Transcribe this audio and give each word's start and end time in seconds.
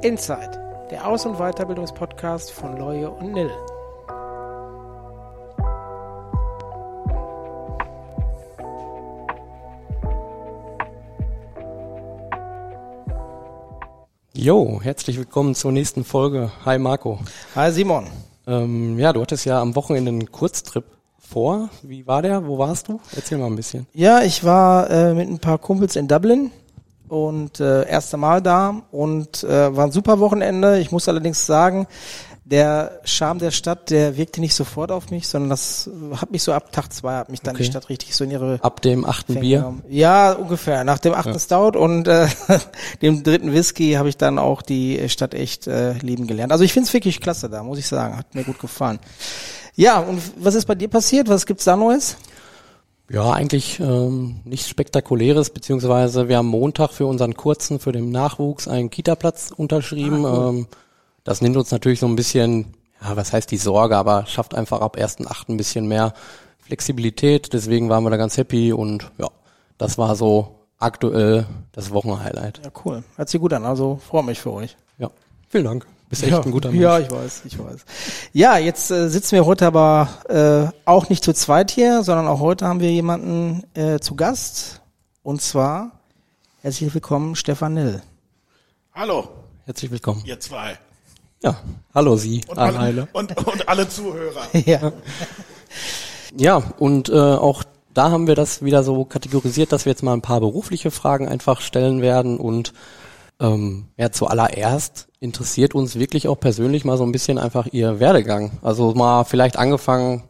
Inside, 0.00 0.86
der 0.92 1.08
Aus- 1.08 1.26
und 1.26 1.38
Weiterbildungspodcast 1.38 2.52
von 2.52 2.76
Leue 2.76 3.10
und 3.10 3.32
Nil. 3.32 3.50
Jo, 14.34 14.80
herzlich 14.80 15.18
willkommen 15.18 15.56
zur 15.56 15.72
nächsten 15.72 16.04
Folge. 16.04 16.52
Hi 16.64 16.78
Marco. 16.78 17.18
Hi 17.56 17.72
Simon. 17.72 18.06
Ähm, 18.46 19.00
ja, 19.00 19.12
du 19.12 19.20
hattest 19.20 19.46
ja 19.46 19.60
am 19.60 19.74
Wochenende 19.74 20.12
einen 20.12 20.30
Kurztrip 20.30 20.84
vor. 21.18 21.70
Wie 21.82 22.06
war 22.06 22.22
der? 22.22 22.46
Wo 22.46 22.56
warst 22.56 22.86
du? 22.86 23.00
Erzähl 23.16 23.38
mal 23.38 23.46
ein 23.46 23.56
bisschen. 23.56 23.88
Ja, 23.92 24.22
ich 24.22 24.44
war 24.44 24.88
äh, 24.90 25.12
mit 25.12 25.28
ein 25.28 25.40
paar 25.40 25.58
Kumpels 25.58 25.96
in 25.96 26.06
Dublin 26.06 26.52
und 27.08 27.60
äh, 27.60 27.88
erste 27.88 28.16
Mal 28.16 28.40
da 28.42 28.82
und 28.90 29.42
äh, 29.44 29.76
war 29.76 29.84
ein 29.86 29.92
super 29.92 30.18
Wochenende. 30.20 30.78
Ich 30.78 30.92
muss 30.92 31.08
allerdings 31.08 31.46
sagen, 31.46 31.86
der 32.44 33.00
Charme 33.04 33.38
der 33.40 33.50
Stadt, 33.50 33.90
der 33.90 34.16
wirkte 34.16 34.40
nicht 34.40 34.54
sofort 34.54 34.90
auf 34.90 35.10
mich, 35.10 35.28
sondern 35.28 35.50
das 35.50 35.90
hat 36.16 36.30
mich 36.30 36.42
so 36.42 36.54
ab 36.54 36.72
Tag 36.72 36.90
zwei, 36.94 37.16
hat 37.16 37.28
mich 37.28 37.42
dann 37.42 37.54
Okay. 37.54 37.64
die 37.64 37.70
Stadt 37.70 37.90
richtig 37.90 38.16
so 38.16 38.24
in 38.24 38.30
ihre 38.30 38.58
Ab 38.62 38.80
dem 38.80 39.04
achten 39.04 39.34
Fänge 39.34 39.40
Bier. 39.44 39.58
genommen. 39.58 39.82
Ja, 39.90 40.32
ungefähr. 40.32 40.82
Nach 40.84 40.98
dem 40.98 41.12
achten 41.12 41.34
Ja. 41.34 41.38
Stout 41.38 41.76
und 41.78 42.08
äh, 42.08 42.26
dem 43.02 43.22
dritten 43.22 43.52
Whisky 43.52 43.92
habe 43.94 44.08
ich 44.08 44.16
dann 44.16 44.38
auch 44.38 44.62
die 44.62 45.08
Stadt 45.10 45.34
echt 45.34 45.66
äh, 45.66 45.92
lieben 45.98 46.26
gelernt. 46.26 46.50
Also 46.52 46.64
ich 46.64 46.72
finde 46.72 46.86
es 46.86 46.94
wirklich 46.94 47.20
klasse 47.20 47.50
da, 47.50 47.62
muss 47.62 47.78
ich 47.78 47.86
sagen. 47.86 48.16
Hat 48.16 48.34
mir 48.34 48.44
gut 48.44 48.58
gefallen. 48.58 48.98
Ja, 49.74 49.98
und 50.00 50.20
was 50.38 50.54
ist 50.54 50.64
bei 50.64 50.74
dir 50.74 50.88
passiert? 50.88 51.28
Was 51.28 51.44
gibt's 51.44 51.64
da 51.64 51.76
Neues? 51.76 52.16
Ja, 53.10 53.32
eigentlich 53.32 53.80
ähm, 53.80 54.40
nichts 54.44 54.68
Spektakuläres, 54.68 55.50
beziehungsweise 55.50 56.28
wir 56.28 56.36
haben 56.36 56.46
Montag 56.48 56.90
für 56.90 57.06
unseren 57.06 57.34
Kurzen, 57.34 57.80
für 57.80 57.92
den 57.92 58.10
Nachwuchs 58.10 58.68
einen 58.68 58.90
Kita-Platz 58.90 59.50
unterschrieben. 59.56 60.24
ähm, 60.24 60.66
das 61.24 61.40
nimmt 61.40 61.56
uns 61.56 61.70
natürlich 61.70 62.00
so 62.00 62.06
ein 62.06 62.16
bisschen, 62.16 62.74
ja, 63.02 63.16
was 63.16 63.32
heißt 63.32 63.50
die 63.50 63.56
Sorge, 63.56 63.96
aber 63.96 64.26
schafft 64.26 64.54
einfach 64.54 64.80
ab 64.80 64.96
1.8. 64.98 65.50
ein 65.50 65.56
bisschen 65.56 65.88
mehr 65.88 66.12
Flexibilität. 66.58 67.52
Deswegen 67.54 67.88
waren 67.88 68.04
wir 68.04 68.10
da 68.10 68.18
ganz 68.18 68.36
happy 68.36 68.72
und 68.72 69.10
ja, 69.18 69.28
das 69.78 69.96
war 69.96 70.14
so 70.14 70.66
aktuell 70.78 71.46
das 71.72 71.90
Wochenhighlight. 71.92 72.60
Ja, 72.62 72.70
cool. 72.84 73.04
Hört 73.16 73.28
sich 73.28 73.40
gut 73.40 73.52
an. 73.52 73.64
Also 73.64 73.96
freue 73.96 74.22
mich 74.22 74.38
für 74.38 74.52
euch. 74.52 74.76
Ja, 74.98 75.10
vielen 75.48 75.64
Dank. 75.64 75.86
Bist 76.08 76.22
echt 76.22 76.32
ja, 76.32 76.40
ein 76.40 76.50
guter 76.50 76.70
Mensch. 76.70 76.82
Ja, 76.82 76.98
ich 76.98 77.10
weiß, 77.10 77.42
ich 77.44 77.58
weiß. 77.58 77.84
Ja, 78.32 78.56
jetzt 78.56 78.90
äh, 78.90 79.08
sitzen 79.10 79.32
wir 79.32 79.44
heute 79.44 79.66
aber 79.66 80.08
äh, 80.28 80.72
auch 80.86 81.08
nicht 81.10 81.22
zu 81.22 81.34
zweit 81.34 81.70
hier, 81.70 82.02
sondern 82.02 82.26
auch 82.28 82.40
heute 82.40 82.66
haben 82.66 82.80
wir 82.80 82.90
jemanden 82.90 83.64
äh, 83.74 83.98
zu 83.98 84.14
Gast. 84.14 84.80
Und 85.22 85.42
zwar 85.42 85.92
herzlich 86.62 86.94
willkommen, 86.94 87.36
Stefan 87.36 87.74
Nill. 87.74 88.02
Hallo, 88.94 89.28
Herzlich 89.66 89.90
willkommen. 89.90 90.22
ihr 90.24 90.40
zwei. 90.40 90.78
Ja, 91.42 91.56
hallo 91.94 92.16
Sie, 92.16 92.40
Und 92.48 92.58
alle, 92.58 92.78
Anheile. 92.78 93.08
und, 93.12 93.36
und 93.46 93.68
alle 93.68 93.88
Zuhörer. 93.88 94.42
ja. 94.64 94.92
Ja, 96.36 96.56
und 96.78 97.10
äh, 97.10 97.12
auch 97.12 97.64
da 97.94 98.10
haben 98.10 98.26
wir 98.26 98.34
das 98.34 98.62
wieder 98.64 98.82
so 98.82 99.04
kategorisiert, 99.04 99.72
dass 99.72 99.84
wir 99.84 99.92
jetzt 99.92 100.02
mal 100.02 100.14
ein 100.14 100.22
paar 100.22 100.40
berufliche 100.40 100.90
Fragen 100.90 101.28
einfach 101.28 101.60
stellen 101.60 102.00
werden 102.00 102.38
und 102.38 102.72
ähm, 103.40 103.88
ja, 103.96 104.10
zuallererst 104.10 105.08
interessiert 105.20 105.74
uns 105.74 105.98
wirklich 105.98 106.28
auch 106.28 106.38
persönlich 106.38 106.84
mal 106.84 106.96
so 106.96 107.04
ein 107.04 107.12
bisschen 107.12 107.38
einfach 107.38 107.66
Ihr 107.72 108.00
Werdegang. 108.00 108.58
Also 108.62 108.94
mal 108.94 109.24
vielleicht 109.24 109.56
angefangen 109.56 110.24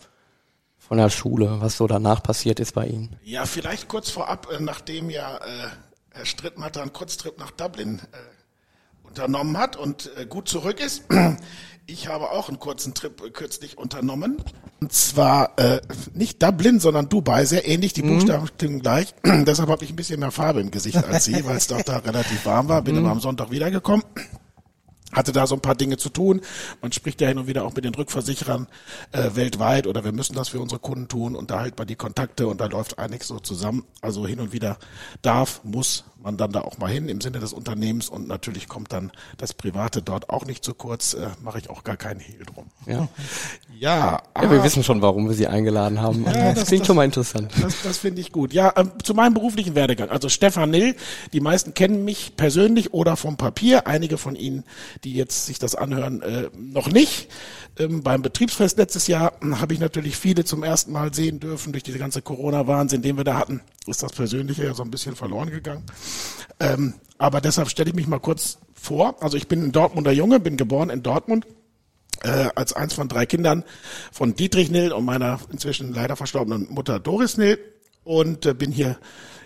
von 0.78 0.98
der 0.98 1.10
Schule, 1.10 1.60
was 1.60 1.76
so 1.76 1.86
danach 1.86 2.22
passiert 2.22 2.60
ist 2.60 2.74
bei 2.74 2.86
Ihnen. 2.86 3.16
Ja, 3.22 3.44
vielleicht 3.46 3.88
kurz 3.88 4.10
vorab, 4.10 4.48
äh, 4.50 4.62
nachdem 4.62 5.10
ja 5.10 5.36
äh, 5.36 5.68
Herr 6.10 6.24
Strittmatter 6.24 6.82
einen 6.82 6.92
Kurztrip 6.92 7.38
nach 7.38 7.50
Dublin 7.50 8.00
äh, 8.12 9.06
unternommen 9.06 9.58
hat 9.58 9.76
und 9.76 10.10
äh, 10.16 10.26
gut 10.26 10.48
zurück 10.48 10.80
ist. 10.80 11.04
Ich 11.90 12.06
habe 12.06 12.32
auch 12.32 12.50
einen 12.50 12.58
kurzen 12.58 12.92
Trip 12.92 13.18
äh, 13.24 13.30
kürzlich 13.30 13.78
unternommen. 13.78 14.36
Und 14.78 14.92
zwar 14.92 15.58
äh, 15.58 15.80
nicht 16.12 16.42
Dublin, 16.42 16.80
sondern 16.80 17.08
Dubai, 17.08 17.46
sehr 17.46 17.66
ähnlich, 17.66 17.94
die 17.94 18.02
Buchstaben 18.02 18.46
klingen 18.58 18.80
gleich. 18.80 19.14
Deshalb 19.24 19.70
habe 19.70 19.84
ich 19.84 19.90
ein 19.90 19.96
bisschen 19.96 20.20
mehr 20.20 20.30
Farbe 20.30 20.60
im 20.60 20.70
Gesicht 20.70 21.02
als 21.02 21.24
Sie, 21.24 21.42
weil 21.46 21.56
es 21.56 21.66
doch 21.66 21.80
da 21.80 21.96
relativ 22.04 22.44
warm 22.44 22.68
war. 22.68 22.82
Bin 22.82 22.98
aber 22.98 23.10
am 23.10 23.20
Sonntag 23.20 23.50
wiedergekommen. 23.50 24.04
Hatte 25.12 25.32
da 25.32 25.46
so 25.46 25.54
ein 25.54 25.60
paar 25.60 25.74
Dinge 25.74 25.96
zu 25.96 26.08
tun. 26.10 26.40
Man 26.82 26.92
spricht 26.92 27.20
ja 27.20 27.28
hin 27.28 27.38
und 27.38 27.46
wieder 27.46 27.64
auch 27.64 27.74
mit 27.74 27.84
den 27.84 27.94
Rückversicherern 27.94 28.66
äh, 29.12 29.30
weltweit 29.34 29.86
oder 29.86 30.04
wir 30.04 30.12
müssen 30.12 30.34
das 30.34 30.48
für 30.48 30.60
unsere 30.60 30.80
Kunden 30.80 31.08
tun 31.08 31.34
und 31.34 31.50
da 31.50 31.62
hält 31.62 31.78
man 31.78 31.86
die 31.86 31.96
Kontakte 31.96 32.46
und 32.46 32.60
da 32.60 32.66
läuft 32.66 32.98
einiges 32.98 33.28
so 33.28 33.38
zusammen. 33.38 33.84
Also 34.02 34.26
hin 34.26 34.40
und 34.40 34.52
wieder 34.52 34.78
darf, 35.22 35.60
muss 35.64 36.04
man 36.20 36.36
dann 36.36 36.50
da 36.52 36.62
auch 36.62 36.78
mal 36.78 36.90
hin 36.90 37.08
im 37.08 37.20
Sinne 37.20 37.38
des 37.38 37.52
Unternehmens 37.52 38.08
und 38.08 38.26
natürlich 38.26 38.68
kommt 38.68 38.92
dann 38.92 39.12
das 39.36 39.54
Private 39.54 40.02
dort 40.02 40.30
auch 40.30 40.44
nicht 40.46 40.64
zu 40.64 40.74
kurz, 40.74 41.14
äh, 41.14 41.28
mache 41.42 41.58
ich 41.58 41.70
auch 41.70 41.84
gar 41.84 41.96
keinen 41.96 42.18
Hehl 42.20 42.44
drum. 42.44 42.66
Ja, 42.86 43.08
Ja, 43.78 44.22
ja 44.36 44.50
wir 44.50 44.62
wissen 44.64 44.82
schon, 44.82 45.00
warum 45.00 45.28
wir 45.28 45.34
Sie 45.36 45.46
eingeladen 45.46 46.02
haben. 46.02 46.24
Ja, 46.24 46.32
das, 46.32 46.54
das- 46.56 46.68
klingt 46.68 46.80
das- 46.82 46.86
schon 46.88 46.96
mal 46.96 47.04
interessant. 47.04 47.52
Das, 47.62 47.82
das 47.82 47.98
finde 47.98 48.20
ich 48.20 48.32
gut. 48.32 48.52
Ja, 48.52 48.72
ähm, 48.76 48.90
zu 49.02 49.14
meinem 49.14 49.32
beruflichen 49.34 49.74
Werdegang. 49.76 50.10
Also 50.10 50.28
Stefan 50.28 50.70
Nill, 50.70 50.96
die 51.32 51.40
meisten 51.40 51.72
kennen 51.74 52.04
mich 52.04 52.34
persönlich 52.36 52.92
oder 52.92 53.16
vom 53.16 53.36
Papier. 53.36 53.86
Einige 53.86 54.18
von 54.18 54.34
Ihnen, 54.34 54.64
die 55.04 55.14
jetzt 55.14 55.46
sich 55.46 55.58
das 55.58 55.74
anhören, 55.74 56.22
äh, 56.22 56.50
noch 56.56 56.88
nicht. 56.90 57.28
Ähm, 57.78 58.02
beim 58.02 58.22
Betriebsfest 58.22 58.78
letztes 58.78 59.06
Jahr 59.06 59.32
hm, 59.40 59.60
habe 59.60 59.74
ich 59.74 59.80
natürlich 59.80 60.16
viele 60.16 60.44
zum 60.44 60.62
ersten 60.62 60.92
Mal 60.92 61.14
sehen 61.14 61.40
dürfen. 61.40 61.72
Durch 61.72 61.84
diese 61.84 61.98
ganze 61.98 62.22
Corona-Wahnsinn, 62.22 63.02
den 63.02 63.16
wir 63.16 63.24
da 63.24 63.38
hatten, 63.38 63.60
ist 63.86 64.02
das 64.02 64.12
Persönliche 64.12 64.64
ja 64.64 64.74
so 64.74 64.82
ein 64.82 64.90
bisschen 64.90 65.16
verloren 65.16 65.50
gegangen. 65.50 65.84
Ähm, 66.60 66.94
aber 67.18 67.40
deshalb 67.40 67.68
stelle 67.68 67.90
ich 67.90 67.96
mich 67.96 68.06
mal 68.06 68.20
kurz 68.20 68.58
vor. 68.74 69.16
Also 69.22 69.36
ich 69.36 69.48
bin 69.48 69.64
ein 69.64 69.72
Dortmunder 69.72 70.12
Junge, 70.12 70.40
bin 70.40 70.56
geboren 70.56 70.90
in 70.90 71.02
Dortmund 71.02 71.46
äh, 72.22 72.48
als 72.54 72.72
eins 72.72 72.94
von 72.94 73.08
drei 73.08 73.26
Kindern 73.26 73.64
von 74.12 74.34
Dietrich 74.34 74.70
Nill 74.70 74.92
und 74.92 75.04
meiner 75.04 75.40
inzwischen 75.50 75.92
leider 75.92 76.16
verstorbenen 76.16 76.68
Mutter 76.70 76.98
Doris 76.98 77.36
Nill 77.36 77.58
und 78.04 78.46
äh, 78.46 78.54
bin 78.54 78.72
hier 78.72 78.98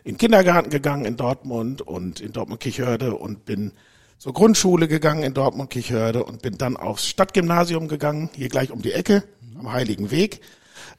in 0.04 0.14
den 0.14 0.18
Kindergarten 0.18 0.70
gegangen 0.70 1.04
in 1.04 1.16
Dortmund 1.16 1.82
und 1.82 2.20
in 2.20 2.32
Dortmund-Kichhörde 2.32 3.14
und 3.14 3.44
bin 3.44 3.72
zur 4.22 4.34
Grundschule 4.34 4.86
gegangen 4.86 5.24
in 5.24 5.34
Dortmund-Kichhörde 5.34 6.22
und 6.22 6.42
bin 6.42 6.56
dann 6.56 6.76
aufs 6.76 7.08
Stadtgymnasium 7.08 7.88
gegangen, 7.88 8.30
hier 8.36 8.48
gleich 8.48 8.70
um 8.70 8.80
die 8.80 8.92
Ecke 8.92 9.24
am 9.58 9.72
Heiligen 9.72 10.12
Weg. 10.12 10.42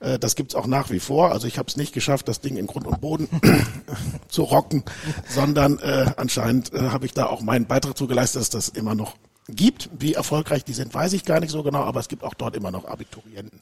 Äh, 0.01 0.19
Das 0.19 0.35
gibt's 0.35 0.55
auch 0.55 0.67
nach 0.67 0.89
wie 0.89 0.99
vor. 0.99 1.31
Also 1.31 1.47
ich 1.47 1.57
habe 1.57 1.69
es 1.69 1.77
nicht 1.77 1.93
geschafft, 1.93 2.27
das 2.27 2.41
Ding 2.41 2.57
in 2.57 2.67
Grund 2.67 2.85
und 2.85 2.99
Boden 2.99 3.29
zu 4.27 4.43
rocken, 4.43 4.83
sondern 5.29 5.79
äh, 5.79 6.11
anscheinend 6.17 6.73
äh, 6.73 6.89
habe 6.89 7.05
ich 7.05 7.13
da 7.13 7.27
auch 7.27 7.39
meinen 7.39 7.65
Beitrag 7.65 7.97
zu 7.97 8.07
geleistet, 8.07 8.41
dass 8.41 8.49
das 8.49 8.67
immer 8.67 8.93
noch 8.93 9.15
gibt. 9.47 9.89
Wie 9.97 10.15
erfolgreich 10.15 10.65
die 10.65 10.73
sind, 10.73 10.93
weiß 10.93 11.13
ich 11.13 11.23
gar 11.23 11.39
nicht 11.39 11.51
so 11.51 11.63
genau, 11.63 11.83
aber 11.83 12.01
es 12.01 12.09
gibt 12.09 12.25
auch 12.25 12.33
dort 12.33 12.57
immer 12.57 12.71
noch 12.71 12.83
Abiturienten. 12.83 13.61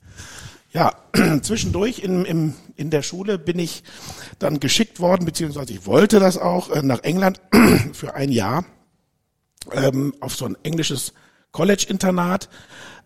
Ja, 0.73 0.95
zwischendurch 1.43 1.99
in, 1.99 2.25
im, 2.25 2.55
in 2.77 2.89
der 2.89 3.03
Schule 3.03 3.37
bin 3.37 3.59
ich 3.59 3.83
dann 4.39 4.59
geschickt 4.59 4.99
worden, 4.99 5.23
beziehungsweise 5.23 5.71
ich 5.71 5.85
wollte 5.85 6.19
das 6.19 6.39
auch, 6.39 6.71
äh, 6.71 6.81
nach 6.81 7.03
England 7.03 7.39
für 7.93 8.15
ein 8.15 8.31
Jahr 8.31 8.65
ähm, 9.71 10.13
auf 10.19 10.35
so 10.35 10.45
ein 10.45 10.57
englisches 10.63 11.13
College-Internat 11.51 12.49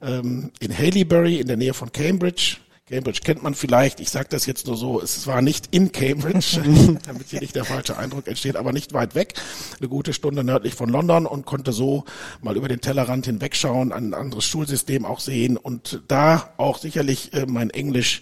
ähm, 0.01 0.51
in 0.59 0.77
Haileybury 0.77 1.39
in 1.39 1.47
der 1.47 1.57
Nähe 1.57 1.73
von 1.73 1.91
Cambridge. 1.91 2.57
Cambridge 2.87 3.21
kennt 3.23 3.41
man 3.41 3.55
vielleicht, 3.55 3.99
ich 3.99 4.11
sage 4.11 4.27
das 4.29 4.45
jetzt 4.45 4.67
nur 4.67 4.77
so, 4.77 5.01
es 5.01 5.25
war 5.25 5.41
nicht 5.41 5.69
in 5.71 5.91
Cambridge, 5.91 6.61
damit 7.05 7.29
hier 7.29 7.39
nicht 7.41 7.55
der 7.55 7.65
falsche 7.65 7.97
Eindruck 7.97 8.27
entsteht, 8.27 8.55
aber 8.55 8.73
nicht 8.73 8.93
weit 8.93 9.15
weg, 9.15 9.33
eine 9.79 9.89
gute 9.89 10.13
Stunde 10.13 10.43
nördlich 10.43 10.75
von 10.75 10.89
London 10.89 11.25
und 11.25 11.47
konnte 11.47 11.73
so 11.73 12.05
mal 12.41 12.55
über 12.55 12.67
den 12.67 12.81
Tellerrand 12.81 13.25
hinwegschauen, 13.25 13.91
ein 13.91 14.13
anderes 14.13 14.45
Schulsystem 14.45 15.03
auch 15.03 15.19
sehen 15.19 15.57
und 15.57 16.03
da 16.07 16.53
auch 16.57 16.77
sicherlich 16.77 17.33
äh, 17.33 17.47
mein 17.47 17.71
Englisch 17.71 18.21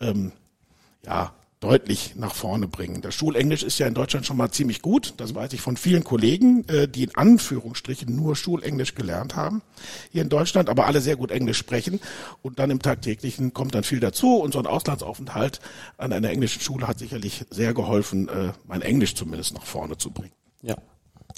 ähm, 0.00 0.32
ja, 1.06 1.32
deutlich 1.60 2.14
nach 2.16 2.34
vorne 2.34 2.66
bringen. 2.66 3.02
Das 3.02 3.14
Schulenglisch 3.14 3.62
ist 3.62 3.78
ja 3.78 3.86
in 3.86 3.92
Deutschland 3.92 4.24
schon 4.24 4.38
mal 4.38 4.50
ziemlich 4.50 4.80
gut. 4.80 5.14
Das 5.18 5.34
weiß 5.34 5.52
ich 5.52 5.60
von 5.60 5.76
vielen 5.76 6.04
Kollegen, 6.04 6.66
äh, 6.68 6.88
die 6.88 7.04
in 7.04 7.14
Anführungsstrichen 7.14 8.14
nur 8.14 8.34
Schulenglisch 8.34 8.94
gelernt 8.94 9.36
haben 9.36 9.60
hier 10.10 10.22
in 10.22 10.30
Deutschland, 10.30 10.70
aber 10.70 10.86
alle 10.86 11.02
sehr 11.02 11.16
gut 11.16 11.30
Englisch 11.30 11.58
sprechen. 11.58 12.00
Und 12.40 12.58
dann 12.58 12.70
im 12.70 12.80
tagtäglichen 12.80 13.52
kommt 13.52 13.74
dann 13.74 13.84
viel 13.84 14.00
dazu. 14.00 14.36
Und 14.36 14.52
so 14.52 14.58
ein 14.58 14.66
Auslandsaufenthalt 14.66 15.60
an 15.98 16.12
einer 16.14 16.30
englischen 16.30 16.62
Schule 16.62 16.88
hat 16.88 16.98
sicherlich 16.98 17.44
sehr 17.50 17.74
geholfen, 17.74 18.28
äh, 18.28 18.52
mein 18.66 18.80
Englisch 18.80 19.14
zumindest 19.14 19.54
nach 19.54 19.64
vorne 19.64 19.98
zu 19.98 20.10
bringen. 20.10 20.32
Ja. 20.62 20.76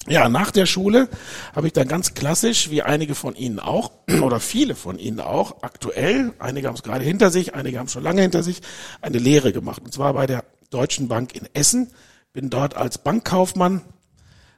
Ja, 0.09 0.29
nach 0.29 0.51
der 0.51 0.67
Schule 0.67 1.09
habe 1.55 1.67
ich 1.69 1.73
dann 1.73 1.89
ganz 1.89 2.15
klassisch, 2.15 2.71
wie 2.71 2.83
einige 2.83 3.15
von 3.15 3.37
Ihnen 3.37 3.61
auch, 3.61 3.93
oder 4.23 4.41
viele 4.41 4.75
von 4.75 4.99
Ihnen 4.99 5.21
auch, 5.21 5.63
aktuell, 5.63 6.33
einige 6.39 6.69
haben 6.69 6.75
es 6.75 6.83
gerade 6.83 7.05
hinter 7.05 7.31
sich, 7.31 7.55
einige 7.55 7.79
haben 7.79 7.87
es 7.87 7.93
schon 7.93 8.03
lange 8.03 8.23
hinter 8.23 8.43
sich, 8.43 8.63
eine 9.01 9.19
Lehre 9.19 9.53
gemacht. 9.53 9.83
Und 9.85 9.93
zwar 9.93 10.15
bei 10.15 10.27
der 10.27 10.45
Deutschen 10.71 11.09
Bank 11.09 11.35
in 11.35 11.49
Essen. 11.55 11.91
Bin 12.33 12.51
dort 12.51 12.77
als 12.77 12.99
Bankkaufmann 12.99 13.83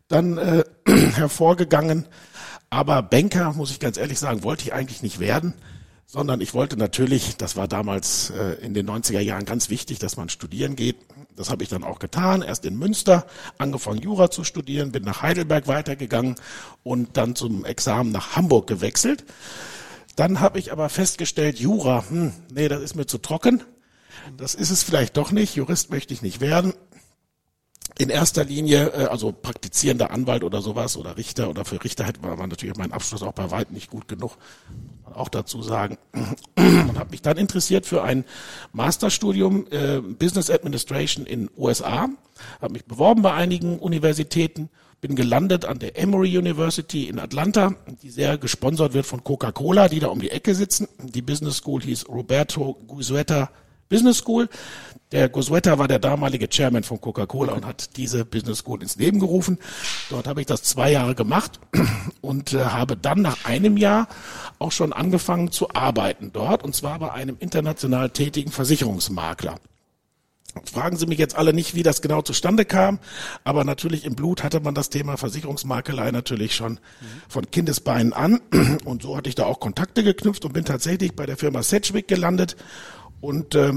dann 0.09 0.39
äh, 0.39 0.65
hervorgegangen. 1.15 2.07
Aber 2.71 3.03
Banker, 3.03 3.53
muss 3.53 3.71
ich 3.71 3.81
ganz 3.81 3.97
ehrlich 3.97 4.19
sagen, 4.19 4.45
wollte 4.45 4.65
ich 4.65 4.73
eigentlich 4.73 5.03
nicht 5.03 5.21
werden. 5.21 5.55
sondern 6.07 6.41
ich 6.41 6.55
wollte 6.55 6.77
natürlich, 6.77 7.37
das 7.37 7.57
war 7.57 7.67
damals 7.67 8.31
äh, 8.31 8.55
in 8.65 8.75
den 8.75 8.89
90er 8.89 9.21
Jahren 9.21 9.45
ganz 9.45 9.71
wichtig, 9.71 9.99
dass 9.99 10.17
man 10.17 10.29
studieren 10.29 10.77
geht. 10.77 10.97
Das 11.37 11.51
habe 11.51 11.63
ich 11.63 11.69
dann 11.69 11.85
auch 11.85 11.99
getan. 11.99 12.43
Erst 12.43 12.65
in 12.65 12.77
Münster 12.79 13.27
angefangen, 13.59 14.01
Jura 14.01 14.31
zu 14.31 14.45
studieren, 14.45 14.93
bin 14.93 15.03
nach 15.03 15.23
Heidelberg 15.23 15.67
weitergegangen 15.67 16.37
und 16.83 17.17
dann 17.17 17.35
zum 17.35 17.65
Examen 17.65 18.13
nach 18.13 18.37
Hamburg 18.37 18.67
gewechselt. 18.67 19.25
Dann 20.17 20.41
habe 20.41 20.59
ich 20.59 20.71
aber 20.71 20.89
festgestellt, 20.89 21.59
Jura, 21.59 22.05
hm, 22.09 22.33
nee, 22.53 22.69
das 22.69 22.83
ist 22.83 22.95
mir 22.95 23.07
zu 23.07 23.19
trocken. 23.19 23.63
Das 24.37 24.55
ist 24.55 24.71
es 24.71 24.85
vielleicht 24.85 25.17
doch 25.17 25.33
nicht. 25.33 25.57
Jurist 25.57 25.91
möchte 25.91 26.15
ich 26.15 26.23
nicht 26.23 26.41
werden 26.41 26.73
in 27.99 28.09
erster 28.09 28.45
Linie, 28.45 28.93
äh, 28.93 29.05
also 29.05 29.33
praktizierender 29.33 30.11
Anwalt 30.11 30.43
oder 30.43 30.63
sowas 30.63 30.97
oder 30.97 31.17
Richter 31.17 31.49
oder 31.49 31.65
für 31.65 31.83
Richter 31.83 32.05
hätte 32.05 32.23
war, 32.23 32.47
natürlich 32.47 32.77
mein 32.77 32.93
Abschluss 32.93 33.23
auch 33.23 33.33
bei 33.33 33.51
weitem 33.51 33.75
nicht 33.75 33.91
gut 33.91 34.09
genug, 34.09 34.37
auch 35.13 35.29
dazu 35.29 35.63
sagen. 35.63 35.99
Und 36.57 36.99
habe 36.99 37.11
mich 37.11 37.23
dann 37.23 37.37
interessiert 37.37 37.87
für 37.87 38.03
ein 38.03 38.25
Masterstudium 38.73 39.67
äh, 39.71 40.01
Business 40.01 40.51
Administration 40.51 41.27
in 41.27 41.51
USA, 41.57 42.09
habe 42.61 42.73
mich 42.73 42.85
beworben 42.85 43.23
bei 43.23 43.33
einigen 43.33 43.79
Universitäten, 43.79 44.71
bin 45.01 45.15
gelandet 45.15 45.65
an 45.65 45.79
der 45.79 45.99
Emory 45.99 46.37
University 46.37 47.09
in 47.09 47.19
Atlanta, 47.19 47.75
die 48.03 48.11
sehr 48.11 48.39
gesponsert 48.39 48.95
wird 48.95 49.07
von 49.07 49.23
Coca-Cola, 49.23 49.89
die 49.89 50.01
da 50.01 50.09
um 50.09 50.19
die 50.19 50.31
Ecke 50.31 50.55
sitzen. 50.55 50.89
Die 50.99 51.23
Business 51.23 51.59
School 51.59 51.83
hieß 51.83 52.09
Roberto 52.09 52.75
Guisueta 52.87 53.51
Business 53.95 54.19
School. 54.19 54.49
Der 55.13 55.29
Gosueta 55.29 55.79
war 55.79 55.87
der 55.87 56.01
damalige 56.01 56.49
Chairman 56.49 56.83
von 56.83 57.01
Coca-Cola 57.01 57.53
und 57.53 57.65
hat 57.65 57.97
diese 57.97 58.25
Business 58.25 58.59
School 58.59 58.83
ins 58.83 58.97
Leben 58.97 59.21
gerufen. 59.21 59.57
Dort 60.11 60.27
habe 60.27 60.41
ich 60.41 60.49
das 60.49 60.65
zwei 60.65 60.91
Jahre 60.91 61.15
gemacht 61.15 61.61
und 62.21 62.55
äh, 62.55 62.65
habe 62.65 62.97
dann 62.97 63.23
nach 63.23 63.45
einem 63.45 63.77
Jahr 63.77 64.09
auch 64.59 64.73
schon 64.73 64.93
angefangen 64.93 65.53
zu 65.53 65.71
arbeiten 65.71 66.31
dort 66.33 66.65
und 66.65 66.75
zwar 66.75 66.99
bei 66.99 67.13
einem 67.13 67.37
international 67.39 68.11
tätigen 68.11 68.51
Versicherungsmakler. 68.51 69.61
Fragen 70.65 70.97
Sie 70.97 71.07
mich 71.07 71.19
jetzt 71.19 71.37
alle 71.37 71.53
nicht, 71.53 71.77
wie 71.77 71.85
das 71.85 72.03
genau 72.03 72.23
zustande 72.23 72.65
kam, 72.65 72.99
aber 73.45 73.63
natürlich 73.63 74.05
im 74.05 74.17
Blut 74.17 74.43
hatte 74.43 74.59
man 74.59 74.75
das 74.75 74.91
Thema 74.91 75.17
Versicherungsmakelei 75.17 76.11
natürlich 76.11 76.57
schon 76.57 76.81
von 77.29 77.49
Kindesbeinen 77.49 78.13
an 78.13 78.41
und 78.85 79.03
so 79.03 79.17
hatte 79.17 79.29
ich 79.29 79.37
da 79.37 79.45
auch 79.45 79.61
Kontakte 79.61 80.03
geknüpft 80.03 80.45
und 80.45 80.53
bin 80.53 80.65
tatsächlich 80.65 81.15
bei 81.15 81.27
der 81.27 81.37
Firma 81.37 81.63
Sedgwick 81.63 82.09
gelandet 82.09 82.57
und 83.25 83.55
äh, 83.55 83.73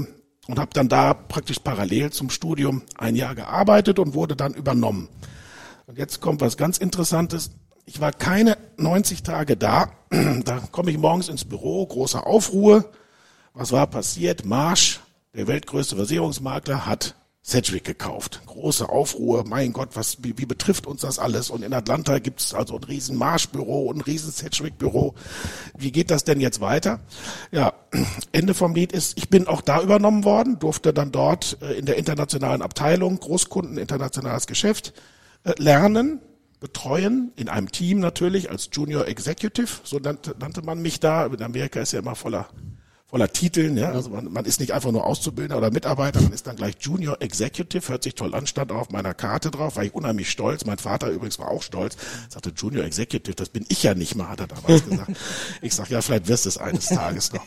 und 0.48 0.58
habe 0.58 0.70
dann 0.72 0.88
da 0.88 1.12
praktisch 1.12 1.58
parallel 1.58 2.10
zum 2.10 2.30
Studium 2.30 2.82
ein 2.96 3.14
Jahr 3.14 3.34
gearbeitet 3.34 3.98
und 3.98 4.14
wurde 4.14 4.34
dann 4.34 4.54
übernommen. 4.54 5.08
Und 5.86 5.98
jetzt 5.98 6.20
kommt 6.20 6.40
was 6.40 6.56
ganz 6.56 6.78
Interessantes. 6.78 7.50
Ich 7.84 8.00
war 8.00 8.12
keine 8.12 8.56
90 8.78 9.22
Tage 9.22 9.56
da. 9.56 9.92
Da 10.44 10.60
komme 10.72 10.90
ich 10.90 10.96
morgens 10.96 11.28
ins 11.28 11.44
Büro, 11.44 11.86
große 11.86 12.24
Aufruhr. 12.24 12.90
Was 13.52 13.72
war 13.72 13.86
passiert? 13.86 14.46
Marsch, 14.46 15.00
der 15.34 15.46
weltgrößte 15.46 15.96
Versicherungsmakler, 15.96 16.86
hat 16.86 17.14
Sedgwick 17.42 17.84
gekauft. 17.84 18.42
Große 18.46 18.88
Aufruhr, 18.88 19.44
mein 19.46 19.72
Gott, 19.72 19.90
was, 19.94 20.22
wie, 20.22 20.36
wie 20.36 20.44
betrifft 20.44 20.86
uns 20.86 21.00
das 21.00 21.18
alles? 21.18 21.48
Und 21.48 21.62
in 21.62 21.72
Atlanta 21.72 22.18
gibt 22.18 22.40
es 22.40 22.52
also 22.52 22.76
ein 22.76 22.84
riesen 22.84 23.16
Marschbüro 23.16 23.84
und 23.84 23.96
ein 23.96 24.00
riesen 24.02 24.32
Sedgwick-Büro. 24.32 25.14
Wie 25.76 25.90
geht 25.90 26.10
das 26.10 26.24
denn 26.24 26.40
jetzt 26.40 26.60
weiter? 26.60 27.00
Ja, 27.50 27.72
Ende 28.32 28.52
vom 28.52 28.74
Lied 28.74 28.92
ist, 28.92 29.16
ich 29.16 29.30
bin 29.30 29.46
auch 29.46 29.62
da 29.62 29.80
übernommen 29.80 30.24
worden, 30.24 30.58
durfte 30.58 30.92
dann 30.92 31.10
dort 31.10 31.56
äh, 31.62 31.78
in 31.78 31.86
der 31.86 31.96
internationalen 31.96 32.60
Abteilung, 32.60 33.18
Großkunden, 33.18 33.78
internationales 33.78 34.46
Geschäft, 34.46 34.92
äh, 35.44 35.54
lernen, 35.56 36.20
betreuen, 36.60 37.32
in 37.36 37.48
einem 37.48 37.70
Team 37.70 38.00
natürlich, 38.00 38.50
als 38.50 38.68
Junior 38.72 39.06
Executive, 39.06 39.80
so 39.84 39.98
nannte, 39.98 40.34
nannte 40.38 40.62
man 40.62 40.82
mich 40.82 41.00
da. 41.00 41.26
In 41.26 41.42
Amerika 41.42 41.80
ist 41.80 41.92
ja 41.92 42.00
immer 42.00 42.16
voller 42.16 42.48
voller 43.08 43.32
Titeln. 43.32 43.76
Ja? 43.76 43.92
Also 43.92 44.10
man, 44.10 44.30
man 44.30 44.44
ist 44.44 44.60
nicht 44.60 44.72
einfach 44.72 44.92
nur 44.92 45.06
Auszubildender 45.06 45.58
oder 45.58 45.70
Mitarbeiter, 45.70 46.20
man 46.20 46.32
ist 46.32 46.46
dann 46.46 46.56
gleich 46.56 46.76
Junior 46.80 47.20
Executive, 47.20 47.88
hört 47.88 48.02
sich 48.02 48.14
toll 48.14 48.34
an, 48.34 48.46
stand 48.46 48.70
auf 48.70 48.90
meiner 48.90 49.14
Karte 49.14 49.50
drauf, 49.50 49.76
war 49.76 49.84
ich 49.84 49.94
unheimlich 49.94 50.30
stolz. 50.30 50.64
Mein 50.64 50.78
Vater 50.78 51.08
übrigens 51.08 51.38
war 51.38 51.48
auch 51.48 51.62
stolz, 51.62 51.96
sagte 52.28 52.52
Junior 52.54 52.84
Executive, 52.84 53.34
das 53.34 53.48
bin 53.48 53.64
ich 53.68 53.82
ja 53.82 53.94
nicht 53.94 54.14
mal, 54.14 54.28
hat 54.28 54.40
er 54.40 54.46
damals 54.46 54.84
gesagt. 54.88 55.12
Ich 55.62 55.74
sag, 55.74 55.88
ja, 55.90 56.02
vielleicht 56.02 56.28
wirst 56.28 56.44
du 56.44 56.50
es 56.50 56.58
eines 56.58 56.86
Tages 56.86 57.32
noch. 57.32 57.44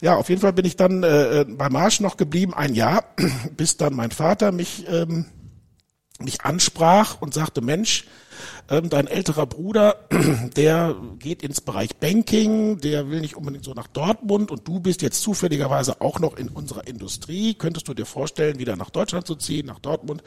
Ja, 0.00 0.16
auf 0.16 0.28
jeden 0.28 0.40
Fall 0.40 0.52
bin 0.52 0.64
ich 0.64 0.76
dann 0.76 1.02
äh, 1.02 1.44
bei 1.48 1.68
Marsch 1.68 2.00
noch 2.00 2.16
geblieben, 2.16 2.54
ein 2.54 2.74
Jahr, 2.74 3.04
bis 3.56 3.76
dann 3.76 3.94
mein 3.94 4.10
Vater 4.10 4.52
mich, 4.52 4.86
ähm, 4.88 5.26
mich 6.22 6.42
ansprach 6.42 7.20
und 7.20 7.34
sagte, 7.34 7.60
Mensch, 7.60 8.04
ähm, 8.68 8.88
dein 8.88 9.06
älterer 9.06 9.46
Bruder, 9.46 9.96
der 10.56 10.96
geht 11.18 11.42
ins 11.42 11.60
Bereich 11.60 11.96
Banking, 11.96 12.78
der 12.80 13.10
will 13.10 13.20
nicht 13.20 13.36
unbedingt 13.36 13.64
so 13.64 13.74
nach 13.74 13.86
Dortmund 13.86 14.50
und 14.50 14.66
du 14.66 14.80
bist 14.80 15.02
jetzt 15.02 15.22
zufälligerweise 15.22 16.00
auch 16.00 16.18
noch 16.20 16.36
in 16.36 16.48
unserer 16.48 16.86
Industrie. 16.86 17.54
Könntest 17.54 17.88
du 17.88 17.94
dir 17.94 18.06
vorstellen, 18.06 18.58
wieder 18.58 18.76
nach 18.76 18.90
Deutschland 18.90 19.26
zu 19.26 19.34
ziehen, 19.34 19.66
nach 19.66 19.80
Dortmund 19.80 20.22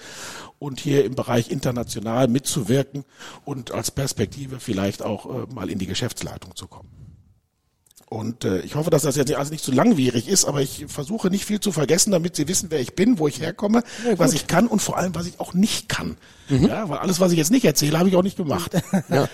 und 0.59 0.79
hier 0.79 1.05
im 1.05 1.15
Bereich 1.15 1.49
international 1.49 2.27
mitzuwirken 2.27 3.05
und 3.45 3.71
als 3.71 3.91
Perspektive 3.91 4.59
vielleicht 4.59 5.01
auch 5.01 5.25
äh, 5.25 5.53
mal 5.53 5.69
in 5.69 5.79
die 5.79 5.87
Geschäftsleitung 5.87 6.55
zu 6.55 6.67
kommen? 6.67 7.02
Und 8.13 8.45
äh, 8.45 8.59
ich 8.59 8.75
hoffe, 8.75 8.91
dass 8.91 9.01
das 9.01 9.15
jetzt 9.15 9.33
also 9.33 9.51
nicht 9.51 9.63
zu 9.63 9.71
langwierig 9.71 10.27
ist, 10.27 10.45
aber 10.45 10.61
ich 10.61 10.85
versuche 10.87 11.31
nicht 11.31 11.45
viel 11.45 11.59
zu 11.59 11.71
vergessen, 11.71 12.11
damit 12.11 12.35
Sie 12.35 12.47
wissen, 12.47 12.69
wer 12.69 12.79
ich 12.79 12.93
bin, 12.93 13.17
wo 13.17 13.27
ich 13.27 13.41
herkomme, 13.41 13.81
ja, 14.07 14.19
was 14.19 14.33
ich 14.33 14.45
kann 14.45 14.67
und 14.67 14.83
vor 14.83 14.99
allem, 14.99 15.15
was 15.15 15.25
ich 15.25 15.39
auch 15.39 15.55
nicht 15.55 15.89
kann. 15.89 16.17
Mhm. 16.47 16.67
Ja, 16.67 16.87
weil 16.89 16.99
alles, 16.99 17.19
was 17.19 17.31
ich 17.31 17.39
jetzt 17.39 17.49
nicht 17.49 17.65
erzähle, 17.65 17.97
habe 17.97 18.09
ich 18.09 18.15
auch 18.15 18.21
nicht 18.21 18.37
gemacht. 18.37 18.71
ja. 19.09 19.27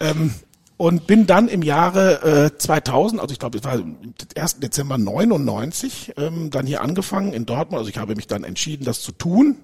ähm, 0.00 0.34
und 0.76 1.06
bin 1.06 1.28
dann 1.28 1.46
im 1.46 1.62
Jahre 1.62 2.50
äh, 2.54 2.58
2000, 2.58 3.20
also 3.22 3.32
ich 3.32 3.38
glaube, 3.38 3.58
es 3.58 3.62
war 3.62 3.76
im 3.76 3.96
1. 4.34 4.58
Dezember 4.58 4.98
99, 4.98 6.14
ähm, 6.16 6.50
dann 6.50 6.66
hier 6.66 6.82
angefangen 6.82 7.32
in 7.32 7.46
Dortmund. 7.46 7.78
Also 7.78 7.88
ich 7.88 7.98
habe 7.98 8.16
mich 8.16 8.26
dann 8.26 8.42
entschieden, 8.42 8.84
das 8.84 9.00
zu 9.00 9.12
tun 9.12 9.58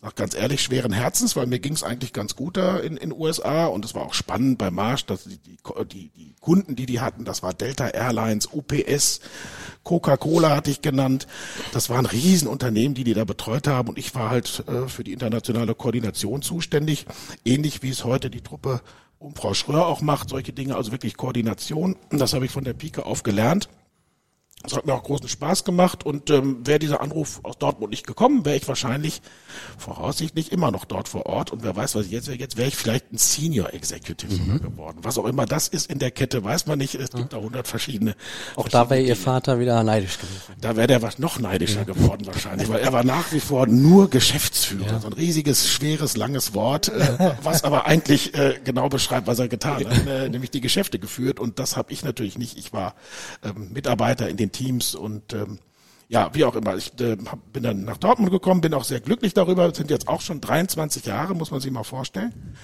sag 0.00 0.14
ganz 0.16 0.34
ehrlich, 0.34 0.62
schweren 0.62 0.92
Herzens, 0.92 1.36
weil 1.36 1.46
mir 1.46 1.58
ging 1.58 1.72
es 1.72 1.82
eigentlich 1.82 2.12
ganz 2.12 2.36
gut 2.36 2.56
da 2.56 2.78
in 2.78 2.96
den 2.96 3.12
USA 3.12 3.66
und 3.66 3.84
es 3.84 3.94
war 3.94 4.02
auch 4.02 4.14
spannend 4.14 4.58
bei 4.58 4.70
Marsch, 4.70 5.06
dass 5.06 5.24
die, 5.24 5.38
die, 5.38 6.10
die, 6.16 6.34
Kunden, 6.40 6.76
die 6.76 6.86
die 6.86 7.00
hatten, 7.00 7.24
das 7.24 7.42
war 7.42 7.54
Delta 7.54 7.88
Airlines, 7.88 8.48
UPS, 8.52 9.20
Coca-Cola 9.82 10.54
hatte 10.54 10.70
ich 10.70 10.82
genannt. 10.82 11.26
Das 11.72 11.90
waren 11.90 12.06
Riesenunternehmen, 12.06 12.94
die 12.94 13.04
die 13.04 13.14
da 13.14 13.24
betreut 13.24 13.66
haben 13.66 13.88
und 13.88 13.98
ich 13.98 14.14
war 14.14 14.30
halt 14.30 14.64
äh, 14.68 14.88
für 14.88 15.02
die 15.02 15.12
internationale 15.12 15.74
Koordination 15.74 16.42
zuständig, 16.42 17.06
ähnlich 17.44 17.82
wie 17.82 17.90
es 17.90 18.04
heute 18.04 18.30
die 18.30 18.42
Truppe 18.42 18.82
um 19.18 19.34
Frau 19.34 19.54
Schröer 19.54 19.86
auch 19.86 20.02
macht, 20.02 20.28
solche 20.28 20.52
Dinge, 20.52 20.76
also 20.76 20.92
wirklich 20.92 21.16
Koordination. 21.16 21.96
Das 22.10 22.34
habe 22.34 22.44
ich 22.44 22.50
von 22.50 22.64
der 22.64 22.74
Pike 22.74 23.06
auf 23.06 23.22
gelernt. 23.22 23.68
Das 24.62 24.74
hat 24.74 24.86
mir 24.86 24.94
auch 24.94 25.04
großen 25.04 25.28
Spaß 25.28 25.62
gemacht 25.62 26.04
und 26.04 26.28
ähm, 26.30 26.66
wäre 26.66 26.80
dieser 26.80 27.00
Anruf 27.00 27.40
aus 27.44 27.56
Dortmund 27.56 27.90
nicht 27.90 28.04
gekommen, 28.04 28.44
wäre 28.44 28.56
ich 28.56 28.66
wahrscheinlich 28.66 29.22
voraussichtlich 29.78 30.50
immer 30.50 30.72
noch 30.72 30.84
dort 30.84 31.08
vor 31.08 31.26
Ort 31.26 31.52
und 31.52 31.62
wer 31.62 31.76
weiß, 31.76 31.94
was 31.94 32.06
ich 32.06 32.10
jetzt 32.10 32.26
wäre, 32.26 32.38
jetzt 32.38 32.56
wäre 32.56 32.66
ich 32.66 32.74
vielleicht 32.74 33.12
ein 33.12 33.18
Senior 33.18 33.72
Executive 33.74 34.34
mhm. 34.34 34.60
geworden. 34.60 34.98
Was 35.02 35.18
auch 35.18 35.26
immer 35.26 35.46
das 35.46 35.68
ist 35.68 35.88
in 35.88 36.00
der 36.00 36.10
Kette, 36.10 36.42
weiß 36.42 36.66
man 36.66 36.78
nicht. 36.78 36.96
Es 36.96 37.10
gibt 37.10 37.32
da 37.32 37.36
hundert 37.36 37.68
verschiedene. 37.68 38.16
Auch 38.56 38.68
da 38.68 38.90
wäre 38.90 39.02
Ihr 39.02 39.14
Vater 39.14 39.60
wieder 39.60 39.84
neidisch 39.84 40.18
gewesen. 40.18 40.54
Da 40.60 40.74
wäre 40.74 40.88
der 40.88 41.02
was 41.02 41.20
noch 41.20 41.38
neidischer 41.38 41.80
ja. 41.80 41.84
geworden 41.84 42.26
wahrscheinlich, 42.26 42.68
weil 42.68 42.80
er 42.80 42.92
war 42.92 43.04
nach 43.04 43.32
wie 43.32 43.40
vor 43.40 43.68
nur 43.68 44.10
Geschäftsführer. 44.10 44.86
Ja. 44.86 45.00
So 45.00 45.06
ein 45.06 45.12
riesiges, 45.12 45.68
schweres, 45.68 46.16
langes 46.16 46.54
Wort, 46.54 46.88
äh, 46.88 47.36
was 47.42 47.62
aber 47.62 47.86
eigentlich 47.86 48.34
äh, 48.34 48.58
genau 48.64 48.88
beschreibt, 48.88 49.28
was 49.28 49.38
er 49.38 49.46
getan 49.46 49.84
hat, 49.86 50.06
äh, 50.08 50.28
nämlich 50.28 50.50
die 50.50 50.60
Geschäfte 50.60 50.98
geführt 50.98 51.38
und 51.38 51.60
das 51.60 51.76
habe 51.76 51.92
ich 51.92 52.02
natürlich 52.02 52.36
nicht. 52.36 52.58
Ich 52.58 52.72
war 52.72 52.96
ähm, 53.44 53.72
Mitarbeiter 53.72 54.28
in 54.28 54.36
den 54.36 54.50
Teams 54.56 54.94
und 54.94 55.32
ähm, 55.32 55.58
ja, 56.08 56.30
wie 56.34 56.44
auch 56.44 56.54
immer. 56.54 56.76
Ich 56.76 56.92
äh, 57.00 57.16
bin 57.52 57.62
dann 57.62 57.84
nach 57.84 57.96
Dortmund 57.96 58.30
gekommen, 58.30 58.60
bin 58.60 58.74
auch 58.74 58.84
sehr 58.84 59.00
glücklich 59.00 59.34
darüber. 59.34 59.74
Sind 59.74 59.90
jetzt 59.90 60.08
auch 60.08 60.20
schon 60.20 60.40
23 60.40 61.04
Jahre, 61.04 61.34
muss 61.34 61.50
man 61.50 61.60
sich 61.60 61.70
mal 61.70 61.82
vorstellen. 61.82 62.54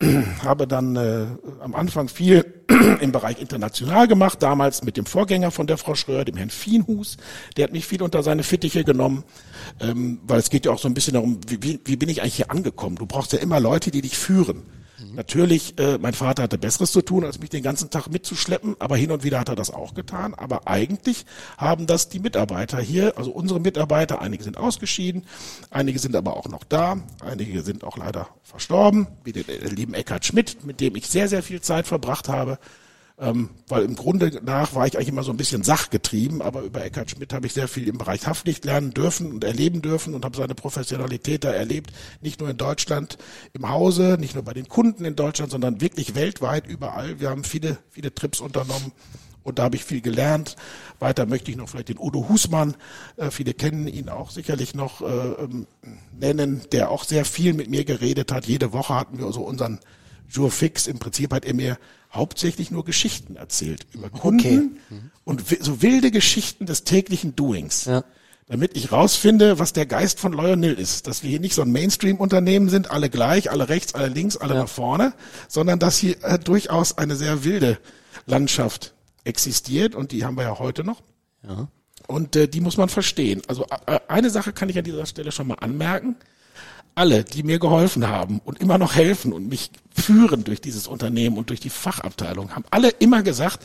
Habe 0.42 0.66
dann 0.66 0.96
äh, 0.96 1.26
am 1.60 1.74
Anfang 1.74 2.08
viel 2.08 2.64
im 3.00 3.12
Bereich 3.12 3.38
international 3.38 4.08
gemacht, 4.08 4.42
damals 4.42 4.82
mit 4.82 4.96
dem 4.96 5.04
Vorgänger 5.04 5.50
von 5.50 5.66
der 5.66 5.76
Frau 5.76 5.94
Schröer, 5.94 6.24
dem 6.24 6.36
Herrn 6.36 6.48
Fienhus. 6.48 7.18
Der 7.56 7.64
hat 7.64 7.72
mich 7.72 7.84
viel 7.84 8.02
unter 8.02 8.22
seine 8.22 8.42
Fittiche 8.42 8.82
genommen, 8.82 9.24
ähm, 9.80 10.20
weil 10.26 10.38
es 10.38 10.48
geht 10.48 10.64
ja 10.64 10.72
auch 10.72 10.78
so 10.78 10.88
ein 10.88 10.94
bisschen 10.94 11.14
darum, 11.14 11.38
wie, 11.48 11.62
wie, 11.62 11.80
wie 11.84 11.96
bin 11.96 12.08
ich 12.08 12.22
eigentlich 12.22 12.36
hier 12.36 12.50
angekommen? 12.50 12.96
Du 12.96 13.04
brauchst 13.04 13.34
ja 13.34 13.40
immer 13.40 13.60
Leute, 13.60 13.90
die 13.90 14.00
dich 14.00 14.16
führen. 14.16 14.62
Mhm. 15.00 15.14
Natürlich, 15.14 15.78
äh, 15.78 15.98
mein 15.98 16.14
Vater 16.14 16.42
hatte 16.42 16.58
Besseres 16.58 16.92
zu 16.92 17.02
tun, 17.02 17.24
als 17.24 17.38
mich 17.38 17.50
den 17.50 17.62
ganzen 17.62 17.90
Tag 17.90 18.08
mitzuschleppen, 18.08 18.76
aber 18.78 18.96
hin 18.96 19.10
und 19.10 19.24
wieder 19.24 19.40
hat 19.40 19.48
er 19.48 19.56
das 19.56 19.70
auch 19.70 19.94
getan. 19.94 20.34
Aber 20.34 20.66
eigentlich 20.66 21.26
haben 21.56 21.86
das 21.86 22.08
die 22.08 22.20
Mitarbeiter 22.20 22.80
hier, 22.80 23.16
also 23.16 23.30
unsere 23.30 23.60
Mitarbeiter, 23.60 24.20
einige 24.20 24.44
sind 24.44 24.56
ausgeschieden, 24.56 25.24
einige 25.70 25.98
sind 25.98 26.14
aber 26.16 26.36
auch 26.36 26.48
noch 26.48 26.64
da, 26.64 26.98
einige 27.20 27.62
sind 27.62 27.84
auch 27.84 27.96
leider 27.96 28.28
verstorben, 28.42 29.06
wie 29.24 29.32
der 29.32 29.44
lieben 29.70 29.94
Eckhard 29.94 30.24
Schmidt, 30.24 30.64
mit 30.64 30.80
dem 30.80 30.96
ich 30.96 31.06
sehr, 31.06 31.28
sehr 31.28 31.42
viel 31.42 31.60
Zeit 31.60 31.86
verbracht 31.86 32.28
habe. 32.28 32.58
Ähm, 33.22 33.50
weil 33.68 33.84
im 33.84 33.96
Grunde 33.96 34.40
nach 34.42 34.74
war 34.74 34.86
ich 34.86 34.96
eigentlich 34.96 35.08
immer 35.08 35.22
so 35.22 35.30
ein 35.30 35.36
bisschen 35.36 35.62
sachgetrieben, 35.62 36.40
aber 36.40 36.62
über 36.62 36.82
Eckhard 36.82 37.10
Schmidt 37.10 37.34
habe 37.34 37.46
ich 37.46 37.52
sehr 37.52 37.68
viel 37.68 37.86
im 37.86 37.98
Bereich 37.98 38.26
Haftpflicht 38.26 38.64
lernen 38.64 38.92
dürfen 38.92 39.30
und 39.30 39.44
erleben 39.44 39.82
dürfen 39.82 40.14
und 40.14 40.24
habe 40.24 40.38
seine 40.38 40.54
Professionalität 40.54 41.44
da 41.44 41.52
erlebt, 41.52 41.92
nicht 42.22 42.40
nur 42.40 42.48
in 42.48 42.56
Deutschland 42.56 43.18
im 43.52 43.68
Hause, 43.68 44.16
nicht 44.18 44.34
nur 44.34 44.42
bei 44.42 44.54
den 44.54 44.68
Kunden 44.68 45.04
in 45.04 45.16
Deutschland, 45.16 45.52
sondern 45.52 45.82
wirklich 45.82 46.14
weltweit 46.14 46.66
überall. 46.66 47.20
Wir 47.20 47.28
haben 47.28 47.44
viele, 47.44 47.76
viele 47.90 48.14
Trips 48.14 48.40
unternommen 48.40 48.92
Und 49.42 49.58
da 49.58 49.64
habe 49.64 49.76
ich 49.76 49.84
viel 49.84 50.00
gelernt. 50.00 50.56
Weiter 50.98 51.26
möchte 51.26 51.50
ich 51.50 51.56
noch 51.56 51.68
vielleicht 51.68 51.88
den 51.88 51.98
Udo 51.98 52.28
Husmann, 52.28 52.76
äh, 53.16 53.30
viele 53.30 53.54
kennen 53.54 53.86
ihn 53.88 54.08
auch 54.08 54.30
sicherlich 54.30 54.74
noch, 54.74 55.00
äh, 55.00 55.04
ähm, 55.04 55.66
nennen, 56.18 56.62
der 56.72 56.90
auch 56.90 57.04
sehr 57.04 57.24
viel 57.24 57.54
mit 57.54 57.70
mir 57.70 57.84
geredet 57.84 58.32
hat. 58.32 58.46
Jede 58.46 58.72
Woche 58.72 58.94
hatten 58.94 59.18
wir 59.18 59.30
so 59.32 59.42
unseren 59.42 59.80
Jour 60.28 60.50
fix. 60.50 60.86
Im 60.86 60.98
Prinzip 60.98 61.32
hat 61.32 61.44
er 61.44 61.54
mir 61.54 61.78
hauptsächlich 62.12 62.70
nur 62.70 62.84
Geschichten 62.84 63.36
erzählt 63.36 63.86
über 63.92 64.10
Kunden 64.10 64.80
und 65.24 65.44
so 65.60 65.80
wilde 65.82 66.10
Geschichten 66.10 66.66
des 66.66 66.84
täglichen 66.84 67.36
Doings. 67.36 67.84
Ja. 67.84 68.04
Damit 68.48 68.76
ich 68.76 68.90
rausfinde, 68.90 69.60
was 69.60 69.72
der 69.72 69.86
Geist 69.86 70.18
von 70.18 70.32
Lionel 70.32 70.74
ist. 70.74 71.06
Dass 71.06 71.22
wir 71.22 71.30
hier 71.30 71.38
nicht 71.38 71.54
so 71.54 71.62
ein 71.62 71.70
Mainstream-Unternehmen 71.70 72.68
sind, 72.68 72.90
alle 72.90 73.08
gleich, 73.08 73.48
alle 73.48 73.68
rechts, 73.68 73.94
alle 73.94 74.08
links, 74.08 74.36
alle 74.36 74.54
Ja. 74.54 74.62
nach 74.62 74.68
vorne, 74.68 75.12
sondern 75.46 75.78
dass 75.78 75.98
hier 75.98 76.16
äh, 76.24 76.36
durchaus 76.36 76.98
eine 76.98 77.14
sehr 77.14 77.44
wilde 77.44 77.78
Landschaft 78.26 78.92
existiert 79.22 79.94
und 79.94 80.10
die 80.10 80.24
haben 80.24 80.36
wir 80.36 80.42
ja 80.44 80.58
heute 80.58 80.82
noch. 80.82 81.00
Ja. 81.48 81.68
Und 82.08 82.34
äh, 82.34 82.48
die 82.48 82.60
muss 82.60 82.76
man 82.76 82.88
verstehen. 82.88 83.40
Also 83.46 83.66
äh, 83.86 84.00
eine 84.08 84.30
Sache 84.30 84.52
kann 84.52 84.68
ich 84.68 84.76
an 84.76 84.84
dieser 84.84 85.06
Stelle 85.06 85.30
schon 85.30 85.46
mal 85.46 85.54
anmerken. 85.60 86.16
Alle, 86.94 87.24
die 87.24 87.42
mir 87.42 87.58
geholfen 87.58 88.08
haben 88.08 88.40
und 88.44 88.60
immer 88.60 88.78
noch 88.78 88.94
helfen 88.94 89.32
und 89.32 89.48
mich 89.48 89.70
führen 89.94 90.44
durch 90.44 90.60
dieses 90.60 90.86
Unternehmen 90.86 91.38
und 91.38 91.50
durch 91.50 91.60
die 91.60 91.70
Fachabteilung, 91.70 92.54
haben 92.54 92.64
alle 92.70 92.90
immer 92.90 93.22
gesagt, 93.22 93.64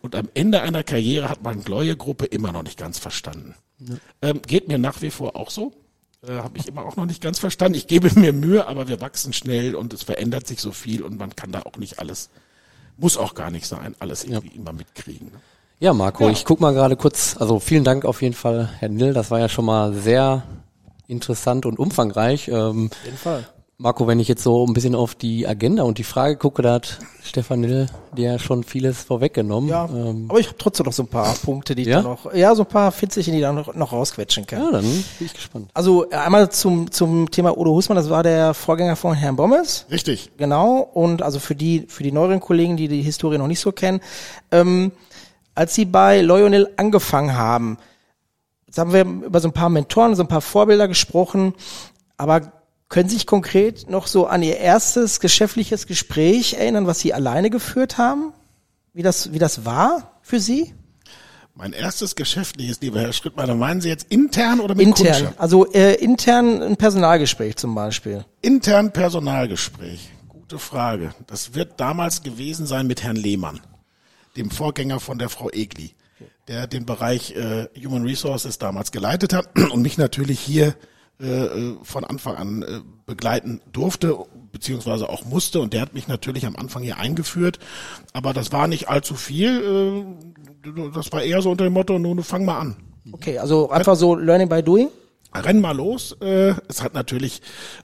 und 0.00 0.16
am 0.16 0.28
Ende 0.34 0.62
einer 0.62 0.82
Karriere 0.82 1.28
hat 1.28 1.42
man 1.42 1.62
Gläue-Gruppe 1.62 2.24
immer 2.26 2.50
noch 2.52 2.64
nicht 2.64 2.76
ganz 2.78 2.98
verstanden. 2.98 3.54
Ähm, 4.20 4.40
geht 4.46 4.66
mir 4.68 4.78
nach 4.78 5.00
wie 5.02 5.10
vor 5.10 5.36
auch 5.36 5.50
so. 5.50 5.72
Äh, 6.26 6.32
Habe 6.38 6.58
ich 6.58 6.66
immer 6.66 6.84
auch 6.84 6.96
noch 6.96 7.06
nicht 7.06 7.20
ganz 7.22 7.38
verstanden. 7.38 7.76
Ich 7.78 7.86
gebe 7.86 8.10
mir 8.18 8.32
Mühe, 8.32 8.66
aber 8.66 8.88
wir 8.88 9.00
wachsen 9.00 9.32
schnell 9.32 9.74
und 9.76 9.92
es 9.92 10.02
verändert 10.02 10.46
sich 10.48 10.60
so 10.60 10.72
viel 10.72 11.02
und 11.02 11.18
man 11.18 11.36
kann 11.36 11.52
da 11.52 11.62
auch 11.62 11.76
nicht 11.78 11.98
alles, 12.00 12.30
muss 12.96 13.16
auch 13.16 13.34
gar 13.34 13.50
nicht 13.50 13.66
sein, 13.66 13.94
alles 14.00 14.24
irgendwie 14.24 14.56
immer 14.56 14.72
mitkriegen. 14.72 15.28
Ne? 15.28 15.40
Ja, 15.78 15.92
Marco, 15.92 16.24
Ja. 16.26 16.30
ich 16.30 16.44
guck 16.44 16.60
mal 16.60 16.72
gerade 16.74 16.96
kurz, 16.96 17.36
also 17.38 17.58
vielen 17.60 17.84
Dank 17.84 18.04
auf 18.04 18.22
jeden 18.22 18.34
Fall, 18.34 18.70
Herr 18.78 18.88
Nill, 18.88 19.14
das 19.14 19.30
war 19.30 19.38
ja 19.40 19.48
schon 19.48 19.64
mal 19.64 19.94
sehr 19.94 20.42
interessant 21.12 21.66
und 21.66 21.78
umfangreich. 21.78 22.48
Ähm, 22.48 22.90
Auf 22.90 23.04
jeden 23.04 23.16
Fall. 23.18 23.46
Marco, 23.78 24.06
wenn 24.06 24.20
ich 24.20 24.28
jetzt 24.28 24.44
so 24.44 24.64
ein 24.64 24.74
bisschen 24.74 24.94
auf 24.94 25.16
die 25.16 25.44
Agenda 25.44 25.82
und 25.82 25.98
die 25.98 26.04
Frage 26.04 26.36
gucke, 26.36 26.62
da 26.62 26.74
hat 26.74 26.98
Stefan 27.24 27.62
Nill 27.62 27.86
dir 28.16 28.38
schon 28.38 28.62
vieles 28.62 29.02
vorweggenommen. 29.02 29.68
Ja, 29.70 29.86
Ähm, 29.86 30.26
aber 30.28 30.38
ich 30.38 30.46
habe 30.46 30.56
trotzdem 30.56 30.86
noch 30.86 30.92
so 30.92 31.02
ein 31.02 31.08
paar 31.08 31.34
Punkte, 31.44 31.74
die 31.74 31.82
ich 31.82 31.88
Ja? 31.88 31.96
da 31.96 32.02
noch, 32.10 32.32
ja, 32.32 32.54
so 32.54 32.62
ein 32.62 32.68
paar 32.68 32.92
Fitzelchen, 32.92 33.32
die 33.32 33.40
ich 33.40 33.42
da 33.44 33.50
noch, 33.52 33.74
noch 33.74 33.90
rausquetschen 33.90 34.46
kann. 34.46 34.62
ja, 34.62 34.70
dann 34.70 34.82
bin 34.84 35.04
ich 35.26 35.34
gespannt. 35.34 35.68
Also 35.74 36.08
einmal 36.10 36.48
zum, 36.52 36.92
zum 36.92 37.28
Thema 37.32 37.58
Udo 37.58 37.72
Husmann, 37.72 37.96
das 37.96 38.08
war 38.08 38.22
der 38.22 38.54
Vorgänger 38.54 38.94
von 38.94 39.14
Herrn 39.14 39.34
Bommes. 39.34 39.86
Richtig. 39.90 40.30
Genau, 40.36 40.78
und 40.78 41.22
also 41.22 41.40
für 41.40 41.56
die, 41.56 41.86
für 41.88 42.04
die 42.04 42.12
neueren 42.12 42.38
Kollegen, 42.38 42.76
die 42.76 42.86
die 42.86 43.02
Historie 43.02 43.38
noch 43.38 43.48
nicht 43.48 43.60
so 43.60 43.72
kennen, 43.72 44.00
ähm, 44.52 44.92
als 45.56 45.74
sie 45.74 45.86
bei 45.86 46.20
Lionel 46.20 46.68
angefangen 46.76 47.36
haben, 47.36 47.78
jetzt 48.72 48.78
haben 48.78 48.94
wir 48.94 49.26
über 49.26 49.38
so 49.40 49.48
ein 49.48 49.52
paar 49.52 49.68
Mentoren, 49.68 50.14
so 50.14 50.22
ein 50.22 50.28
paar 50.28 50.40
Vorbilder 50.40 50.88
gesprochen, 50.88 51.52
aber 52.16 52.52
können 52.88 53.10
Sie 53.10 53.16
sich 53.16 53.26
konkret 53.26 53.90
noch 53.90 54.06
so 54.06 54.26
an 54.26 54.42
Ihr 54.42 54.56
erstes 54.56 55.20
geschäftliches 55.20 55.86
Gespräch 55.86 56.54
erinnern, 56.54 56.86
was 56.86 57.00
Sie 57.00 57.12
alleine 57.12 57.50
geführt 57.50 57.98
haben? 57.98 58.32
Wie 58.94 59.02
das, 59.02 59.34
wie 59.34 59.38
das 59.38 59.66
war 59.66 60.18
für 60.22 60.40
Sie? 60.40 60.72
Mein 61.54 61.74
erstes 61.74 62.14
geschäftliches, 62.16 62.80
lieber 62.80 63.00
Herr 63.00 63.12
Schrittmeier, 63.12 63.54
meinen 63.54 63.82
Sie 63.82 63.90
jetzt 63.90 64.06
intern 64.08 64.58
oder 64.58 64.74
mit 64.74 64.86
Intern, 64.86 65.06
Kundschaft? 65.06 65.40
also 65.40 65.70
äh, 65.72 65.96
intern 65.96 66.62
ein 66.62 66.76
Personalgespräch 66.78 67.56
zum 67.56 67.74
Beispiel. 67.74 68.24
Intern 68.40 68.90
Personalgespräch. 68.90 70.08
Gute 70.30 70.58
Frage. 70.58 71.14
Das 71.26 71.54
wird 71.54 71.78
damals 71.78 72.22
gewesen 72.22 72.64
sein 72.64 72.86
mit 72.86 73.02
Herrn 73.02 73.16
Lehmann, 73.16 73.60
dem 74.38 74.50
Vorgänger 74.50 74.98
von 74.98 75.18
der 75.18 75.28
Frau 75.28 75.50
Egli, 75.50 75.94
der 76.48 76.66
den 76.66 76.86
Bereich 76.86 77.34
äh, 77.36 77.68
Human 77.84 78.04
Resources 78.04 78.58
damals 78.58 78.92
geleitet 78.92 79.32
hat 79.32 79.48
und 79.72 79.82
mich 79.82 79.98
natürlich 79.98 80.40
hier 80.40 80.74
äh, 81.20 81.26
äh, 81.26 81.76
von 81.82 82.04
Anfang 82.04 82.36
an 82.36 82.62
äh, 82.62 82.80
begleiten 83.06 83.60
durfte 83.70 84.16
beziehungsweise 84.50 85.08
auch 85.08 85.24
musste 85.24 85.60
und 85.60 85.72
der 85.72 85.80
hat 85.82 85.94
mich 85.94 86.08
natürlich 86.08 86.46
am 86.46 86.56
Anfang 86.56 86.82
hier 86.82 86.98
eingeführt, 86.98 87.58
aber 88.12 88.32
das 88.32 88.50
war 88.50 88.66
nicht 88.66 88.88
allzu 88.88 89.14
viel, 89.14 90.04
äh, 90.64 90.90
das 90.92 91.12
war 91.12 91.22
eher 91.22 91.40
so 91.40 91.50
unter 91.50 91.64
dem 91.64 91.74
Motto, 91.74 91.98
nun 91.98 92.22
fang 92.22 92.44
mal 92.44 92.58
an. 92.58 92.76
Okay, 93.12 93.38
also 93.38 93.70
einfach 93.70 93.96
so 93.96 94.14
Learning 94.14 94.48
by 94.48 94.62
Doing. 94.62 94.88
renn 95.34 95.60
mal 95.60 95.76
los. 95.76 96.12
Äh, 96.20 96.54
es 96.68 96.82
hat 96.82 96.94
natürlich 96.94 97.40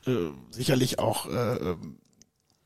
äh, 0.06 0.30
sicherlich 0.50 0.98
auch 0.98 1.26
äh, 1.26 1.76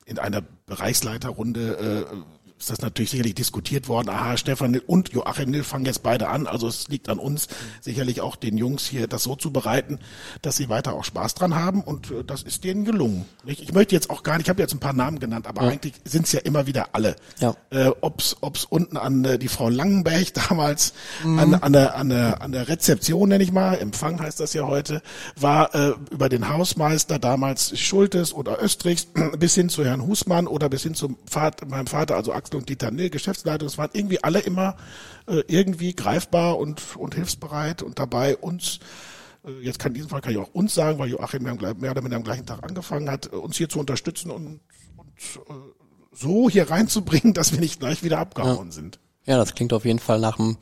in 0.07 0.19
einer 0.19 0.43
Bereichsleiterrunde 0.67 2.07
äh, 2.11 2.42
ist 2.63 2.71
das 2.71 2.81
natürlich 2.81 3.11
sicherlich 3.11 3.35
diskutiert 3.35 3.89
worden. 3.89 4.09
Aha, 4.09 4.37
Stefan 4.37 4.79
und 4.87 5.09
Joachim 5.13 5.51
Nill 5.51 5.65
fangen 5.65 5.85
jetzt 5.85 6.05
beide 6.05 6.29
an. 6.29 6.47
Also 6.47 6.69
es 6.69 6.87
liegt 6.87 7.09
an 7.09 7.19
uns, 7.19 7.49
sicherlich 7.81 8.21
auch 8.21 8.37
den 8.37 8.57
Jungs 8.57 8.87
hier 8.87 9.09
das 9.09 9.25
so 9.25 9.35
zu 9.35 9.51
bereiten, 9.51 9.99
dass 10.43 10.59
sie 10.59 10.69
weiter 10.69 10.93
auch 10.93 11.03
Spaß 11.03 11.35
dran 11.35 11.57
haben. 11.57 11.83
Und 11.83 12.13
äh, 12.13 12.23
das 12.25 12.45
ist 12.45 12.63
denen 12.63 12.85
gelungen. 12.85 13.25
Nicht? 13.43 13.63
Ich 13.63 13.73
möchte 13.73 13.97
jetzt 13.97 14.11
auch 14.11 14.23
gar 14.23 14.37
nicht, 14.37 14.47
ich 14.47 14.49
habe 14.49 14.63
jetzt 14.63 14.75
ein 14.75 14.79
paar 14.79 14.93
Namen 14.93 15.19
genannt, 15.19 15.49
aber 15.49 15.63
eigentlich 15.63 15.95
sind 16.05 16.27
es 16.27 16.33
ja 16.33 16.41
immer 16.41 16.69
wieder 16.69 16.91
alle. 16.93 17.17
Ja. 17.41 17.57
Äh, 17.71 17.91
ob's, 18.01 18.37
ob's 18.41 18.65
unten 18.65 18.97
an 18.97 19.25
äh, 19.25 19.39
die 19.41 19.49
Frau 19.49 19.69
Langenberg 19.69 20.33
damals 20.49 20.93
an, 21.25 21.55
an, 21.55 21.73
der, 21.73 21.97
an, 21.97 22.11
der, 22.11 22.43
an 22.43 22.53
der 22.53 22.69
Rezeption, 22.69 23.29
nenne 23.29 23.43
ich 23.43 23.51
mal, 23.51 23.75
Empfang 23.75 24.21
heißt 24.21 24.39
das 24.39 24.53
ja 24.53 24.69
heute, 24.69 25.03
war 25.35 25.75
äh, 25.75 25.95
über 26.13 26.29
den 26.29 26.49
Hausmeister 26.49 27.19
damals 27.19 27.77
Schultes 27.77 28.33
oder 28.33 28.63
Östrichs 28.63 29.09
bis 29.39 29.57
hin 29.57 29.69
zu 29.69 29.85
Herrn 29.85 30.07
Husmann 30.07 30.47
oder 30.47 30.69
bis 30.69 30.85
hin 30.85 30.95
zum 30.95 31.19
Vater, 31.29 31.67
meinem 31.67 31.89
Vater, 31.89 32.15
also 32.15 32.33
Axel 32.33 32.52
und 32.55 32.69
Dieter 32.69 32.91
Nill, 32.91 33.11
Geschäftsleitung. 33.11 33.69
Es 33.69 33.79
waren 33.79 33.91
irgendwie 33.93 34.23
alle 34.23 34.41
immer 34.41 34.77
äh, 35.27 35.43
irgendwie 35.49 35.95
greifbar 35.95 36.59
und, 36.59 36.81
und 36.97 37.15
hilfsbereit 37.15 37.83
und 37.83 37.99
dabei 37.99 38.37
uns 38.37 38.81
äh, 39.45 39.51
jetzt 39.63 39.79
kann 39.79 39.93
in 39.93 39.95
diesem 39.95 40.11
Fall 40.11 40.21
kann 40.21 40.33
ich 40.33 40.39
auch 40.39 40.53
uns 40.53 40.75
sagen, 40.75 40.99
weil 40.99 41.11
Joachim 41.11 41.43
mehr, 41.43 41.55
oder 41.55 42.03
minder 42.03 42.17
am 42.17 42.25
gleichen 42.25 42.47
Tag 42.47 42.63
angefangen 42.63 43.11
hat, 43.11 43.33
äh, 43.33 43.37
uns 43.37 43.57
hier 43.57 43.69
zu 43.69 43.79
unterstützen 43.79 44.31
und, 44.31 44.61
und 44.97 45.11
so 46.13 46.49
hier 46.51 46.71
reinzubringen, 46.71 47.35
dass 47.35 47.53
wir 47.53 47.61
nicht 47.61 47.81
gleich 47.81 48.03
wieder 48.03 48.19
abgehauen 48.19 48.71
sind. 48.71 48.99
Ja, 49.25 49.37
das 49.37 49.55
klingt 49.55 49.73
auf 49.73 49.85
jeden 49.85 49.99
Fall 49.99 50.21
nach 50.21 50.39
einem 50.39 50.57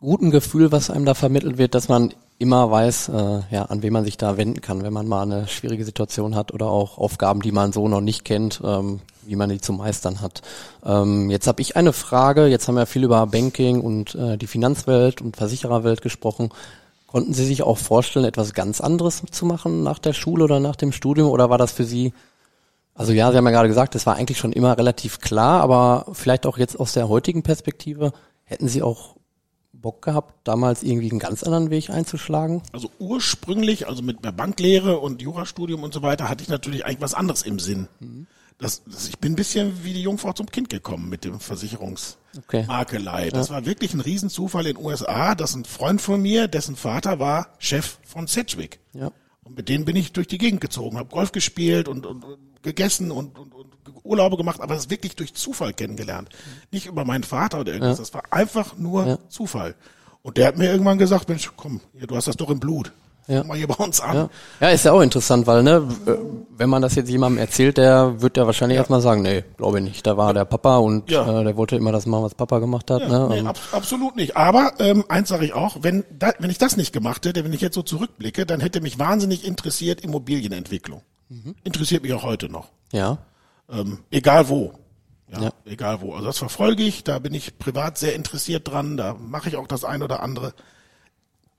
guten 0.00 0.30
Gefühl, 0.30 0.72
was 0.72 0.90
einem 0.90 1.04
da 1.04 1.14
vermittelt 1.14 1.58
wird, 1.58 1.74
dass 1.74 1.88
man 1.88 2.12
immer 2.38 2.70
weiß, 2.70 3.08
äh, 3.08 3.40
ja, 3.50 3.64
an 3.66 3.82
wen 3.82 3.92
man 3.92 4.04
sich 4.04 4.16
da 4.16 4.36
wenden 4.36 4.60
kann, 4.60 4.82
wenn 4.82 4.92
man 4.92 5.06
mal 5.06 5.22
eine 5.22 5.46
schwierige 5.46 5.84
Situation 5.84 6.34
hat 6.34 6.52
oder 6.52 6.66
auch 6.66 6.98
Aufgaben, 6.98 7.40
die 7.40 7.52
man 7.52 7.72
so 7.72 7.88
noch 7.88 8.00
nicht 8.00 8.24
kennt, 8.24 8.60
ähm, 8.64 9.00
wie 9.24 9.36
man 9.36 9.50
die 9.50 9.60
zu 9.60 9.72
meistern 9.72 10.20
hat. 10.20 10.42
Ähm, 10.84 11.30
jetzt 11.30 11.46
habe 11.46 11.62
ich 11.62 11.76
eine 11.76 11.92
Frage. 11.92 12.46
Jetzt 12.46 12.68
haben 12.68 12.76
wir 12.76 12.86
viel 12.86 13.04
über 13.04 13.26
Banking 13.26 13.80
und 13.80 14.14
äh, 14.14 14.36
die 14.36 14.46
Finanzwelt 14.46 15.20
und 15.20 15.36
Versichererwelt 15.36 16.02
gesprochen. 16.02 16.50
Konnten 17.06 17.34
Sie 17.34 17.44
sich 17.44 17.62
auch 17.62 17.78
vorstellen, 17.78 18.24
etwas 18.24 18.54
ganz 18.54 18.80
anderes 18.80 19.22
zu 19.30 19.44
machen 19.44 19.82
nach 19.82 19.98
der 19.98 20.14
Schule 20.14 20.44
oder 20.44 20.60
nach 20.60 20.76
dem 20.76 20.92
Studium? 20.92 21.30
Oder 21.30 21.50
war 21.50 21.58
das 21.58 21.72
für 21.72 21.84
Sie 21.84 22.12
also 22.94 23.12
ja, 23.12 23.30
Sie 23.30 23.36
haben 23.36 23.46
ja 23.46 23.52
gerade 23.52 23.68
gesagt, 23.68 23.94
das 23.94 24.06
war 24.06 24.16
eigentlich 24.16 24.38
schon 24.38 24.52
immer 24.52 24.76
relativ 24.76 25.20
klar, 25.20 25.62
aber 25.62 26.06
vielleicht 26.12 26.46
auch 26.46 26.58
jetzt 26.58 26.78
aus 26.78 26.92
der 26.92 27.08
heutigen 27.08 27.42
Perspektive, 27.42 28.12
hätten 28.44 28.68
Sie 28.68 28.82
auch 28.82 29.16
Bock 29.72 30.02
gehabt, 30.02 30.34
damals 30.44 30.82
irgendwie 30.82 31.10
einen 31.10 31.18
ganz 31.18 31.42
anderen 31.42 31.70
Weg 31.70 31.90
einzuschlagen? 31.90 32.62
Also 32.72 32.90
ursprünglich, 32.98 33.88
also 33.88 34.02
mit 34.02 34.24
der 34.24 34.32
Banklehre 34.32 34.98
und 34.98 35.22
Jurastudium 35.22 35.82
und 35.82 35.94
so 35.94 36.02
weiter, 36.02 36.28
hatte 36.28 36.42
ich 36.42 36.48
natürlich 36.48 36.84
eigentlich 36.84 37.00
was 37.00 37.14
anderes 37.14 37.42
im 37.42 37.58
Sinn. 37.58 37.88
Das, 38.62 38.82
das, 38.84 39.08
ich 39.08 39.18
bin 39.18 39.32
ein 39.32 39.36
bisschen 39.36 39.84
wie 39.84 39.92
die 39.92 40.02
Jungfrau 40.02 40.32
zum 40.32 40.46
Kind 40.46 40.68
gekommen 40.70 41.08
mit 41.08 41.24
dem 41.24 41.40
Versicherungsmakelei. 41.40 43.26
Okay. 43.26 43.30
Das 43.30 43.50
war 43.50 43.66
wirklich 43.66 43.92
ein 43.92 44.00
Riesenzufall 44.00 44.66
in 44.66 44.76
den 44.76 44.84
USA, 44.84 45.34
dass 45.34 45.54
ein 45.54 45.64
Freund 45.64 46.00
von 46.00 46.22
mir, 46.22 46.48
dessen 46.48 46.76
Vater 46.76 47.18
war 47.18 47.48
Chef 47.58 47.98
von 48.04 48.26
Sedgwick. 48.26 48.78
Ja. 48.94 49.10
Und 49.44 49.56
mit 49.56 49.68
denen 49.68 49.84
bin 49.84 49.96
ich 49.96 50.12
durch 50.12 50.28
die 50.28 50.38
Gegend 50.38 50.60
gezogen, 50.60 50.96
habe 50.96 51.08
Golf 51.08 51.32
gespielt 51.32 51.88
und, 51.88 52.06
und, 52.06 52.24
und 52.24 52.62
gegessen 52.62 53.10
und, 53.10 53.36
und, 53.36 53.52
und 53.52 53.72
Urlaube 54.04 54.36
gemacht, 54.36 54.60
aber 54.60 54.74
das 54.74 54.88
wirklich 54.90 55.16
durch 55.16 55.34
Zufall 55.34 55.72
kennengelernt. 55.74 56.28
Nicht 56.70 56.86
über 56.86 57.04
meinen 57.04 57.24
Vater 57.24 57.60
oder 57.60 57.72
irgendwas, 57.72 57.98
das 57.98 58.14
war 58.14 58.22
einfach 58.30 58.76
nur 58.76 59.06
Ja. 59.06 59.18
Zufall. 59.28 59.74
Und 60.22 60.36
der 60.36 60.46
hat 60.46 60.56
mir 60.56 60.70
irgendwann 60.70 60.98
gesagt, 60.98 61.28
Mensch, 61.28 61.50
komm, 61.56 61.80
du 61.94 62.14
hast 62.14 62.28
das 62.28 62.36
doch 62.36 62.50
im 62.50 62.60
Blut. 62.60 62.92
Ja. 63.28 63.44
Mal 63.44 63.56
hier 63.56 63.68
bei 63.68 63.74
uns 63.82 64.00
an. 64.00 64.16
Ja. 64.16 64.30
ja, 64.60 64.68
ist 64.70 64.84
ja 64.84 64.92
auch 64.92 65.00
interessant, 65.00 65.46
weil 65.46 65.62
ne, 65.62 65.88
äh, 66.06 66.12
wenn 66.56 66.68
man 66.68 66.82
das 66.82 66.96
jetzt 66.96 67.08
jemandem 67.08 67.38
erzählt, 67.38 67.76
der 67.78 68.20
wird 68.20 68.36
ja 68.36 68.46
wahrscheinlich 68.46 68.76
erstmal 68.78 69.00
sagen, 69.00 69.22
nee, 69.22 69.44
glaube 69.56 69.78
ich 69.78 69.84
nicht. 69.84 70.06
Da 70.06 70.16
war 70.16 70.34
der 70.34 70.44
Papa 70.44 70.78
und 70.78 71.08
Ja. 71.10 71.40
äh, 71.40 71.44
der 71.44 71.56
wollte 71.56 71.76
immer 71.76 71.92
das 71.92 72.04
machen, 72.06 72.24
was 72.24 72.34
Papa 72.34 72.58
gemacht 72.58 72.90
hat. 72.90 73.02
Ja, 73.02 73.08
ne? 73.08 73.28
nee, 73.42 73.48
ab, 73.48 73.58
absolut 73.70 74.16
nicht. 74.16 74.36
Aber 74.36 74.72
ähm, 74.80 75.04
eins 75.08 75.28
sage 75.28 75.44
ich 75.44 75.52
auch, 75.54 75.76
wenn, 75.82 76.04
da, 76.18 76.32
wenn 76.40 76.50
ich 76.50 76.58
das 76.58 76.76
nicht 76.76 76.92
gemacht 76.92 77.24
hätte, 77.24 77.44
wenn 77.44 77.52
ich 77.52 77.60
jetzt 77.60 77.76
so 77.76 77.82
zurückblicke, 77.82 78.44
dann 78.44 78.60
hätte 78.60 78.80
mich 78.80 78.98
wahnsinnig 78.98 79.46
interessiert 79.46 80.00
Immobilienentwicklung. 80.00 81.02
Mhm. 81.28 81.54
Interessiert 81.64 82.02
mich 82.02 82.12
auch 82.14 82.24
heute 82.24 82.48
noch. 82.48 82.68
ja. 82.92 83.18
Ähm, 83.70 84.00
egal 84.10 84.48
wo. 84.48 84.72
Ja, 85.32 85.42
Ja. 85.44 85.50
Egal 85.64 86.00
wo. 86.02 86.12
Also 86.12 86.26
das 86.26 86.38
verfolge 86.38 86.82
ich, 86.82 87.04
da 87.04 87.18
bin 87.20 87.32
ich 87.32 87.58
privat 87.58 87.96
sehr 87.96 88.14
interessiert 88.14 88.68
dran, 88.68 88.96
da 88.98 89.14
mache 89.14 89.48
ich 89.48 89.56
auch 89.56 89.66
das 89.68 89.84
ein 89.84 90.02
oder 90.02 90.22
andere. 90.22 90.52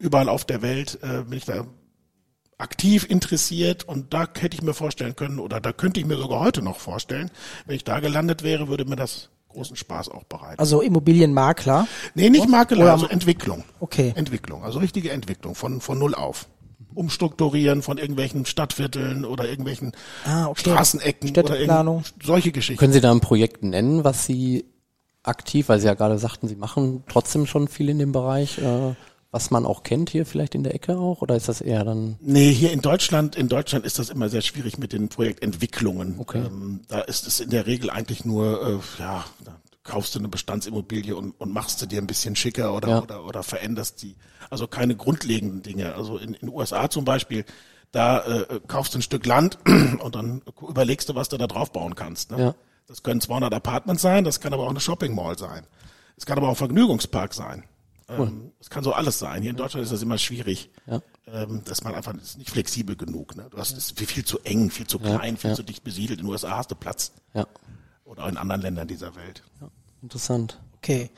Überall 0.04 0.28
auf 0.28 0.44
der 0.44 0.62
Welt 0.62 1.00
äh, 1.02 1.24
bin 1.24 1.38
ich 1.38 1.46
da 1.46 1.66
aktiv 2.58 3.06
interessiert 3.10 3.86
und 3.86 4.14
da 4.14 4.28
hätte 4.38 4.56
ich 4.56 4.62
mir 4.62 4.74
vorstellen 4.74 5.16
können, 5.16 5.40
oder 5.40 5.62
da 5.62 5.72
könnte 5.72 6.02
ich 6.02 6.06
mir 6.06 6.18
sogar 6.18 6.42
heute 6.42 6.62
noch 6.62 6.78
vorstellen, 6.78 7.32
wenn 7.66 7.78
ich 7.78 7.86
da 7.86 8.02
gelandet 8.02 8.44
wäre, 8.44 8.68
würde 8.68 8.84
mir 8.84 8.98
das 8.98 9.30
großen 9.48 9.78
Spaß 9.78 10.10
auch 10.10 10.26
bereiten. 10.26 10.60
Also 10.60 10.82
Immobilienmakler. 10.82 11.88
nee, 12.16 12.30
nicht 12.30 12.50
Makler, 12.50 12.80
Oder- 12.80 12.92
also 12.92 13.08
Entwicklung. 13.08 13.64
Okay. 13.80 14.12
Entwicklung, 14.18 14.64
also 14.66 14.80
richtige 14.80 15.12
Entwicklung 15.12 15.56
von, 15.56 15.80
von 15.80 15.98
null 15.98 16.16
auf. 16.16 16.48
Umstrukturieren 16.96 17.82
von 17.82 17.98
irgendwelchen 17.98 18.46
Stadtvierteln 18.46 19.24
oder 19.24 19.48
irgendwelchen 19.50 19.94
Ah, 20.26 20.48
okay. 20.48 20.60
Straßenecken 20.72 21.30
Städteplanung. 21.30 21.98
oder 22.00 22.06
solche 22.24 22.52
Geschichten. 22.52 22.78
Können 22.80 22.94
Sie 22.94 23.02
da 23.02 23.10
ein 23.12 23.22
Projekt 23.22 23.64
nennen, 23.64 24.04
was 24.04 24.26
Sie 24.26 24.66
aktiv, 25.24 25.70
weil 25.70 25.80
Sie 25.80 25.88
ja 25.88 25.94
gerade 25.94 26.18
sagten, 26.20 26.48
Sie 26.50 26.56
machen 26.58 27.04
trotzdem 27.08 27.48
schon 27.48 27.68
viel 27.70 27.88
in 27.90 28.00
dem 28.00 28.12
Bereich, 28.12 28.58
äh, 28.60 28.94
was 29.34 29.50
man 29.52 29.66
auch 29.66 29.82
kennt 29.82 30.12
hier 30.12 30.26
vielleicht 30.28 30.54
in 30.54 30.64
der 30.64 30.76
Ecke 30.76 30.96
auch? 30.98 31.22
Oder 31.24 31.36
ist 31.36 31.50
das 31.50 31.60
eher 31.60 31.84
dann 31.84 32.18
Nee, 32.22 32.54
hier 32.54 32.72
in 32.72 32.82
Deutschland, 32.82 33.36
in 33.36 33.50
Deutschland 33.50 33.84
ist 33.84 33.98
das 33.98 34.10
immer 34.10 34.30
sehr 34.30 34.42
schwierig 34.42 34.78
mit 34.78 34.94
den 34.94 35.10
Projektentwicklungen. 35.10 36.20
Okay. 36.20 36.44
Ähm, 36.46 36.82
da 36.88 37.02
ist 37.02 37.26
es 37.28 37.40
in 37.40 37.50
der 37.50 37.66
Regel 37.66 37.90
eigentlich 37.90 38.26
nur, 38.26 38.62
äh, 38.62 39.02
ja, 39.02 39.26
da 39.44 39.56
kaufst 39.84 40.14
du 40.16 40.20
eine 40.20 40.28
Bestandsimmobilie 40.30 41.16
und, 41.16 41.32
und 41.42 41.52
machst 41.52 41.80
sie 41.80 41.88
dir 41.88 42.00
ein 42.00 42.08
bisschen 42.08 42.36
schicker 42.36 42.74
oder, 42.76 42.88
Ja. 42.90 43.02
oder, 43.02 43.26
oder 43.26 43.44
veränderst 43.44 44.02
die. 44.04 44.16
Also 44.50 44.68
keine 44.68 44.96
grundlegenden 44.96 45.64
Dinge. 45.64 45.96
Also 45.96 46.18
in 46.18 46.36
in 46.36 46.48
den 46.48 46.50
USA 46.50 46.90
zum 46.90 47.04
Beispiel, 47.04 47.44
da 47.92 48.20
äh, 48.24 48.60
kaufst 48.68 48.94
du 48.94 49.00
ein 49.00 49.02
Stück 49.02 49.26
Land 49.26 49.58
und 50.00 50.14
dann 50.16 50.42
überlegst 50.62 51.10
du, 51.10 51.16
was 51.16 51.28
du 51.30 51.38
da 51.38 51.48
drauf 51.48 51.72
bauen 51.72 51.96
kannst. 51.96 52.32
Ne? 52.32 52.40
Ja. 52.40 52.56
Das 52.88 53.02
können 53.02 53.20
200 53.20 53.54
Apartments 53.54 54.04
sein, 54.04 54.24
das 54.26 54.40
kann 54.40 54.54
aber 54.54 54.64
auch 54.64 54.70
eine 54.70 54.80
Shopping 54.80 55.16
Mall 55.16 55.38
sein. 55.40 55.66
Es 56.18 56.26
kann 56.28 56.38
aber 56.38 56.48
auch 56.48 56.52
ein 56.54 56.58
Vergnügungspark 56.58 57.34
sein. 57.34 57.64
Ähm, 58.10 58.52
Es 58.60 58.70
kann 58.70 58.84
so 58.84 58.94
alles 58.94 59.20
sein. 59.20 59.42
Hier 59.42 59.52
in 59.52 59.58
Deutschland 59.58 59.84
ist 59.84 59.92
das 59.94 60.02
immer 60.02 60.18
schwierig. 60.18 60.70
Ja. 60.88 61.02
Ähm, 61.28 61.62
dass 61.66 61.84
man 61.84 61.96
einfach 61.96 62.14
ist 62.16 62.38
nicht 62.38 62.50
flexibel 62.50 62.96
genug. 62.96 63.36
Ne? 63.36 63.48
Du 63.50 63.58
hast 63.58 63.72
es 63.72 63.92
ist 63.92 64.00
viel 64.00 64.26
zu 64.26 64.40
eng, 64.40 64.70
viel 64.70 64.88
zu 64.88 65.00
klein, 65.00 65.38
viel 65.38 65.52
ja. 65.52 65.56
zu 65.56 65.64
dicht 65.64 65.84
besiedelt. 65.84 66.20
In 66.20 66.26
den 66.26 66.32
USA 66.32 66.58
hast 66.58 66.72
du 66.72 66.76
Platz. 66.76 67.12
ja, 67.34 67.48
Oder 68.06 68.26
auch 68.26 68.28
in 68.30 68.38
anderen 68.38 68.62
Ländern 68.62 68.88
dieser 68.88 69.16
Welt. 69.16 69.42
interessant. 70.02 70.60
Okay. 70.78 71.10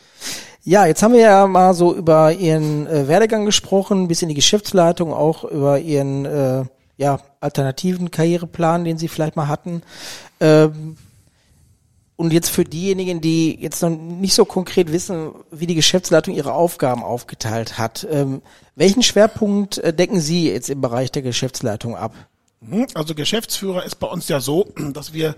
Ja, 0.64 0.86
jetzt 0.86 1.02
haben 1.02 1.14
wir 1.14 1.22
ja 1.22 1.48
mal 1.48 1.74
so 1.74 1.96
über 1.96 2.32
Ihren 2.34 2.86
äh, 2.88 3.08
Werdegang 3.08 3.46
gesprochen, 3.46 4.08
bis 4.08 4.22
in 4.22 4.30
die 4.30 4.36
Geschäftsleitung, 4.36 5.12
auch 5.12 5.44
über 5.44 5.80
Ihren 5.80 6.26
äh, 6.26 6.66
ja, 6.98 7.20
alternativen 7.40 8.12
Karriereplan, 8.12 8.84
den 8.84 8.98
Sie 8.98 9.08
vielleicht 9.08 9.36
mal 9.36 9.48
hatten. 9.48 9.82
Ähm, 10.40 10.98
und 12.18 12.32
jetzt 12.32 12.50
für 12.50 12.64
diejenigen, 12.64 13.20
die 13.20 13.60
jetzt 13.60 13.82
noch 13.82 13.90
nicht 13.90 14.34
so 14.34 14.46
konkret 14.46 14.92
wissen, 14.92 15.32
wie 15.52 15.68
die 15.68 15.76
Geschäftsleitung 15.76 16.34
ihre 16.34 16.54
Aufgaben 16.54 17.04
aufgeteilt 17.04 17.78
hat, 17.78 18.08
ähm, 18.10 18.42
welchen 18.76 19.04
Schwerpunkt 19.04 19.80
äh, 19.80 19.94
decken 19.94 20.22
Sie 20.22 20.50
jetzt 20.50 20.70
im 20.70 20.82
Bereich 20.82 21.12
der 21.12 21.22
Geschäftsleitung 21.22 21.96
ab? 21.96 22.14
Mhm. 22.62 22.88
Also 22.94 23.16
Geschäftsführer 23.16 23.84
ist 23.84 23.96
bei 24.00 24.08
uns 24.08 24.28
ja 24.28 24.40
so, 24.40 24.72
dass 24.94 25.14
wir 25.14 25.36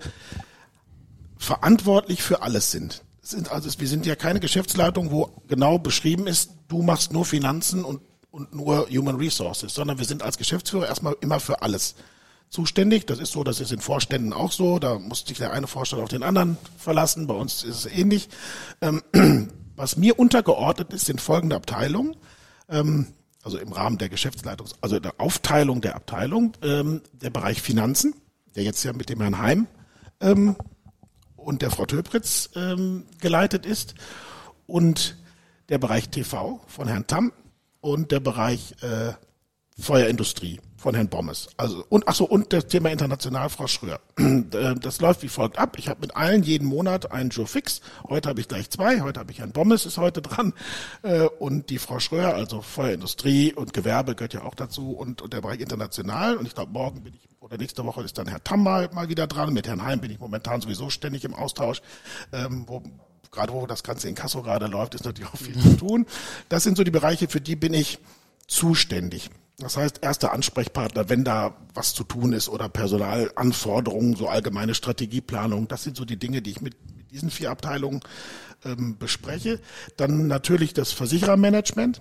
verantwortlich 1.36 2.22
für 2.22 2.42
alles 2.42 2.70
sind. 2.70 3.02
Sind 3.22 3.50
also 3.50 3.68
wir 3.78 3.88
sind 3.88 4.06
ja 4.06 4.16
keine 4.16 4.40
Geschäftsleitung, 4.40 5.10
wo 5.10 5.30
genau 5.48 5.78
beschrieben 5.78 6.26
ist, 6.26 6.50
du 6.68 6.82
machst 6.82 7.12
nur 7.12 7.24
Finanzen 7.24 7.84
und, 7.84 8.00
und 8.30 8.54
nur 8.54 8.88
Human 8.88 9.16
Resources, 9.16 9.74
sondern 9.74 9.98
wir 9.98 10.06
sind 10.06 10.22
als 10.22 10.38
Geschäftsführer 10.38 10.86
erstmal 10.86 11.16
immer 11.20 11.40
für 11.40 11.60
alles 11.60 11.94
zuständig. 12.50 13.06
Das 13.06 13.18
ist 13.18 13.32
so, 13.32 13.44
das 13.44 13.60
ist 13.60 13.72
in 13.72 13.80
Vorständen 13.80 14.32
auch 14.32 14.52
so. 14.52 14.78
Da 14.78 14.98
muss 14.98 15.24
sich 15.26 15.38
der 15.38 15.52
eine 15.52 15.66
Vorstand 15.66 16.02
auf 16.02 16.08
den 16.08 16.22
anderen 16.22 16.56
verlassen. 16.76 17.26
Bei 17.26 17.34
uns 17.34 17.64
ist 17.64 17.84
es 17.84 17.86
ähnlich. 17.86 18.28
Ähm, 18.80 19.02
was 19.76 19.96
mir 19.96 20.18
untergeordnet 20.18 20.92
ist, 20.92 21.06
sind 21.06 21.20
folgende 21.20 21.56
Abteilungen. 21.56 22.16
Ähm, 22.68 23.08
also 23.42 23.58
im 23.58 23.72
Rahmen 23.72 23.98
der 23.98 24.08
Geschäftsleitung, 24.08 24.66
also 24.80 24.98
der 24.98 25.20
Aufteilung 25.20 25.80
der 25.80 25.94
Abteilung, 25.94 26.52
ähm, 26.62 27.02
der 27.12 27.30
Bereich 27.30 27.62
Finanzen, 27.62 28.14
der 28.56 28.64
jetzt 28.64 28.82
ja 28.84 28.92
mit 28.92 29.08
dem 29.08 29.20
Herrn 29.20 29.38
Heim 29.38 29.66
und 31.36 31.62
der 31.62 31.70
Frau 31.70 31.86
Töpritz 31.86 32.50
geleitet 33.20 33.64
ist 33.64 33.94
und 34.66 35.16
der 35.68 35.78
Bereich 35.78 36.08
TV 36.08 36.60
von 36.66 36.88
Herrn 36.88 37.06
Tamm 37.06 37.32
und 37.80 38.10
der 38.10 38.18
Bereich 38.18 38.74
äh, 38.82 39.12
Feuerindustrie 39.78 40.60
von 40.78 40.94
Herrn 40.94 41.08
Bommes. 41.08 41.48
Also 41.56 41.84
und 41.88 42.06
ach 42.06 42.14
so 42.14 42.24
und 42.24 42.52
das 42.52 42.68
Thema 42.68 42.90
international 42.90 43.50
Frau 43.50 43.66
Schröer. 43.66 44.00
Äh, 44.18 44.76
Das 44.76 45.00
läuft 45.00 45.22
wie 45.22 45.28
folgt 45.28 45.58
ab. 45.58 45.76
Ich 45.78 45.88
habe 45.88 46.00
mit 46.00 46.16
allen 46.16 46.42
jeden 46.42 46.66
Monat 46.66 47.10
einen 47.12 47.30
Jour 47.30 47.46
fix. 47.46 47.80
Heute 48.08 48.28
habe 48.28 48.40
ich 48.40 48.48
gleich 48.48 48.70
zwei. 48.70 49.00
Heute 49.00 49.20
habe 49.20 49.32
ich 49.32 49.40
Herrn 49.40 49.52
Bommes 49.52 49.84
ist 49.84 49.98
heute 49.98 50.22
dran 50.22 50.54
Äh, 51.02 51.24
und 51.38 51.70
die 51.70 51.78
Frau 51.78 51.98
Schröer, 51.98 52.34
also 52.34 52.62
Feuerindustrie 52.62 53.52
und 53.52 53.72
Gewerbe 53.72 54.14
gehört 54.14 54.34
ja 54.34 54.42
auch 54.42 54.54
dazu 54.54 54.92
und, 54.92 55.20
und 55.22 55.32
der 55.32 55.40
Bereich 55.40 55.60
international. 55.60 56.36
Und 56.36 56.46
ich 56.46 56.54
glaube 56.54 56.72
morgen 56.72 57.02
bin 57.02 57.14
ich 57.14 57.28
oder 57.40 57.56
nächste 57.56 57.84
Woche 57.84 58.02
ist 58.02 58.18
dann 58.18 58.28
Herr 58.28 58.42
Tamm 58.44 58.62
mal, 58.62 58.88
mal 58.92 59.08
wieder 59.08 59.26
dran. 59.26 59.52
Mit 59.52 59.66
Herrn 59.66 59.82
Heim 59.84 60.00
bin 60.00 60.10
ich 60.10 60.18
momentan 60.20 60.60
sowieso 60.60 60.90
ständig 60.90 61.24
im 61.24 61.34
Austausch. 61.34 61.82
Ähm, 62.32 62.64
wo, 62.66 62.82
gerade 63.30 63.52
wo 63.52 63.66
das 63.66 63.82
Ganze 63.82 64.08
in 64.08 64.14
Kasso 64.14 64.42
gerade 64.42 64.66
läuft, 64.66 64.94
ist 64.94 65.04
natürlich 65.04 65.30
auch 65.30 65.36
viel 65.36 65.58
zu 65.58 65.76
tun. 65.76 66.06
Das 66.48 66.62
sind 66.62 66.76
so 66.76 66.84
die 66.84 66.90
Bereiche, 66.90 67.28
für 67.28 67.40
die 67.40 67.56
bin 67.56 67.74
ich 67.74 67.98
zuständig. 68.46 69.30
Das 69.60 69.76
heißt, 69.76 69.98
erster 70.02 70.32
Ansprechpartner, 70.32 71.08
wenn 71.08 71.24
da 71.24 71.56
was 71.74 71.92
zu 71.92 72.04
tun 72.04 72.32
ist 72.32 72.48
oder 72.48 72.68
Personalanforderungen, 72.68 74.14
so 74.14 74.28
allgemeine 74.28 74.74
Strategieplanung, 74.74 75.66
das 75.66 75.82
sind 75.82 75.96
so 75.96 76.04
die 76.04 76.18
Dinge, 76.18 76.42
die 76.42 76.50
ich 76.50 76.60
mit, 76.60 76.76
mit 76.96 77.10
diesen 77.10 77.30
vier 77.30 77.50
Abteilungen 77.50 78.00
ähm, 78.64 78.98
bespreche. 78.98 79.60
Dann 79.96 80.28
natürlich 80.28 80.74
das 80.74 80.92
Versicherermanagement. 80.92 82.00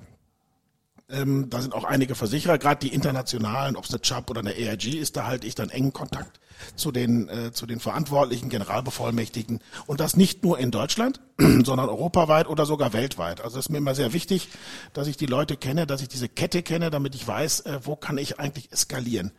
Ähm, 1.09 1.49
da 1.49 1.61
sind 1.61 1.73
auch 1.73 1.85
einige 1.85 2.15
Versicherer, 2.15 2.57
gerade 2.57 2.85
die 2.85 2.93
internationalen, 2.93 3.77
ob 3.77 3.85
es 3.85 3.91
eine 3.91 4.01
Chubb 4.01 4.29
oder 4.29 4.41
eine 4.41 4.51
AIG 4.51 4.95
ist, 4.95 5.15
da 5.15 5.25
halte 5.25 5.47
ich 5.47 5.55
dann 5.55 5.69
engen 5.69 5.93
Kontakt 5.93 6.41
zu 6.75 6.91
den, 6.91 7.29
äh, 7.29 7.51
zu 7.53 7.65
den 7.65 7.79
verantwortlichen 7.79 8.49
Generalbevollmächtigten. 8.49 9.61
Und 9.85 10.01
das 10.01 10.17
nicht 10.17 10.43
nur 10.43 10.59
in 10.59 10.69
Deutschland, 10.69 11.21
sondern 11.37 11.87
europaweit 11.87 12.47
oder 12.47 12.65
sogar 12.65 12.91
weltweit. 12.91 13.39
Also 13.39 13.57
es 13.57 13.67
ist 13.67 13.69
mir 13.69 13.77
immer 13.77 13.95
sehr 13.95 14.11
wichtig, 14.11 14.49
dass 14.93 15.07
ich 15.07 15.15
die 15.15 15.27
Leute 15.27 15.55
kenne, 15.55 15.87
dass 15.87 16.01
ich 16.01 16.09
diese 16.09 16.27
Kette 16.27 16.61
kenne, 16.61 16.89
damit 16.89 17.15
ich 17.15 17.25
weiß, 17.25 17.61
äh, 17.61 17.79
wo 17.83 17.95
kann 17.95 18.17
ich 18.17 18.39
eigentlich 18.39 18.71
eskalieren. 18.73 19.31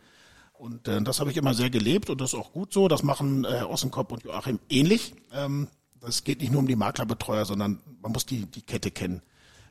Und 0.53 0.87
äh, 0.87 1.01
das 1.03 1.19
habe 1.19 1.29
ich 1.29 1.37
immer 1.37 1.53
sehr 1.53 1.69
gelebt 1.69 2.09
und 2.09 2.19
das 2.19 2.33
ist 2.33 2.39
auch 2.39 2.51
gut 2.51 2.73
so. 2.73 2.87
Das 2.87 3.03
machen 3.03 3.45
äh, 3.45 3.61
Ossenkopf 3.63 4.11
und 4.11 4.23
Joachim 4.23 4.59
ähnlich. 4.69 5.13
Ähm, 5.31 5.67
das 6.01 6.23
geht 6.23 6.41
nicht 6.41 6.51
nur 6.51 6.61
um 6.61 6.67
die 6.67 6.75
Maklerbetreuer, 6.75 7.45
sondern 7.45 7.79
man 8.01 8.11
muss 8.11 8.25
die, 8.25 8.45
die 8.45 8.61
Kette 8.61 8.89
kennen. 8.89 9.21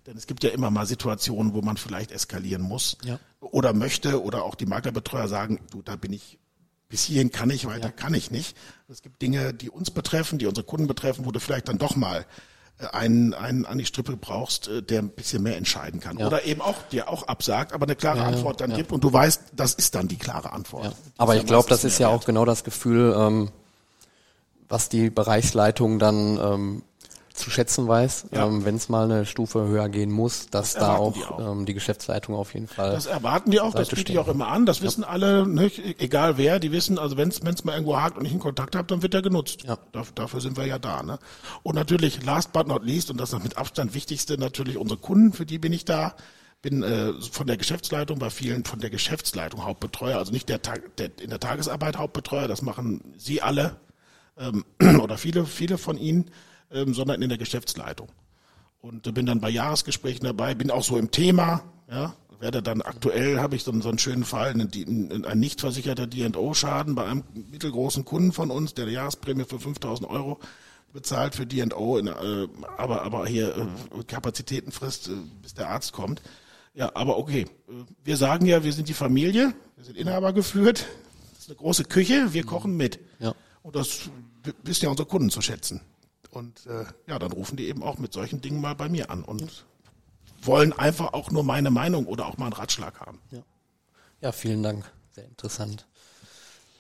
Denn 0.08 0.16
es 0.16 0.26
gibt 0.26 0.42
ja 0.42 0.48
immer 0.48 0.70
mal 0.70 0.86
Situationen, 0.86 1.52
wo 1.52 1.60
man 1.60 1.76
vielleicht 1.76 2.12
eskalieren 2.12 2.62
muss 2.62 2.96
Ja. 3.04 3.18
oder 3.40 3.74
möchte 3.74 4.22
oder 4.22 4.42
auch 4.42 4.54
die 4.54 4.64
Maklerbetreuer 4.64 5.28
sagen, 5.28 5.60
du, 5.70 5.82
da 5.82 5.96
bin 5.96 6.14
ich, 6.14 6.38
bis 6.88 7.04
hierhin 7.04 7.30
kann 7.30 7.50
ich, 7.50 7.66
weiter 7.66 7.90
kann 7.90 8.14
ich 8.14 8.30
nicht. 8.30 8.56
Es 8.88 9.02
gibt 9.02 9.20
Dinge, 9.20 9.52
die 9.52 9.68
uns 9.68 9.90
betreffen, 9.90 10.38
die 10.38 10.46
unsere 10.46 10.66
Kunden 10.66 10.86
betreffen, 10.86 11.26
wo 11.26 11.30
du 11.30 11.40
vielleicht 11.40 11.68
dann 11.68 11.76
doch 11.76 11.94
mal 11.94 12.24
äh, 12.78 12.86
einen, 12.86 13.34
einen 13.34 13.66
an 13.66 13.76
die 13.76 13.84
Strippe 13.84 14.16
brauchst, 14.16 14.68
äh, 14.68 14.82
der 14.82 15.00
ein 15.02 15.10
bisschen 15.10 15.42
mehr 15.42 15.58
entscheiden 15.58 16.00
kann. 16.00 16.16
Ja. 16.16 16.26
Oder 16.28 16.42
eben 16.46 16.62
auch 16.62 16.80
dir 16.90 17.10
auch 17.10 17.24
absagt, 17.24 17.74
aber 17.74 17.84
eine 17.84 17.94
klare 17.94 18.16
Ja, 18.20 18.30
ja, 18.30 18.34
Antwort 18.34 18.62
dann 18.62 18.70
ja. 18.70 18.78
gibt 18.78 18.92
und 18.92 19.04
du 19.04 19.12
weißt, 19.12 19.42
das 19.56 19.74
ist 19.74 19.94
dann 19.94 20.08
die 20.08 20.16
klare 20.16 20.54
Antwort. 20.54 20.84
Ja. 20.86 20.92
Aber 21.18 21.36
ich 21.36 21.44
glaube, 21.44 21.68
das 21.68 21.84
ist 21.84 21.98
ja 21.98 22.08
mehr 22.08 22.16
auch 22.16 22.24
genau 22.24 22.46
das 22.46 22.64
Gefühl, 22.64 23.14
ähm, 23.14 23.50
was 24.70 24.88
die 24.88 25.10
Bereichsleitung 25.10 25.98
dann 25.98 26.38
ähm, 26.38 26.82
zu 27.38 27.50
schätzen 27.50 27.88
weiß, 27.88 28.26
Ja. 28.32 28.46
ähm, 28.46 28.64
wenn 28.64 28.74
es 28.76 28.88
mal 28.88 29.04
eine 29.04 29.24
Stufe 29.26 29.66
höher 29.66 29.88
gehen 29.88 30.10
muss, 30.10 30.46
dass 30.50 30.74
Das 30.74 30.80
da 30.82 30.96
auch, 30.96 31.12
die 31.14 31.24
auch. 31.24 31.52
Ähm, 31.52 31.64
die 31.66 31.74
Geschäftsleitung 31.74 32.34
auf 32.34 32.54
jeden 32.54 32.68
Fall. 32.68 32.92
Das 32.92 33.06
erwarten 33.06 33.50
die 33.50 33.60
auch, 33.60 33.72
das 33.72 33.86
Seite 33.88 33.96
biete 33.96 34.12
ich 34.12 34.18
stehen. 34.18 34.18
auch 34.18 34.28
immer 34.28 34.48
an. 34.48 34.66
Das 34.66 34.82
wissen 34.82 35.04
alle, 35.04 35.46
nicht? 35.46 35.80
egal 36.00 36.36
wer, 36.36 36.58
die 36.60 36.72
wissen, 36.72 36.98
also 36.98 37.16
wenn 37.16 37.28
es 37.30 37.64
mal 37.64 37.72
irgendwo 37.72 37.96
hakt 37.96 38.18
und 38.18 38.24
ich 38.24 38.32
einen 38.32 38.40
Kontakt 38.40 38.76
habe, 38.76 38.86
dann 38.88 39.02
wird 39.02 39.14
er 39.14 39.22
genutzt. 39.22 39.62
Ja. 39.64 39.78
Dafür, 39.92 40.12
dafür 40.14 40.40
sind 40.40 40.56
wir 40.56 40.66
ja 40.66 40.78
da. 40.78 41.02
Ne? 41.02 41.18
Und 41.62 41.74
natürlich, 41.74 42.24
last 42.24 42.52
but 42.52 42.66
not 42.66 42.84
least, 42.84 43.10
und 43.10 43.18
das 43.18 43.32
ist 43.32 43.42
mit 43.42 43.56
Abstand 43.56 43.94
wichtigste, 43.94 44.38
natürlich 44.38 44.76
unsere 44.76 44.98
Kunden, 45.00 45.32
für 45.32 45.46
die 45.46 45.58
bin 45.58 45.72
ich 45.72 45.84
da. 45.84 46.14
Bin 46.60 46.82
äh, 46.82 47.12
von 47.30 47.46
der 47.46 47.56
Geschäftsleitung 47.56 48.18
bei 48.18 48.30
vielen 48.30 48.64
von 48.64 48.80
der 48.80 48.90
Geschäftsleitung 48.90 49.64
Hauptbetreuer, 49.64 50.18
also 50.18 50.32
nicht 50.32 50.48
der, 50.48 50.60
Tag, 50.60 50.96
der 50.96 51.10
in 51.20 51.30
der 51.30 51.38
Tagesarbeit 51.38 51.96
Hauptbetreuer, 51.98 52.48
das 52.48 52.62
machen 52.62 53.14
Sie 53.16 53.40
alle 53.42 53.76
ähm, 54.36 54.64
oder 55.00 55.18
viele, 55.18 55.46
viele 55.46 55.78
von 55.78 55.96
Ihnen, 55.98 56.32
ähm, 56.70 56.94
sondern 56.94 57.22
in 57.22 57.28
der 57.28 57.38
Geschäftsleitung 57.38 58.08
und 58.80 59.12
bin 59.14 59.26
dann 59.26 59.40
bei 59.40 59.50
Jahresgesprächen 59.50 60.24
dabei, 60.24 60.54
bin 60.54 60.70
auch 60.70 60.84
so 60.84 60.96
im 60.96 61.10
Thema, 61.10 61.62
ja, 61.90 62.14
werde 62.40 62.62
dann 62.62 62.82
aktuell 62.82 63.40
habe 63.40 63.56
ich 63.56 63.64
so, 63.64 63.80
so 63.80 63.88
einen 63.88 63.98
schönen 63.98 64.24
Fall, 64.24 64.52
ein, 64.52 65.24
ein, 65.24 65.38
nicht 65.40 65.60
versicherter 65.60 66.06
D&O-Schaden 66.06 66.94
bei 66.94 67.04
einem 67.04 67.24
mittelgroßen 67.50 68.04
Kunden 68.04 68.32
von 68.32 68.50
uns, 68.50 68.74
der 68.74 68.84
eine 68.84 68.94
Jahresprämie 68.94 69.44
für 69.44 69.58
5000 69.58 70.08
Euro 70.08 70.38
bezahlt 70.92 71.34
für 71.34 71.46
D&O, 71.46 71.98
äh, 71.98 72.48
aber, 72.76 73.02
aber 73.02 73.26
hier 73.26 73.56
äh, 73.56 74.04
Kapazitätenfrist, 74.04 75.08
äh, 75.08 75.12
bis 75.42 75.54
der 75.54 75.68
Arzt 75.68 75.92
kommt. 75.92 76.22
Ja, 76.74 76.92
aber 76.94 77.18
okay, 77.18 77.42
äh, 77.68 77.72
wir 78.04 78.16
sagen 78.16 78.46
ja, 78.46 78.62
wir 78.62 78.72
sind 78.72 78.88
die 78.88 78.94
Familie, 78.94 79.52
wir 79.76 79.84
sind 79.84 79.96
Inhaber 79.96 80.32
geführt, 80.32 80.86
das 81.30 81.40
ist 81.40 81.48
eine 81.48 81.56
große 81.56 81.84
Küche, 81.84 82.32
wir 82.32 82.44
kochen 82.44 82.76
mit. 82.76 83.00
Ja. 83.18 83.34
Und 83.62 83.76
das 83.76 84.10
wissen 84.62 84.84
ja 84.84 84.90
unsere 84.90 85.08
Kunden 85.08 85.30
zu 85.30 85.42
schätzen. 85.42 85.80
Und 86.30 86.66
äh, 86.66 86.84
ja, 87.06 87.18
dann 87.18 87.32
rufen 87.32 87.56
die 87.56 87.68
eben 87.68 87.82
auch 87.82 87.98
mit 87.98 88.12
solchen 88.12 88.40
Dingen 88.40 88.60
mal 88.60 88.74
bei 88.74 88.88
mir 88.88 89.10
an 89.10 89.24
und 89.24 89.64
wollen 90.42 90.72
einfach 90.72 91.12
auch 91.14 91.30
nur 91.30 91.42
meine 91.42 91.70
Meinung 91.70 92.06
oder 92.06 92.26
auch 92.26 92.36
mal 92.36 92.46
einen 92.46 92.54
Ratschlag 92.54 93.00
haben. 93.00 93.18
Ja, 94.20 94.32
vielen 94.32 94.62
Dank. 94.62 94.84
Sehr 95.12 95.24
interessant. 95.24 95.86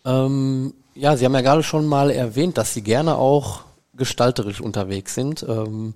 Ähm, 0.04 0.74
ja, 0.94 1.16
Sie 1.16 1.24
haben 1.24 1.34
ja 1.34 1.40
gerade 1.40 1.62
schon 1.62 1.86
mal 1.86 2.10
erwähnt, 2.10 2.58
dass 2.58 2.74
Sie 2.74 2.82
gerne 2.82 3.16
auch 3.16 3.62
gestalterisch 3.94 4.60
unterwegs 4.60 5.14
sind. 5.14 5.42
Ähm, 5.42 5.94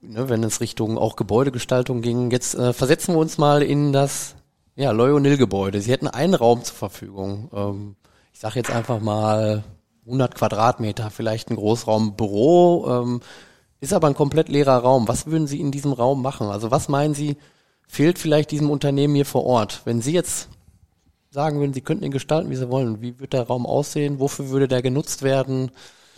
ne, 0.00 0.28
wenn 0.28 0.42
es 0.42 0.60
Richtung 0.60 0.98
auch 0.98 1.16
Gebäudegestaltung 1.16 2.02
ging. 2.02 2.30
Jetzt 2.30 2.54
äh, 2.54 2.72
versetzen 2.72 3.14
wir 3.14 3.18
uns 3.18 3.38
mal 3.38 3.62
in 3.62 3.92
das 3.92 4.34
ja, 4.76 4.90
Loyonil-Gebäude. 4.90 5.80
Sie 5.80 5.92
hätten 5.92 6.08
einen 6.08 6.34
Raum 6.34 6.64
zur 6.64 6.76
Verfügung. 6.76 7.50
Ähm, 7.52 7.96
ich 8.32 8.40
sage 8.40 8.56
jetzt 8.56 8.70
einfach 8.70 9.00
mal 9.00 9.64
100 10.06 10.34
Quadratmeter, 10.34 11.10
vielleicht 11.10 11.50
ein 11.50 11.56
Großraumbüro, 11.56 13.02
ähm, 13.02 13.20
ist 13.80 13.92
aber 13.92 14.08
ein 14.08 14.14
komplett 14.14 14.48
leerer 14.48 14.78
Raum. 14.78 15.08
Was 15.08 15.26
würden 15.26 15.46
Sie 15.46 15.60
in 15.60 15.70
diesem 15.70 15.92
Raum 15.92 16.22
machen? 16.22 16.48
Also 16.48 16.70
was 16.70 16.88
meinen 16.88 17.14
Sie, 17.14 17.36
fehlt 17.86 18.18
vielleicht 18.18 18.50
diesem 18.50 18.70
Unternehmen 18.70 19.14
hier 19.14 19.26
vor 19.26 19.44
Ort? 19.44 19.82
Wenn 19.84 20.00
Sie 20.00 20.12
jetzt 20.12 20.48
sagen 21.30 21.58
würden, 21.58 21.74
Sie 21.74 21.80
könnten 21.80 22.04
ihn 22.04 22.10
gestalten, 22.12 22.50
wie 22.50 22.56
Sie 22.56 22.70
wollen, 22.70 23.02
wie 23.02 23.18
wird 23.18 23.32
der 23.32 23.42
Raum 23.46 23.66
aussehen? 23.66 24.20
Wofür 24.20 24.50
würde 24.50 24.68
der 24.68 24.82
genutzt 24.82 25.22
werden? 25.22 25.70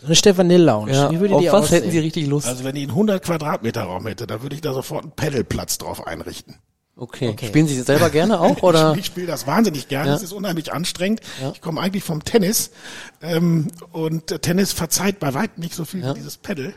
Eine 0.05 0.15
Stefanil 0.15 0.61
Lounge. 0.61 0.91
Ja, 0.93 1.11
Wie 1.11 1.19
würde 1.19 1.35
auf 1.35 1.41
die 1.41 1.47
was 1.47 1.63
aussehen? 1.63 1.79
hätten 1.79 1.91
Sie 1.91 1.99
richtig 1.99 2.27
Lust? 2.27 2.47
Also 2.47 2.63
wenn 2.63 2.75
ich 2.75 2.83
einen 2.83 2.91
100 2.91 3.23
Quadratmeter 3.23 3.83
Raum 3.83 4.05
hätte, 4.05 4.27
dann 4.27 4.43
würde 4.43 4.55
ich 4.55 4.61
da 4.61 4.73
sofort 4.73 5.03
einen 5.03 5.11
Pedalplatz 5.13 5.79
drauf 5.79 6.05
einrichten. 6.05 6.55
Okay. 6.97 7.29
okay. 7.29 7.47
Spielen 7.47 7.67
Sie 7.67 7.79
selber 7.81 8.09
gerne 8.09 8.39
auch 8.39 8.61
oder? 8.63 8.93
Ich, 8.93 8.99
ich 8.99 9.05
spiele 9.05 9.27
das 9.27 9.47
wahnsinnig 9.47 9.87
gerne. 9.87 10.09
Ja. 10.09 10.15
Es 10.15 10.23
ist 10.23 10.33
unheimlich 10.33 10.73
anstrengend. 10.73 11.21
Ja. 11.41 11.51
Ich 11.53 11.61
komme 11.61 11.79
eigentlich 11.81 12.03
vom 12.03 12.23
Tennis 12.23 12.71
ähm, 13.21 13.67
und 13.91 14.31
äh, 14.31 14.39
Tennis 14.39 14.73
verzeiht 14.73 15.19
bei 15.19 15.33
weitem 15.33 15.61
nicht 15.63 15.73
so 15.75 15.85
viel 15.85 16.01
Ja. 16.01 16.11
wie 16.11 16.15
dieses 16.19 16.37
Pedal. 16.37 16.73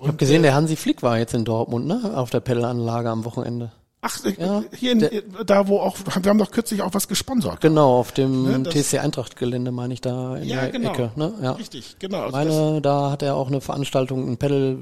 Ich 0.00 0.06
habe 0.08 0.16
gesehen, 0.18 0.42
der 0.42 0.54
Hansi 0.54 0.76
Flick 0.76 1.02
war 1.02 1.18
jetzt 1.18 1.34
in 1.34 1.44
Dortmund, 1.44 1.86
ne? 1.86 2.12
Auf 2.16 2.28
der 2.30 2.40
Pedalanlage 2.40 3.08
am 3.08 3.24
Wochenende. 3.24 3.72
Ach, 4.02 4.22
äh, 4.24 4.34
Ja, 4.38 4.62
hier 4.76 4.92
in, 4.92 4.98
der- 4.98 5.22
da 5.46 5.66
wo 5.66 5.78
auch, 5.78 5.96
wir 6.20 6.28
haben 6.28 6.36
doch 6.38 6.50
kürzlich 6.50 6.82
auch 6.82 6.92
was 6.92 7.08
gesponsert. 7.08 7.62
Genau, 7.62 8.00
auf 8.00 8.12
dem 8.12 8.42
Ne, 8.42 8.60
das- 8.60 8.74
TC 8.74 8.98
Eintracht 8.98 9.36
Gelände 9.36 9.70
meine 9.70 9.94
ich 9.94 10.02
da 10.02 10.36
in 10.36 10.44
Ja, 10.48 10.60
der 10.62 10.70
genau. 10.72 10.92
Ecke, 10.92 11.10
ne? 11.16 11.32
Ja. 11.40 11.52
Richtig, 11.52 11.96
genau. 12.00 12.20
Also 12.24 12.32
Meine, 12.36 12.80
da 12.82 13.10
hat 13.12 13.22
er 13.22 13.34
auch 13.36 13.46
eine 13.48 13.62
Veranstaltung, 13.62 14.28
ein 14.30 14.36
Pedal, 14.36 14.80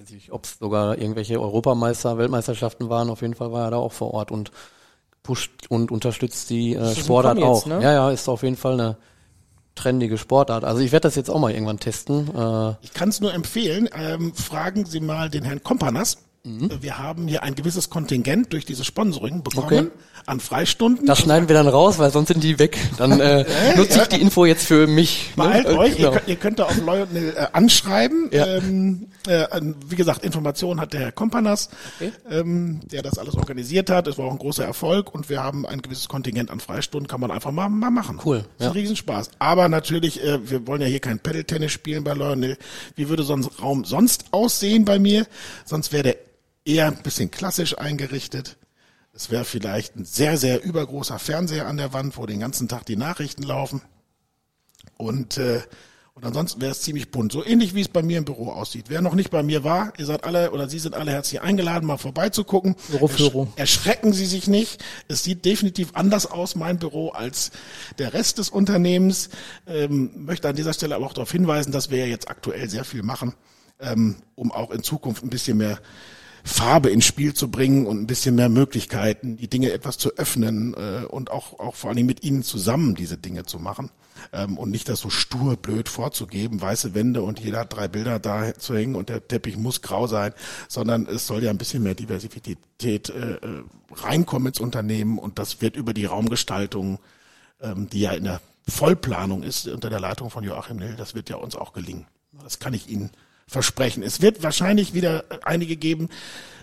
weiß 0.00 0.08
jetzt 0.08 0.14
nicht, 0.14 0.32
ob 0.32 0.44
es 0.44 0.58
sogar 0.58 0.98
irgendwelche 0.98 1.40
Europameister, 1.40 2.16
Weltmeisterschaften 2.18 2.88
waren, 2.88 3.10
auf 3.10 3.22
jeden 3.22 3.34
Fall 3.34 3.52
war 3.52 3.66
er 3.66 3.70
da 3.72 3.76
auch 3.76 3.92
vor 3.92 4.14
Ort 4.14 4.30
und 4.30 4.50
pusht 5.22 5.66
und 5.68 5.90
unterstützt 5.90 6.50
die 6.50 6.74
äh, 6.74 6.94
Sportart 6.94 7.36
jetzt, 7.38 7.46
auch. 7.46 7.66
ne? 7.66 7.82
Ja, 7.82 7.92
ja, 7.92 8.10
ist 8.10 8.28
auf 8.28 8.42
jeden 8.42 8.56
Fall 8.56 8.74
eine 8.74 8.96
trendige 9.74 10.18
Sportart. 10.18 10.64
Also 10.64 10.80
ich 10.82 10.92
werde 10.92 11.02
das 11.02 11.14
jetzt 11.14 11.30
auch 11.30 11.38
mal 11.38 11.52
irgendwann 11.52 11.78
testen. 11.78 12.28
Äh, 12.34 12.74
Ich 12.82 12.92
kann 12.94 13.10
es 13.10 13.20
nur 13.20 13.32
empfehlen. 13.32 13.88
Ähm, 13.94 14.34
fragen 14.34 14.84
Sie 14.86 15.00
mal 15.00 15.28
den 15.30 15.44
Herrn 15.44 15.62
Kompanas. 15.62 16.18
Mhm. 16.44 16.70
Wir 16.80 16.98
haben 16.98 17.28
hier 17.28 17.42
ein 17.42 17.54
gewisses 17.54 17.90
Kontingent 17.90 18.52
durch 18.52 18.64
dieses 18.64 18.86
Sponsoring 18.86 19.42
bekommen 19.42 19.66
Okay. 19.66 19.90
An 20.30 20.40
Freistunden. 20.40 21.06
das 21.06 21.18
schneiden 21.18 21.48
wir 21.48 21.54
dann 21.56 21.68
raus, 21.68 21.98
weil 21.98 22.10
sonst 22.10 22.28
sind 22.28 22.42
die 22.42 22.58
weg. 22.58 22.78
Dann 22.96 23.20
äh, 23.20 23.44
nutze 23.76 24.00
ich 24.02 24.08
die 24.08 24.20
Info 24.20 24.44
jetzt 24.46 24.64
für 24.66 24.86
mich. 24.86 25.30
ne? 25.36 25.44
Beeilt 25.44 25.66
Äh, 25.66 25.72
euch, 25.76 25.96
genau. 25.96 26.08
ihr, 26.08 26.12
könnt, 26.14 26.28
ihr 26.28 26.36
könnt 26.36 26.58
da 26.60 26.64
auf 26.64 26.76
Lionel 26.78 27.34
äh, 27.36 27.46
anschreiben. 27.52 28.30
Ja. 28.32 28.46
Ähm, 28.46 29.08
äh, 29.26 29.46
wie 29.88 29.96
gesagt, 29.96 30.24
Informationen 30.24 30.80
hat 30.80 30.92
der 30.92 31.00
Herr 31.00 31.12
Kompanas, 31.12 31.68
Okay. 32.00 32.12
ähm, 32.30 32.80
der 32.90 33.02
das 33.02 33.18
alles 33.18 33.34
organisiert 33.34 33.90
hat. 33.90 34.06
Es 34.06 34.16
war 34.18 34.26
auch 34.26 34.32
ein 34.32 34.38
großer 34.38 34.64
Erfolg 34.64 35.14
und 35.14 35.28
wir 35.28 35.42
haben 35.42 35.66
ein 35.66 35.82
gewisses 35.82 36.08
Kontingent 36.08 36.50
an 36.50 36.60
Freistunden, 36.60 37.08
kann 37.08 37.20
man 37.20 37.30
einfach 37.30 37.50
mal, 37.50 37.68
mal 37.68 37.90
machen. 37.90 38.18
Cool, 38.24 38.38
Das 38.38 38.46
ist 38.46 38.60
ein 38.60 38.64
ja. 38.76 38.80
Riesenspaß. 38.80 39.30
Aber 39.38 39.68
natürlich, 39.68 40.22
äh, 40.24 40.38
wir 40.50 40.66
wollen 40.66 40.80
ja 40.80 40.86
hier 40.86 41.00
kein 41.00 41.18
Pedal-Tennis 41.18 41.72
spielen 41.72 42.04
bei 42.04 42.14
Lionel. 42.14 42.56
Wie 42.96 43.08
würde 43.08 43.22
so 43.24 43.34
ein 43.34 43.44
Raum 43.60 43.84
sonst 43.84 44.26
aussehen 44.30 44.84
bei 44.84 44.98
mir? 44.98 45.26
Sonst 45.64 45.92
wäre 45.92 46.02
der 46.04 46.16
eher 46.64 46.86
ein 46.86 46.98
bisschen 47.02 47.30
klassisch 47.30 47.76
eingerichtet. 47.78 48.56
Es 49.12 49.30
wäre 49.30 49.44
vielleicht 49.44 49.96
ein 49.96 50.04
sehr, 50.04 50.36
sehr 50.36 50.62
übergroßer 50.62 51.18
Fernseher 51.18 51.66
an 51.66 51.76
der 51.76 51.92
Wand, 51.92 52.16
wo 52.16 52.26
den 52.26 52.40
ganzen 52.40 52.68
Tag 52.68 52.86
die 52.86 52.96
Nachrichten 52.96 53.42
laufen. 53.42 53.82
Und, 54.96 55.36
äh, 55.36 55.60
und 56.14 56.24
ansonsten 56.24 56.60
wäre 56.60 56.72
es 56.72 56.82
ziemlich 56.82 57.10
bunt. 57.10 57.32
So 57.32 57.44
ähnlich 57.44 57.74
wie 57.74 57.80
es 57.80 57.88
bei 57.88 58.02
mir 58.02 58.18
im 58.18 58.24
Büro 58.24 58.50
aussieht. 58.50 58.86
Wer 58.88 59.00
noch 59.00 59.14
nicht 59.14 59.30
bei 59.30 59.42
mir 59.42 59.64
war, 59.64 59.92
ihr 59.98 60.06
seid 60.06 60.24
alle 60.24 60.52
oder 60.52 60.68
Sie 60.68 60.78
sind 60.78 60.94
alle 60.94 61.10
herzlich 61.10 61.40
eingeladen, 61.40 61.86
mal 61.86 61.96
vorbeizugucken. 61.96 62.76
Büroführung. 62.88 63.52
Ersch 63.56 63.76
erschrecken 63.76 64.12
Sie 64.12 64.26
sich 64.26 64.46
nicht. 64.46 64.84
Es 65.08 65.24
sieht 65.24 65.44
definitiv 65.44 65.90
anders 65.94 66.26
aus, 66.26 66.54
mein 66.54 66.78
Büro, 66.78 67.08
als 67.10 67.50
der 67.98 68.12
Rest 68.12 68.38
des 68.38 68.48
Unternehmens. 68.48 69.30
Ähm, 69.66 70.10
möchte 70.14 70.48
an 70.48 70.56
dieser 70.56 70.74
Stelle 70.74 70.94
aber 70.94 71.06
auch 71.06 71.14
darauf 71.14 71.32
hinweisen, 71.32 71.72
dass 71.72 71.90
wir 71.90 71.98
ja 71.98 72.06
jetzt 72.06 72.28
aktuell 72.28 72.68
sehr 72.68 72.84
viel 72.84 73.02
machen, 73.02 73.34
ähm, 73.80 74.16
um 74.34 74.52
auch 74.52 74.70
in 74.70 74.82
Zukunft 74.82 75.24
ein 75.24 75.30
bisschen 75.30 75.56
mehr 75.56 75.80
Farbe 76.44 76.90
ins 76.90 77.04
Spiel 77.04 77.34
zu 77.34 77.50
bringen 77.50 77.86
und 77.86 78.00
ein 78.00 78.06
bisschen 78.06 78.34
mehr 78.34 78.48
Möglichkeiten, 78.48 79.36
die 79.36 79.48
Dinge 79.48 79.72
etwas 79.72 79.98
zu 79.98 80.16
öffnen 80.16 80.74
äh, 80.74 81.04
und 81.06 81.30
auch, 81.30 81.58
auch 81.58 81.74
vor 81.74 81.90
allem 81.90 82.06
mit 82.06 82.22
ihnen 82.22 82.42
zusammen 82.42 82.94
diese 82.94 83.16
Dinge 83.16 83.44
zu 83.44 83.58
machen 83.58 83.90
ähm, 84.32 84.58
und 84.58 84.70
nicht 84.70 84.88
das 84.88 85.00
so 85.00 85.10
stur 85.10 85.56
blöd 85.56 85.88
vorzugeben, 85.88 86.60
weiße 86.60 86.94
Wände 86.94 87.22
und 87.22 87.40
jeder 87.40 87.60
hat 87.60 87.74
drei 87.74 87.88
Bilder 87.88 88.18
da 88.18 88.54
zu 88.54 88.74
hängen 88.74 88.94
und 88.94 89.08
der 89.08 89.26
Teppich 89.26 89.56
muss 89.56 89.82
grau 89.82 90.06
sein, 90.06 90.32
sondern 90.68 91.06
es 91.06 91.26
soll 91.26 91.42
ja 91.42 91.50
ein 91.50 91.58
bisschen 91.58 91.82
mehr 91.82 91.94
Diversität 91.94 92.58
äh, 92.82 92.96
äh, 92.96 93.38
reinkommen 93.92 94.48
ins 94.48 94.60
Unternehmen 94.60 95.18
und 95.18 95.38
das 95.38 95.60
wird 95.60 95.76
über 95.76 95.94
die 95.94 96.04
Raumgestaltung, 96.04 96.98
ähm, 97.60 97.88
die 97.90 98.00
ja 98.00 98.12
in 98.12 98.24
der 98.24 98.40
Vollplanung 98.68 99.42
ist 99.42 99.68
unter 99.68 99.90
der 99.90 100.00
Leitung 100.00 100.30
von 100.30 100.44
Joachim 100.44 100.76
Nill, 100.76 100.94
das 100.96 101.14
wird 101.14 101.28
ja 101.28 101.36
uns 101.36 101.56
auch 101.56 101.72
gelingen. 101.72 102.06
Das 102.42 102.58
kann 102.58 102.74
ich 102.74 102.88
Ihnen 102.88 103.10
versprechen. 103.50 104.02
Es 104.02 104.20
wird 104.22 104.42
wahrscheinlich 104.42 104.94
wieder 104.94 105.24
einige 105.44 105.76
geben, 105.76 106.08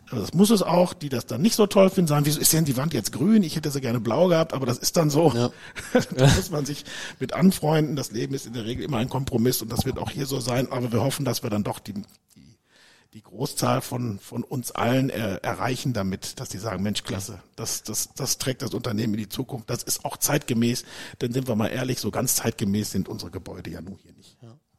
also 0.09 0.21
das 0.21 0.33
muss 0.33 0.49
es 0.51 0.61
auch, 0.61 0.93
die 0.93 1.09
das 1.09 1.25
dann 1.25 1.41
nicht 1.41 1.55
so 1.55 1.67
toll 1.67 1.89
finden, 1.89 2.07
sagen, 2.07 2.25
wieso 2.25 2.39
ist 2.39 2.53
denn 2.53 2.65
die 2.65 2.77
Wand 2.77 2.93
jetzt 2.93 3.11
grün? 3.11 3.43
Ich 3.43 3.55
hätte 3.55 3.71
sie 3.71 3.81
gerne 3.81 3.99
blau 3.99 4.27
gehabt, 4.27 4.53
aber 4.53 4.65
das 4.65 4.77
ist 4.77 4.95
dann 4.95 5.09
so. 5.09 5.33
Ja. 5.33 5.51
da 6.15 6.27
muss 6.27 6.49
man 6.49 6.65
sich 6.65 6.85
mit 7.19 7.33
anfreunden. 7.33 7.95
Das 7.95 8.11
Leben 8.11 8.33
ist 8.33 8.45
in 8.45 8.53
der 8.53 8.65
Regel 8.65 8.85
immer 8.85 8.97
ein 8.97 9.09
Kompromiss 9.09 9.61
und 9.61 9.71
das 9.71 9.85
wird 9.85 9.97
auch 9.97 10.09
hier 10.09 10.25
so 10.25 10.39
sein. 10.39 10.71
Aber 10.71 10.93
wir 10.93 11.01
hoffen, 11.01 11.25
dass 11.25 11.43
wir 11.43 11.49
dann 11.49 11.63
doch 11.63 11.79
die, 11.79 11.93
die, 11.93 12.57
die 13.13 13.21
Großzahl 13.21 13.81
von, 13.81 14.19
von 14.19 14.43
uns 14.43 14.71
allen 14.71 15.09
äh, 15.09 15.35
erreichen 15.41 15.91
damit, 15.91 16.39
dass 16.39 16.47
die 16.47 16.57
sagen, 16.57 16.83
Mensch, 16.83 17.03
klasse, 17.03 17.41
das, 17.57 17.83
das, 17.83 18.13
das 18.15 18.37
trägt 18.37 18.61
das 18.61 18.73
Unternehmen 18.73 19.13
in 19.15 19.19
die 19.19 19.29
Zukunft. 19.29 19.69
Das 19.69 19.83
ist 19.83 20.05
auch 20.05 20.15
zeitgemäß, 20.15 20.85
denn 21.19 21.33
sind 21.33 21.49
wir 21.49 21.55
mal 21.55 21.67
ehrlich, 21.67 21.99
so 21.99 22.11
ganz 22.11 22.35
zeitgemäß 22.35 22.91
sind 22.91 23.09
unsere 23.09 23.29
Gebäude 23.29 23.71
ja 23.71 23.81
nun 23.81 23.97
hier 24.01 24.13
nicht. 24.13 24.37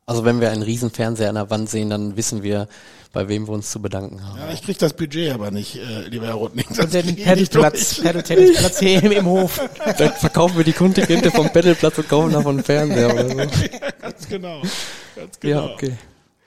Also 0.09 0.25
wenn 0.25 0.40
wir 0.40 0.51
einen 0.51 0.62
riesen 0.62 0.90
Fernseher 0.90 1.29
an 1.29 1.35
der 1.35 1.51
Wand 1.51 1.68
sehen, 1.68 1.90
dann 1.90 2.16
wissen 2.16 2.42
wir, 2.42 2.66
bei 3.12 3.29
wem 3.29 3.47
wir 3.47 3.53
uns 3.53 3.71
zu 3.71 3.83
bedanken 3.83 4.27
haben. 4.27 4.38
Ja, 4.38 4.51
ich 4.53 4.62
krieg 4.62 4.79
das 4.79 4.94
Budget 4.94 5.33
aber 5.33 5.51
nicht, 5.51 5.77
äh, 5.77 6.09
lieber 6.09 6.27
Herr 6.27 6.35
Rotning. 6.35 6.64
Das 6.71 6.79
Und 6.79 6.94
den 6.94 7.14
durch. 7.16 8.01
Pedal-Tennisplatz 8.03 8.79
hier 8.79 9.03
im, 9.03 9.12
im 9.12 9.27
Hof. 9.27 9.61
Dann 9.99 10.12
verkaufen 10.14 10.57
wir 10.57 10.64
die 10.64 10.73
Kontingente 10.73 11.31
vom 11.31 11.51
Pedalplatz 11.51 11.99
und 11.99 12.09
kaufen 12.09 12.33
davon 12.33 12.57
einen 12.57 12.64
Fernseher 12.64 13.12
oder 13.12 13.29
so. 13.29 13.37
ganz 14.01 14.29
genau. 14.29 14.62
Ganz 15.14 15.40
genau. 15.40 15.66
Ja, 15.68 15.75
okay. 15.75 15.92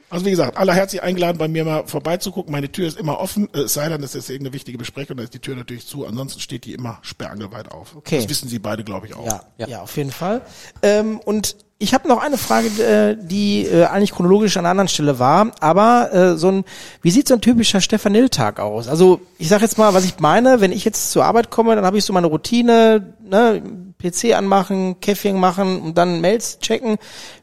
Also 0.09 0.25
wie 0.25 0.31
gesagt, 0.31 0.57
alle 0.57 0.73
herzlich 0.73 1.03
eingeladen, 1.03 1.37
bei 1.37 1.47
mir 1.47 1.63
mal 1.63 1.87
vorbeizugucken. 1.87 2.51
Meine 2.51 2.71
Tür 2.71 2.87
ist 2.87 2.97
immer 2.97 3.19
offen, 3.19 3.47
äh, 3.53 3.59
es 3.61 3.73
sei 3.75 3.87
denn, 3.89 4.01
es 4.01 4.15
ist 4.15 4.27
irgendeine 4.29 4.53
wichtige 4.55 4.77
Besprechung, 4.79 5.17
dann 5.17 5.23
ist 5.23 5.33
die 5.35 5.39
Tür 5.39 5.55
natürlich 5.55 5.85
zu. 5.85 6.05
Ansonsten 6.07 6.39
steht 6.41 6.65
die 6.65 6.73
immer 6.73 6.97
sperrangelweit 7.03 7.71
auf. 7.71 7.95
Okay. 7.95 8.17
Das 8.17 8.27
wissen 8.29 8.49
Sie 8.49 8.57
beide, 8.57 8.83
glaube 8.83 9.05
ich, 9.05 9.13
auch. 9.15 9.25
Ja, 9.25 9.43
ja, 9.57 9.67
Ja. 9.67 9.81
auf 9.81 9.95
jeden 9.97 10.11
Fall. 10.11 10.41
Ähm, 10.81 11.19
und 11.19 11.55
ich 11.81 11.95
habe 11.95 12.07
noch 12.07 12.21
eine 12.21 12.37
Frage, 12.37 12.67
äh, 12.67 13.17
die 13.19 13.65
äh, 13.65 13.85
eigentlich 13.85 14.11
chronologisch 14.11 14.55
an 14.55 14.65
einer 14.65 14.71
anderen 14.71 14.87
Stelle 14.87 15.17
war, 15.17 15.51
aber 15.59 16.13
äh, 16.13 16.37
so 16.37 16.49
ein, 16.49 16.63
wie 17.01 17.09
sieht 17.09 17.27
so 17.27 17.33
ein 17.33 17.41
typischer 17.41 17.81
Stefanil-Tag 17.81 18.59
aus? 18.59 18.87
Also 18.87 19.21
ich 19.39 19.49
sage 19.49 19.63
jetzt 19.63 19.79
mal, 19.79 19.95
was 19.95 20.05
ich 20.05 20.19
meine, 20.19 20.61
wenn 20.61 20.71
ich 20.71 20.85
jetzt 20.85 21.11
zur 21.11 21.25
Arbeit 21.25 21.49
komme, 21.49 21.75
dann 21.75 21.83
habe 21.83 21.97
ich 21.97 22.05
so 22.05 22.13
meine 22.13 22.27
Routine, 22.27 23.15
ne, 23.23 23.63
PC 24.01 24.33
anmachen, 24.35 24.99
Käffchen 24.99 25.39
machen 25.39 25.81
und 25.81 25.97
dann 25.97 26.21
Mails 26.21 26.59
checken. 26.59 26.97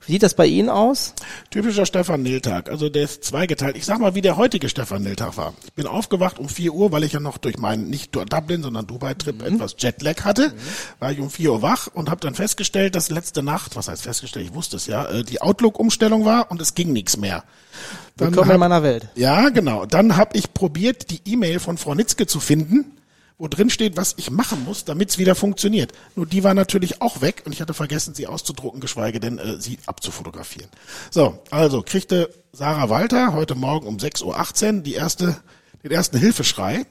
Wie 0.06 0.12
sieht 0.12 0.22
das 0.22 0.34
bei 0.34 0.46
Ihnen 0.46 0.68
aus? 0.70 1.14
Typischer 1.50 1.86
Stefan 1.86 2.22
Nil-Tag. 2.22 2.68
Also 2.70 2.88
der 2.88 3.04
ist 3.04 3.24
zweigeteilt. 3.24 3.76
Ich 3.76 3.84
sag 3.84 3.98
mal, 4.00 4.14
wie 4.14 4.22
der 4.22 4.36
heutige 4.36 4.68
Stefan 4.68 5.02
Nil-Tag 5.02 5.36
war. 5.36 5.54
Ich 5.64 5.72
bin 5.74 5.86
aufgewacht 5.86 6.38
um 6.38 6.48
4 6.48 6.72
Uhr, 6.72 6.92
weil 6.92 7.04
ich 7.04 7.12
ja 7.12 7.20
noch 7.20 7.38
durch 7.38 7.58
meinen, 7.58 7.88
nicht 7.90 8.14
Dublin, 8.16 8.62
sondern 8.62 8.86
Dubai-Trip 8.86 9.42
etwas 9.42 9.76
Jetlag 9.78 10.24
hatte. 10.24 10.52
War 10.98 11.12
ich 11.12 11.20
um 11.20 11.30
4 11.30 11.52
Uhr 11.52 11.62
wach 11.62 11.88
und 11.92 12.10
habe 12.10 12.20
dann 12.20 12.34
festgestellt, 12.34 12.94
dass 12.94 13.10
letzte 13.10 13.42
Nacht, 13.42 13.76
was 13.76 13.88
heißt 13.88 14.02
festgestellt, 14.02 14.46
ich 14.46 14.54
wusste 14.54 14.76
es 14.76 14.86
ja, 14.86 15.04
äh, 15.06 15.22
die 15.24 15.40
Outlook-Umstellung 15.42 16.24
war 16.24 16.50
und 16.50 16.60
es 16.60 16.74
ging 16.74 16.92
nichts 16.92 17.16
mehr. 17.16 17.44
Dann 18.16 18.28
Willkommen 18.28 18.48
in 18.48 18.54
hab- 18.54 18.60
meiner 18.60 18.82
Welt. 18.82 19.08
Ja, 19.14 19.50
genau. 19.50 19.86
Dann 19.86 20.16
habe 20.16 20.36
ich 20.36 20.52
probiert, 20.54 21.10
die 21.10 21.20
E-Mail 21.24 21.60
von 21.60 21.78
Frau 21.78 21.94
Nitzke 21.94 22.26
zu 22.26 22.40
finden, 22.40 22.97
wo 23.38 23.46
drin 23.46 23.70
steht, 23.70 23.96
was 23.96 24.14
ich 24.16 24.30
machen 24.30 24.64
muss, 24.64 24.84
damit 24.84 25.10
es 25.10 25.18
wieder 25.18 25.34
funktioniert. 25.34 25.92
Nur 26.16 26.26
die 26.26 26.42
war 26.42 26.54
natürlich 26.54 27.00
auch 27.00 27.20
weg 27.20 27.42
und 27.46 27.52
ich 27.52 27.60
hatte 27.60 27.72
vergessen, 27.72 28.14
sie 28.14 28.26
auszudrucken, 28.26 28.80
geschweige 28.80 29.20
denn 29.20 29.38
äh, 29.38 29.60
sie 29.60 29.78
abzufotografieren. 29.86 30.68
So, 31.10 31.38
also 31.50 31.82
kriegte 31.82 32.34
Sarah 32.52 32.88
Walter 32.88 33.32
heute 33.32 33.54
Morgen 33.54 33.86
um 33.86 33.96
6.18 33.96 34.24
Uhr 34.76 34.82
die 34.82 34.94
erste, 34.94 35.36
den 35.84 35.92
ersten 35.92 36.18
Hilfeschrei 36.18 36.84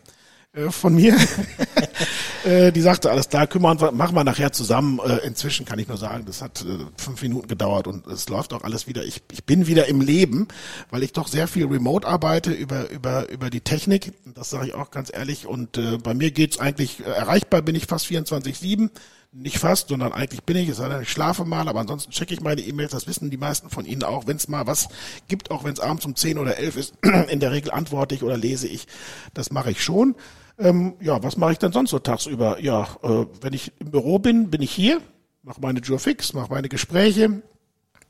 äh, 0.57 0.71
von 0.71 0.95
mir. 0.95 1.15
äh, 2.45 2.71
die 2.71 2.81
sagte, 2.81 3.11
alles 3.11 3.29
klar, 3.29 3.47
kümmern 3.47 3.79
wir, 3.79 3.91
machen 3.91 4.15
wir 4.15 4.23
nachher 4.23 4.51
zusammen. 4.51 4.99
Äh, 4.99 5.25
inzwischen 5.25 5.65
kann 5.65 5.79
ich 5.79 5.87
nur 5.87 5.97
sagen, 5.97 6.25
das 6.25 6.41
hat 6.41 6.61
äh, 6.61 6.85
fünf 6.97 7.21
Minuten 7.21 7.47
gedauert 7.47 7.87
und 7.87 8.07
es 8.07 8.27
läuft 8.29 8.53
auch 8.53 8.63
alles 8.63 8.87
wieder. 8.87 9.03
Ich, 9.03 9.21
ich 9.31 9.43
bin 9.43 9.67
wieder 9.67 9.87
im 9.87 10.01
Leben, 10.01 10.47
weil 10.89 11.03
ich 11.03 11.13
doch 11.13 11.27
sehr 11.27 11.47
viel 11.47 11.67
remote 11.67 12.07
arbeite 12.07 12.51
über, 12.51 12.89
über, 12.89 13.29
über 13.29 13.49
die 13.49 13.61
Technik. 13.61 14.13
Das 14.25 14.49
sage 14.49 14.67
ich 14.67 14.73
auch 14.73 14.91
ganz 14.91 15.11
ehrlich. 15.13 15.45
Und 15.45 15.77
äh, 15.77 15.97
bei 15.97 16.13
mir 16.13 16.31
geht's 16.31 16.59
eigentlich, 16.59 17.05
erreichbar 17.05 17.61
bin 17.61 17.75
ich 17.75 17.85
fast 17.85 18.07
24-7. 18.07 18.89
nicht 19.33 19.59
fast, 19.59 19.89
sondern 19.89 20.13
eigentlich 20.13 20.43
bin 20.43 20.57
ich, 20.57 20.69
es 20.69 20.77
sei 20.77 20.89
denn, 20.89 21.01
ich 21.01 21.11
schlafe 21.11 21.45
mal, 21.45 21.67
aber 21.67 21.81
ansonsten 21.81 22.11
checke 22.11 22.33
ich 22.33 22.41
meine 22.41 22.61
E-Mails, 22.61 22.91
das 22.91 23.07
wissen 23.07 23.29
die 23.29 23.37
meisten 23.37 23.69
von 23.69 23.85
Ihnen 23.85 24.03
auch. 24.03 24.25
Wenn 24.25 24.37
es 24.37 24.47
mal 24.47 24.65
was 24.65 24.87
gibt, 25.27 25.51
auch 25.51 25.63
wenn 25.63 25.73
es 25.73 25.79
abends 25.79 26.05
um 26.05 26.15
10 26.15 26.39
oder 26.39 26.57
11 26.57 26.77
ist, 26.77 26.93
in 27.29 27.39
der 27.39 27.51
Regel 27.51 27.71
antworte 27.71 28.15
ich 28.15 28.23
oder 28.23 28.37
lese 28.37 28.67
ich, 28.67 28.87
das 29.33 29.51
mache 29.51 29.71
ich 29.71 29.83
schon. 29.83 30.15
Ähm, 30.59 30.95
ja, 30.99 31.21
was 31.21 31.37
mache 31.37 31.51
ich 31.51 31.59
denn 31.59 31.71
sonst 31.71 31.91
so 31.91 31.99
tagsüber? 31.99 32.59
Ja, 32.59 32.87
äh, 33.03 33.25
wenn 33.41 33.53
ich 33.53 33.71
im 33.79 33.91
Büro 33.91 34.19
bin, 34.19 34.49
bin 34.49 34.61
ich 34.61 34.71
hier, 34.71 34.99
mache 35.43 35.61
meine 35.61 35.79
Jour 35.79 35.99
fix, 35.99 36.33
mache 36.33 36.51
meine 36.51 36.67
Gespräche, 36.67 37.43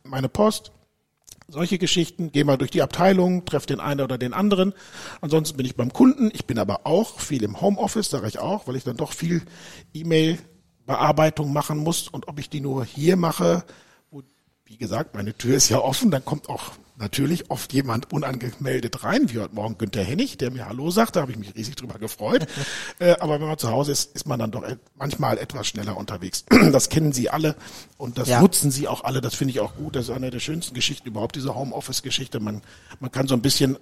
meine 0.04 0.30
Post, 0.30 0.72
solche 1.50 1.78
Geschichten, 1.78 2.32
gehe 2.32 2.46
mal 2.46 2.58
durch 2.58 2.72
die 2.72 2.82
Abteilung, 2.82 3.46
treffe 3.46 3.68
den 3.68 3.80
einen 3.80 4.02
oder 4.02 4.18
den 4.18 4.34
anderen. 4.34 4.74
Ansonsten 5.22 5.58
bin 5.58 5.66
ich 5.66 5.76
beim 5.76 5.92
Kunden. 5.94 6.30
Ich 6.34 6.46
bin 6.46 6.60
aber 6.60 6.82
auch 6.86 7.20
viel 7.20 7.44
im 7.44 7.62
Homeoffice, 7.62 8.10
sage 8.10 8.28
ich 8.28 8.40
auch, 8.40 8.68
weil 8.68 8.76
ich 8.76 8.84
dann 8.84 8.98
doch 8.98 9.14
viel 9.14 9.44
E-Mail-Bearbeitung 9.94 11.54
machen 11.54 11.78
muss. 11.78 12.08
Und 12.08 12.28
ob 12.28 12.40
ich 12.40 12.50
die 12.50 12.62
nur 12.62 12.84
hier 12.84 13.16
mache, 13.16 13.64
wo, 14.12 14.24
wie 14.66 14.78
gesagt, 14.78 15.16
meine 15.16 15.38
Tür 15.38 15.56
ist 15.56 15.70
ja 15.70 15.80
offen, 15.80 16.12
dann 16.12 16.26
kommt 16.26 16.50
auch 16.50 16.72
natürlich 16.98 17.50
oft 17.52 17.72
jemand 17.74 18.12
unangemeldet 18.12 19.04
rein, 19.04 19.32
wie 19.32 19.40
heute 19.40 19.54
Morgen 19.54 19.78
Günther 19.78 20.04
Hennig, 20.04 20.38
der 20.38 20.52
mir 20.52 20.68
Hallo 20.68 20.90
sagt, 20.90 21.16
da 21.16 21.22
habe 21.22 21.32
ich 21.32 21.38
mich 21.38 21.56
riesig 21.56 21.76
drüber 21.76 22.00
gefreut. 22.00 22.48
äh, 23.00 23.12
aber 23.20 23.40
wenn 23.40 23.48
man 23.48 23.58
zu 23.58 23.70
Hause 23.70 23.92
ist, 23.92 24.16
ist 24.16 24.28
man 24.28 24.40
dann 24.40 24.52
doch 24.52 24.64
manchmal 24.96 25.38
etwas 25.38 25.68
schneller 25.68 25.96
unterwegs. 25.96 26.46
das 26.72 26.90
kennen 26.90 27.14
Sie 27.14 27.30
alle 27.30 27.56
und 27.98 28.18
das 28.18 28.30
ja. 28.30 28.42
nutzen 28.42 28.72
Sie 28.72 28.88
auch 28.88 29.04
alle. 29.04 29.22
Das 29.22 29.36
finde 29.36 29.52
ich 29.52 29.60
auch 29.60 29.76
gut. 29.76 29.96
Das 29.96 30.06
ist 30.06 30.16
eine 30.16 30.32
der 30.32 30.40
schönsten 30.40 30.74
Geschichten 30.74 31.08
überhaupt, 31.08 31.36
diese 31.36 31.56
Homeoffice-Geschichte. 31.56 32.40
Man, 32.40 32.62
man 33.00 33.12
kann 33.12 33.28
so 33.28 33.36
ein 33.36 33.42
bisschen 33.42 33.78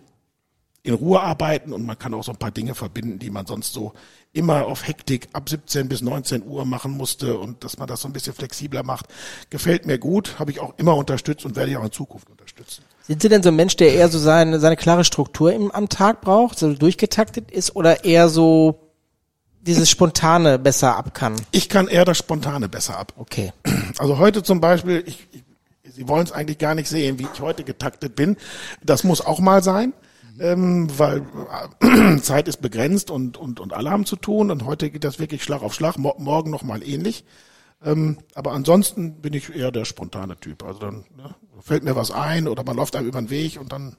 in 0.83 0.93
Ruhe 0.93 1.19
arbeiten 1.19 1.73
und 1.73 1.83
man 1.83 1.97
kann 1.97 2.13
auch 2.13 2.23
so 2.23 2.31
ein 2.31 2.37
paar 2.37 2.51
Dinge 2.51 2.75
verbinden, 2.75 3.17
die 3.17 3.31
man 3.31 3.47
sonst 3.47 3.73
so 3.73 3.93
immer 4.33 4.67
auf 4.67 4.85
Hektik 4.85 5.29
ab 5.33 5.49
17 5.49 5.89
bis 5.89 6.01
19 6.01 6.45
Uhr 6.45 6.63
machen 6.65 6.91
musste 6.91 7.39
und 7.39 7.63
dass 7.63 7.79
man 7.79 7.87
das 7.87 8.01
so 8.01 8.07
ein 8.07 8.13
bisschen 8.13 8.35
flexibler 8.35 8.83
macht. 8.83 9.07
Gefällt 9.49 9.87
mir 9.87 9.97
gut, 9.97 10.37
habe 10.37 10.51
ich 10.51 10.59
auch 10.59 10.77
immer 10.77 10.95
unterstützt 10.95 11.43
und 11.43 11.55
werde 11.55 11.71
ich 11.71 11.77
auch 11.77 11.85
in 11.85 11.91
Zukunft 11.91 12.29
unterstützen. 12.29 12.83
Sind 13.07 13.21
Sie 13.21 13.29
denn 13.29 13.43
so 13.43 13.49
ein 13.49 13.55
Mensch, 13.55 13.75
der 13.75 13.93
eher 13.93 14.09
so 14.09 14.17
seine, 14.17 14.59
seine 14.59 14.75
klare 14.75 15.03
Struktur 15.03 15.53
im, 15.53 15.71
am 15.71 15.89
Tag 15.89 16.21
braucht, 16.21 16.57
so 16.57 16.73
durchgetaktet 16.73 17.51
ist 17.51 17.75
oder 17.75 18.03
eher 18.03 18.29
so 18.29 18.79
dieses 19.61 19.89
Spontane 19.89 20.57
besser 20.57 20.95
ab 20.95 21.13
kann? 21.13 21.35
Ich 21.51 21.69
kann 21.69 21.87
eher 21.87 22.05
das 22.05 22.17
Spontane 22.17 22.67
besser 22.67 22.97
ab. 22.97 23.13
Okay. 23.17 23.53
Also 23.97 24.17
heute 24.17 24.43
zum 24.43 24.59
Beispiel, 24.59 25.03
ich, 25.05 25.27
ich 25.31 25.43
Sie 25.95 26.09
wollen 26.09 26.25
es 26.25 26.33
eigentlich 26.33 26.57
gar 26.57 26.75
nicht 26.75 26.89
sehen, 26.89 27.19
wie 27.19 27.27
ich 27.33 27.39
heute 27.39 27.63
getaktet 27.63 28.15
bin. 28.15 28.35
Das 28.83 29.05
muss 29.05 29.21
auch 29.21 29.39
mal 29.39 29.63
sein, 29.63 29.93
ähm, 30.39 30.89
weil 30.97 31.25
äh, 31.81 32.17
Zeit 32.21 32.49
ist 32.49 32.61
begrenzt 32.61 33.09
und, 33.09 33.37
und, 33.37 33.61
und 33.61 33.73
alle 33.73 33.91
haben 33.91 34.05
zu 34.05 34.17
tun. 34.17 34.51
Und 34.51 34.65
heute 34.65 34.89
geht 34.89 35.05
das 35.05 35.19
wirklich 35.19 35.43
Schlag 35.43 35.61
auf 35.61 35.73
Schlag, 35.73 35.97
mo 35.97 36.13
morgen 36.17 36.51
nochmal 36.51 36.83
ähnlich. 36.83 37.23
Ähm, 37.83 38.17
aber 38.33 38.51
ansonsten 38.53 39.21
bin 39.21 39.33
ich 39.33 39.53
eher 39.53 39.71
der 39.71 39.85
spontane 39.85 40.37
Typ. 40.37 40.63
Also 40.63 40.79
dann 40.79 41.05
ne, 41.15 41.35
fällt 41.61 41.83
mir 41.83 41.95
was 41.95 42.11
ein 42.11 42.47
oder 42.47 42.63
man 42.63 42.75
läuft 42.75 42.95
einem 42.95 43.07
über 43.07 43.21
den 43.21 43.29
Weg 43.29 43.59
und 43.59 43.71
dann 43.71 43.97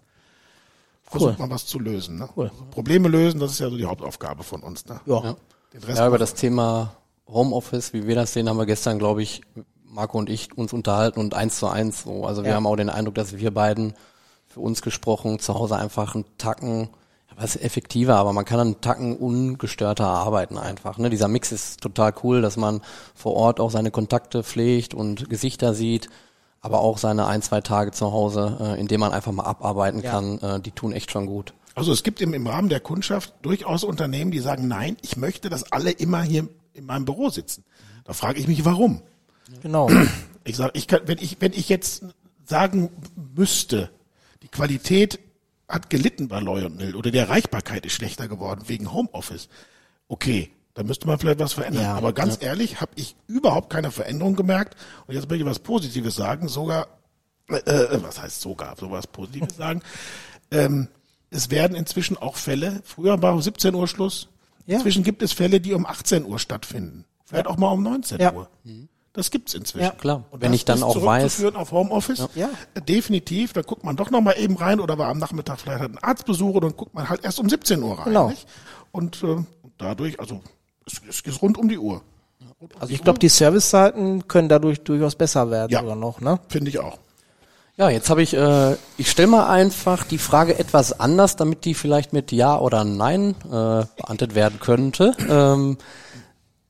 versucht 1.03 1.35
cool. 1.35 1.39
man 1.39 1.51
was 1.51 1.67
zu 1.67 1.79
lösen. 1.79 2.19
Ne? 2.19 2.29
Cool. 2.37 2.49
Also 2.49 2.65
Probleme 2.71 3.09
lösen, 3.09 3.41
das 3.41 3.53
ist 3.53 3.61
ja 3.61 3.71
so 3.71 3.77
die 3.77 3.85
Hauptaufgabe 3.85 4.43
von 4.43 4.63
uns. 4.63 4.87
Ne? 4.87 5.01
Ja. 5.07 5.37
ja, 5.89 6.09
über 6.09 6.19
das 6.19 6.35
Thema 6.35 6.97
Homeoffice, 7.29 7.93
wie 7.93 8.07
wir 8.07 8.15
das 8.15 8.33
sehen, 8.33 8.49
haben 8.49 8.59
wir 8.59 8.67
gestern, 8.67 8.99
glaube 8.99 9.23
ich, 9.23 9.43
Marco 9.85 10.19
und 10.19 10.29
ich 10.29 10.57
uns 10.57 10.73
unterhalten 10.73 11.21
und 11.21 11.35
eins 11.35 11.59
zu 11.59 11.69
eins 11.69 12.03
so. 12.03 12.27
Also 12.27 12.43
wir 12.43 12.51
ja. 12.51 12.57
haben 12.57 12.67
auch 12.67 12.77
den 12.77 12.91
Eindruck, 12.91 13.15
dass 13.15 13.37
wir 13.37 13.53
beiden 13.53 13.95
für 14.47 14.61
uns 14.61 14.83
gesprochen 14.83 15.39
zu 15.39 15.55
Hause 15.55 15.77
einfach 15.77 16.15
einen 16.15 16.25
Tacken 16.39 16.89
was 17.37 17.57
effektiver, 17.57 18.17
aber 18.17 18.33
man 18.33 18.45
kann 18.45 18.61
einen 18.61 18.81
Tacken 18.81 19.17
ungestörter 19.17 20.07
arbeiten 20.07 20.57
einfach. 20.57 20.99
Ne? 20.99 21.11
Dieser 21.11 21.29
Mix 21.29 21.53
ist 21.53 21.81
total 21.81 22.15
cool, 22.23 22.41
dass 22.41 22.57
man 22.57 22.81
vor 23.15 23.35
Ort 23.35 23.61
auch 23.61 23.71
seine 23.71 23.91
Kontakte 23.91 24.43
pflegt 24.43 24.95
und 24.95 25.29
Gesichter 25.29 25.75
sieht, 25.75 26.09
aber 26.61 26.81
auch 26.81 26.99
seine 26.99 27.27
ein, 27.27 27.43
zwei 27.43 27.61
Tage 27.61 27.93
zu 27.93 28.11
Hause, 28.11 28.57
äh, 28.61 28.81
indem 28.81 29.01
man 29.01 29.13
einfach 29.13 29.33
mal 29.33 29.45
abarbeiten 29.45 30.01
ja. 30.01 30.11
kann, 30.11 30.39
äh, 30.39 30.61
die 30.61 30.71
tun 30.71 30.93
echt 30.93 31.11
schon 31.11 31.27
gut. 31.27 31.53
Also 31.75 31.93
es 31.93 32.03
gibt 32.03 32.23
im, 32.23 32.33
im 32.33 32.47
Rahmen 32.47 32.71
der 32.71 32.81
Kundschaft 32.81 33.35
durchaus 33.43 33.85
Unternehmen, 33.85 34.31
die 34.31 34.41
sagen, 34.41 34.67
nein, 34.67 34.97
ich 35.03 35.19
möchte, 35.19 35.51
dass 35.51 35.71
alle 35.73 35.91
immer 35.91 36.23
hier 36.23 36.49
in 36.73 36.87
meinem 36.87 37.05
Büro 37.05 37.29
sitzen. 37.29 37.65
Da 38.05 38.15
frage 38.15 38.41
ich 38.41 38.49
mich, 38.49 38.65
warum? 38.65 39.03
Genau. 39.63 39.91
Ich 40.45 40.57
sage, 40.57 40.71
ich 40.75 40.87
kann, 40.87 41.01
wenn 41.07 41.19
ich, 41.19 41.37
wenn 41.41 41.53
ich 41.53 41.69
jetzt 41.69 42.05
sagen 42.45 42.91
müsste, 43.35 43.91
die 44.43 44.49
Qualität 44.49 45.19
hat 45.69 45.91
gelitten 45.91 46.29
bei 46.29 46.41
Lionel 46.41 46.95
oder 46.95 47.11
die 47.11 47.19
Erreichbarkeit 47.19 47.85
ist 47.87 47.95
schlechter 47.95 48.29
geworden 48.29 48.63
wegen 48.67 48.93
Homeoffice. 48.93 49.49
Okay, 50.09 50.51
da 50.75 50.83
müsste 50.83 51.07
man 51.07 51.19
vielleicht 51.19 51.39
was 51.39 51.55
verändern. 51.55 51.83
Ja, 51.83 51.95
Aber 51.95 52.13
ganz 52.13 52.37
ja. 52.41 52.49
ehrlich, 52.49 52.81
habe 52.81 52.93
ich 52.97 53.17
überhaupt 53.27 53.71
keine 53.71 53.91
Veränderung 53.91 54.37
gemerkt. 54.37 54.77
Und 55.07 55.15
jetzt 55.15 55.29
möchte 55.29 55.43
ich 55.43 55.51
was 55.51 55.59
Positives 55.59 56.15
sagen, 56.15 56.49
sogar, 56.49 56.87
äh, 57.49 57.57
äh, 57.57 58.03
was 58.03 58.21
heißt 58.21 58.41
sogar, 58.41 58.77
sowas 58.77 59.07
Positives 59.07 59.57
sagen. 59.57 59.83
Ähm, 60.51 60.89
es 61.31 61.51
werden 61.51 61.77
inzwischen 61.77 62.17
auch 62.17 62.37
Fälle, 62.37 62.81
früher 62.85 63.21
war 63.21 63.33
um 63.33 63.43
17 63.43 63.75
Uhr 63.75 63.89
Schluss, 63.89 64.29
ja. 64.67 64.77
inzwischen 64.77 65.03
gibt 65.03 65.23
es 65.23 65.33
Fälle, 65.33 65.61
die 65.61 65.73
um 65.73 65.87
18 65.87 66.25
Uhr 66.25 66.39
stattfinden. 66.39 67.05
Vielleicht 67.25 67.49
auch 67.49 67.57
mal 67.57 67.73
um 67.73 67.83
19 67.83 68.21
Uhr. 68.21 68.49
Mhm. 68.63 68.89
Das 69.17 69.31
gibt's 69.31 69.55
inzwischen. 69.55 69.87
Ja, 69.87 69.91
klar. 69.93 70.25
Und 70.31 70.43
wenn 70.43 70.53
ich 70.53 70.67
dann 70.67 70.83
auch 70.83 71.03
weiß. 71.03 71.43
auf 71.55 71.73
Homeoffice. 71.73 72.29
Ja. 72.35 72.51
Definitiv. 72.87 73.55
Da 73.55 73.63
guckt 73.63 73.83
man 73.83 73.97
doch 73.97 74.11
noch 74.11 74.21
mal 74.21 74.35
eben 74.35 74.57
rein 74.57 74.79
oder 74.79 74.99
war 74.99 75.09
am 75.09 75.19
Nachmittag 75.19 75.59
vielleicht 75.59 75.81
einen 75.81 75.99
Arztbesuch 75.99 76.55
und 76.55 76.65
dann 76.65 76.77
guckt 76.77 76.95
man 76.95 77.09
halt 77.09 77.25
erst 77.25 77.41
um 77.41 77.49
17 77.49 77.83
Uhr 77.83 77.99
rein. 77.99 78.05
Genau. 78.05 78.29
Nicht? 78.29 78.47
Und 78.93 79.23
äh, 79.23 79.39
dadurch, 79.79 80.21
also 80.21 80.43
es, 80.87 81.01
es 81.09 81.21
ist 81.23 81.41
rund 81.43 81.57
um 81.57 81.69
die 81.69 81.79
Uhr. 81.79 82.03
Um 82.59 82.69
also 82.79 82.93
ich 82.93 83.03
glaube, 83.03 83.19
die 83.19 83.31
Servicezeiten 83.31 84.29
können 84.29 84.51
dadurch 84.51 84.83
durchaus 84.83 85.15
besser 85.15 85.51
werden 85.51 85.73
ja, 85.73 85.81
sogar 85.81 85.97
noch, 85.97 86.21
ne? 86.21 86.39
Finde 86.49 86.69
ich 86.69 86.79
auch. 86.79 86.99
Ja, 87.79 87.91
jetzt 87.91 88.09
habe 88.09 88.23
ich, 88.23 88.35
äh, 88.35 88.77
ich 88.97 89.11
stelle 89.11 89.29
mal 89.29 89.49
einfach 89.49 90.05
die 90.05 90.17
Frage 90.19 90.59
etwas 90.59 90.99
anders, 90.99 91.37
damit 91.37 91.67
die 91.67 91.75
vielleicht 91.75 92.13
mit 92.13 92.33
Ja 92.33 92.59
oder 92.59 92.85
Nein 92.85 93.35
äh, 93.45 93.49
beantwortet 93.49 94.35
werden 94.35 94.61
könnte. 94.61 95.15
Ähm, 95.29 95.77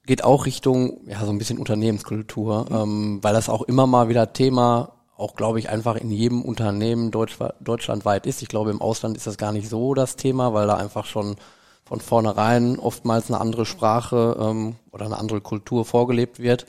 geht 0.07 0.25
auch 0.25 0.47
Richtung, 0.47 1.01
ja, 1.07 1.25
so 1.25 1.31
ein 1.31 1.39
bisschen 1.39 1.59
Unternehmenskultur, 1.59 2.67
mhm. 2.71 2.77
ähm, 2.77 3.19
weil 3.23 3.35
das 3.35 3.49
auch 3.49 3.63
immer 3.63 3.87
mal 3.87 4.09
wieder 4.09 4.33
Thema, 4.33 4.93
auch 5.17 5.35
glaube 5.35 5.59
ich, 5.59 5.69
einfach 5.69 5.97
in 5.97 6.11
jedem 6.11 6.43
Unternehmen 6.43 7.11
Deutsch, 7.11 7.37
deutschlandweit 7.61 8.27
ist. 8.27 8.43
Ich 8.43 8.49
glaube, 8.49 8.71
im 8.71 8.81
Ausland 8.81 9.17
ist 9.17 9.27
das 9.27 9.37
gar 9.37 9.53
nicht 9.53 9.69
so 9.69 9.95
das 9.95 10.17
Thema, 10.17 10.55
weil 10.55 10.67
da 10.67 10.77
einfach 10.77 11.07
schon 11.07 11.37
von 11.85 12.01
vornherein 12.01 12.79
oftmals 12.79 13.31
eine 13.31 13.41
andere 13.41 13.65
Sprache 13.65 14.37
ähm, 14.41 14.77
oder 14.91 15.07
eine 15.07 15.19
andere 15.19 15.41
Kultur 15.41 15.85
vorgelebt 15.85 16.41
wird. 16.41 16.67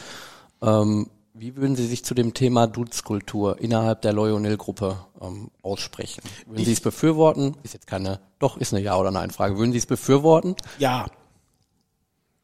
Ähm, 0.62 1.08
wie 1.34 1.56
würden 1.56 1.76
Sie 1.76 1.86
sich 1.86 2.04
zu 2.04 2.16
dem 2.16 2.34
Thema 2.34 2.66
Duzkultur 2.66 3.60
innerhalb 3.62 4.02
der 4.02 4.14
Loyonil-Gruppe 4.14 4.98
ähm, 5.22 5.52
aussprechen? 5.62 6.24
Würden 6.48 6.66
Sie 6.66 6.72
es 6.72 6.82
befürworten? 6.82 7.56
Ist 7.64 7.74
jetzt 7.74 7.86
keine, 7.86 8.20
doch, 8.40 8.58
ist 8.58 8.74
eine 8.74 8.82
Ja- 8.82 8.98
oder 8.98 9.12
Nein-Frage. 9.12 9.58
Würden 9.58 9.72
Sie 9.72 9.78
es 9.78 9.86
befürworten? 9.86 10.56
Ja, 10.80 11.06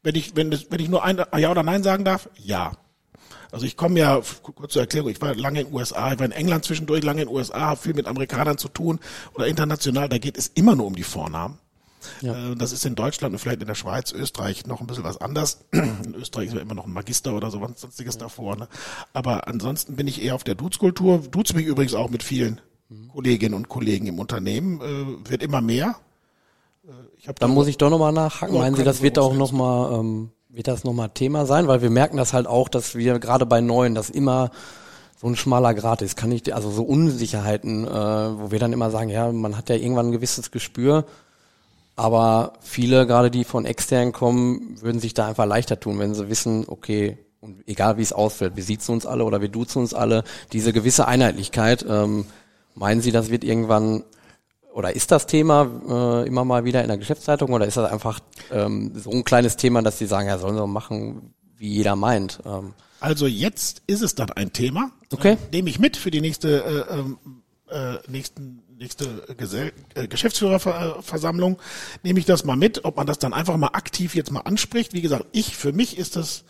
wenn 0.04 0.14
ich, 0.14 0.36
wenn, 0.36 0.50
das, 0.50 0.66
wenn 0.70 0.80
ich 0.80 0.88
nur 0.88 1.02
ein 1.02 1.20
Ja 1.36 1.50
oder 1.50 1.62
Nein 1.62 1.82
sagen 1.82 2.04
darf, 2.04 2.28
ja. 2.36 2.72
Also 3.50 3.66
ich 3.66 3.76
komme 3.76 3.98
ja, 4.00 4.20
kurz 4.42 4.72
zur 4.72 4.82
Erklärung, 4.82 5.10
ich 5.10 5.20
war 5.20 5.34
lange 5.34 5.60
in 5.60 5.66
den 5.66 5.74
USA, 5.74 6.12
ich 6.12 6.18
war 6.18 6.26
in 6.26 6.32
England 6.32 6.64
zwischendurch, 6.64 7.02
lange 7.04 7.22
in 7.22 7.28
den 7.28 7.36
USA, 7.36 7.60
habe 7.60 7.80
viel 7.80 7.94
mit 7.94 8.06
Amerikanern 8.06 8.58
zu 8.58 8.68
tun 8.68 8.98
oder 9.34 9.46
international, 9.46 10.08
da 10.08 10.18
geht 10.18 10.36
es 10.36 10.48
immer 10.48 10.74
nur 10.74 10.86
um 10.86 10.94
die 10.94 11.04
Vornamen. 11.04 11.58
Ja. 12.20 12.52
Äh, 12.52 12.56
das 12.56 12.72
ist 12.72 12.84
in 12.84 12.94
Deutschland 12.94 13.32
und 13.32 13.38
vielleicht 13.38 13.60
in 13.62 13.68
der 13.68 13.74
Schweiz, 13.74 14.12
Österreich 14.12 14.66
noch 14.66 14.80
ein 14.80 14.86
bisschen 14.86 15.04
was 15.04 15.18
anders. 15.18 15.64
In 15.72 16.14
Österreich 16.14 16.48
ist 16.48 16.54
ja 16.54 16.60
immer 16.60 16.74
noch 16.74 16.86
ein 16.86 16.92
Magister 16.92 17.32
oder 17.32 17.50
so 17.50 17.62
was 17.62 17.80
sonstiges 17.80 18.18
davor. 18.18 18.56
Ne? 18.56 18.68
Aber 19.14 19.48
ansonsten 19.48 19.96
bin 19.96 20.06
ich 20.06 20.22
eher 20.22 20.34
auf 20.34 20.44
der 20.44 20.54
Dutzkultur. 20.54 21.18
Duz 21.30 21.54
mich 21.54 21.64
übrigens 21.64 21.94
auch 21.94 22.10
mit 22.10 22.22
vielen 22.22 22.60
mhm. 22.90 23.08
Kolleginnen 23.08 23.54
und 23.54 23.68
Kollegen 23.68 24.06
im 24.06 24.18
Unternehmen. 24.18 24.80
Äh, 24.82 25.30
wird 25.30 25.42
immer 25.42 25.62
mehr. 25.62 25.96
Ich 27.24 27.28
hab 27.28 27.38
da 27.40 27.48
muss 27.48 27.68
ich 27.68 27.78
doch 27.78 27.88
nochmal 27.88 28.12
nachhaken. 28.12 28.58
Meinen 28.58 28.76
Sie, 28.76 28.84
das 28.84 29.00
wird 29.00 29.18
auch 29.18 29.32
nochmal, 29.32 29.98
ähm, 29.98 30.28
wird 30.50 30.68
das 30.68 30.84
nochmal 30.84 31.08
Thema 31.08 31.46
sein? 31.46 31.66
Weil 31.66 31.80
wir 31.80 31.88
merken 31.88 32.18
das 32.18 32.34
halt 32.34 32.46
auch, 32.46 32.68
dass 32.68 32.96
wir 32.96 33.18
gerade 33.18 33.46
bei 33.46 33.62
Neuen, 33.62 33.94
das 33.94 34.10
immer 34.10 34.50
so 35.18 35.28
ein 35.28 35.34
schmaler 35.34 35.72
Grad 35.72 36.02
ist. 36.02 36.18
Kann 36.18 36.30
ich, 36.32 36.54
also 36.54 36.70
so 36.70 36.82
Unsicherheiten, 36.82 37.86
äh, 37.86 37.90
wo 37.90 38.50
wir 38.50 38.58
dann 38.58 38.74
immer 38.74 38.90
sagen, 38.90 39.08
ja, 39.08 39.32
man 39.32 39.56
hat 39.56 39.70
ja 39.70 39.76
irgendwann 39.76 40.08
ein 40.08 40.12
gewisses 40.12 40.50
Gespür. 40.50 41.06
Aber 41.96 42.52
viele, 42.60 43.06
gerade 43.06 43.30
die 43.30 43.44
von 43.44 43.64
extern 43.64 44.12
kommen, 44.12 44.76
würden 44.82 45.00
sich 45.00 45.14
da 45.14 45.26
einfach 45.26 45.46
leichter 45.46 45.80
tun, 45.80 45.98
wenn 45.98 46.14
sie 46.14 46.28
wissen, 46.28 46.66
okay, 46.68 47.16
und 47.40 47.66
egal 47.66 47.96
wie 47.96 48.02
es 48.02 48.12
ausfällt, 48.12 48.54
wir 48.56 48.64
siezen 48.64 48.92
uns 48.92 49.06
alle 49.06 49.24
oder 49.24 49.40
wir 49.40 49.48
duzen 49.48 49.78
uns 49.78 49.94
alle, 49.94 50.24
diese 50.52 50.74
gewisse 50.74 51.08
Einheitlichkeit, 51.08 51.86
ähm, 51.88 52.26
meinen 52.74 53.00
Sie, 53.00 53.12
das 53.12 53.30
wird 53.30 53.44
irgendwann 53.44 54.04
oder 54.74 54.94
ist 54.94 55.12
das 55.12 55.26
Thema 55.26 55.70
äh, 55.88 56.26
immer 56.26 56.44
mal 56.44 56.64
wieder 56.64 56.82
in 56.82 56.88
der 56.88 56.98
Geschäftszeitung 56.98 57.52
oder 57.52 57.64
ist 57.64 57.76
das 57.76 57.90
einfach 57.90 58.18
ähm, 58.50 58.90
so 58.94 59.10
ein 59.10 59.22
kleines 59.22 59.56
Thema, 59.56 59.82
dass 59.82 59.98
die 59.98 60.06
sagen, 60.06 60.26
ja, 60.26 60.36
sollen 60.36 60.56
sie 60.56 60.66
machen, 60.66 61.32
wie 61.56 61.68
jeder 61.68 61.94
meint? 61.94 62.40
Ähm. 62.44 62.74
Also 62.98 63.28
jetzt 63.28 63.82
ist 63.86 64.02
es 64.02 64.16
dann 64.16 64.30
ein 64.30 64.52
Thema. 64.52 64.90
Okay. 65.12 65.34
Äh, 65.34 65.36
nehme 65.52 65.70
ich 65.70 65.78
mit 65.78 65.96
für 65.96 66.10
die 66.10 66.20
nächste 66.20 66.64
äh, 66.64 66.98
ähm, 66.98 67.18
äh, 67.70 67.98
nächsten 68.10 68.64
nächste 68.76 69.06
Gesell 69.38 69.72
äh, 69.94 70.08
Geschäftsführerversammlung 70.08 71.60
nehme 72.02 72.18
ich 72.18 72.26
das 72.26 72.44
mal 72.44 72.56
mit, 72.56 72.84
ob 72.84 72.96
man 72.96 73.06
das 73.06 73.20
dann 73.20 73.32
einfach 73.32 73.56
mal 73.56 73.68
aktiv 73.68 74.16
jetzt 74.16 74.32
mal 74.32 74.40
anspricht. 74.40 74.92
Wie 74.92 75.02
gesagt, 75.02 75.26
ich 75.30 75.56
für 75.56 75.72
mich 75.72 75.98
ist 75.98 76.16
das 76.16 76.44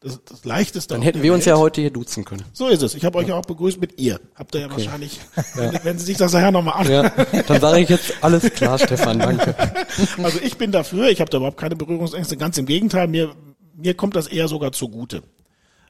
das, 0.00 0.18
das 0.24 0.44
leichteste. 0.46 0.94
Dann 0.94 1.02
hätten 1.02 1.22
wir 1.22 1.32
uns 1.34 1.44
Welt. 1.44 1.54
ja 1.56 1.58
heute 1.60 1.80
hier 1.82 1.90
duzen 1.90 2.24
können. 2.24 2.42
So 2.54 2.68
ist 2.68 2.82
es. 2.82 2.94
Ich 2.94 3.04
habe 3.04 3.18
euch 3.18 3.28
ja 3.28 3.34
auch 3.36 3.44
begrüßt 3.44 3.80
mit 3.80 3.98
ihr. 4.00 4.18
Habt 4.34 4.54
ihr 4.54 4.62
ja 4.62 4.70
wahrscheinlich, 4.70 5.20
Wenn, 5.54 5.78
wenn 5.84 5.98
Sie 5.98 6.06
sich 6.06 6.16
das 6.16 6.32
nachher 6.32 6.50
nochmal 6.50 6.74
an. 6.86 6.90
Ja, 6.90 7.08
dann 7.42 7.60
sage 7.60 7.80
ich 7.80 7.88
jetzt 7.90 8.14
alles 8.22 8.50
klar, 8.52 8.78
Stefan, 8.78 9.18
danke. 9.18 9.54
Also 10.22 10.38
ich 10.42 10.56
bin 10.56 10.72
dafür, 10.72 11.08
ich 11.10 11.20
habe 11.20 11.30
da 11.30 11.36
überhaupt 11.38 11.58
keine 11.58 11.76
Berührungsängste, 11.76 12.36
ganz 12.36 12.56
im 12.58 12.64
Gegenteil, 12.66 13.08
mir, 13.08 13.34
mir 13.76 13.94
kommt 13.94 14.16
das 14.16 14.26
eher 14.26 14.48
sogar 14.48 14.72
zugute. 14.72 15.22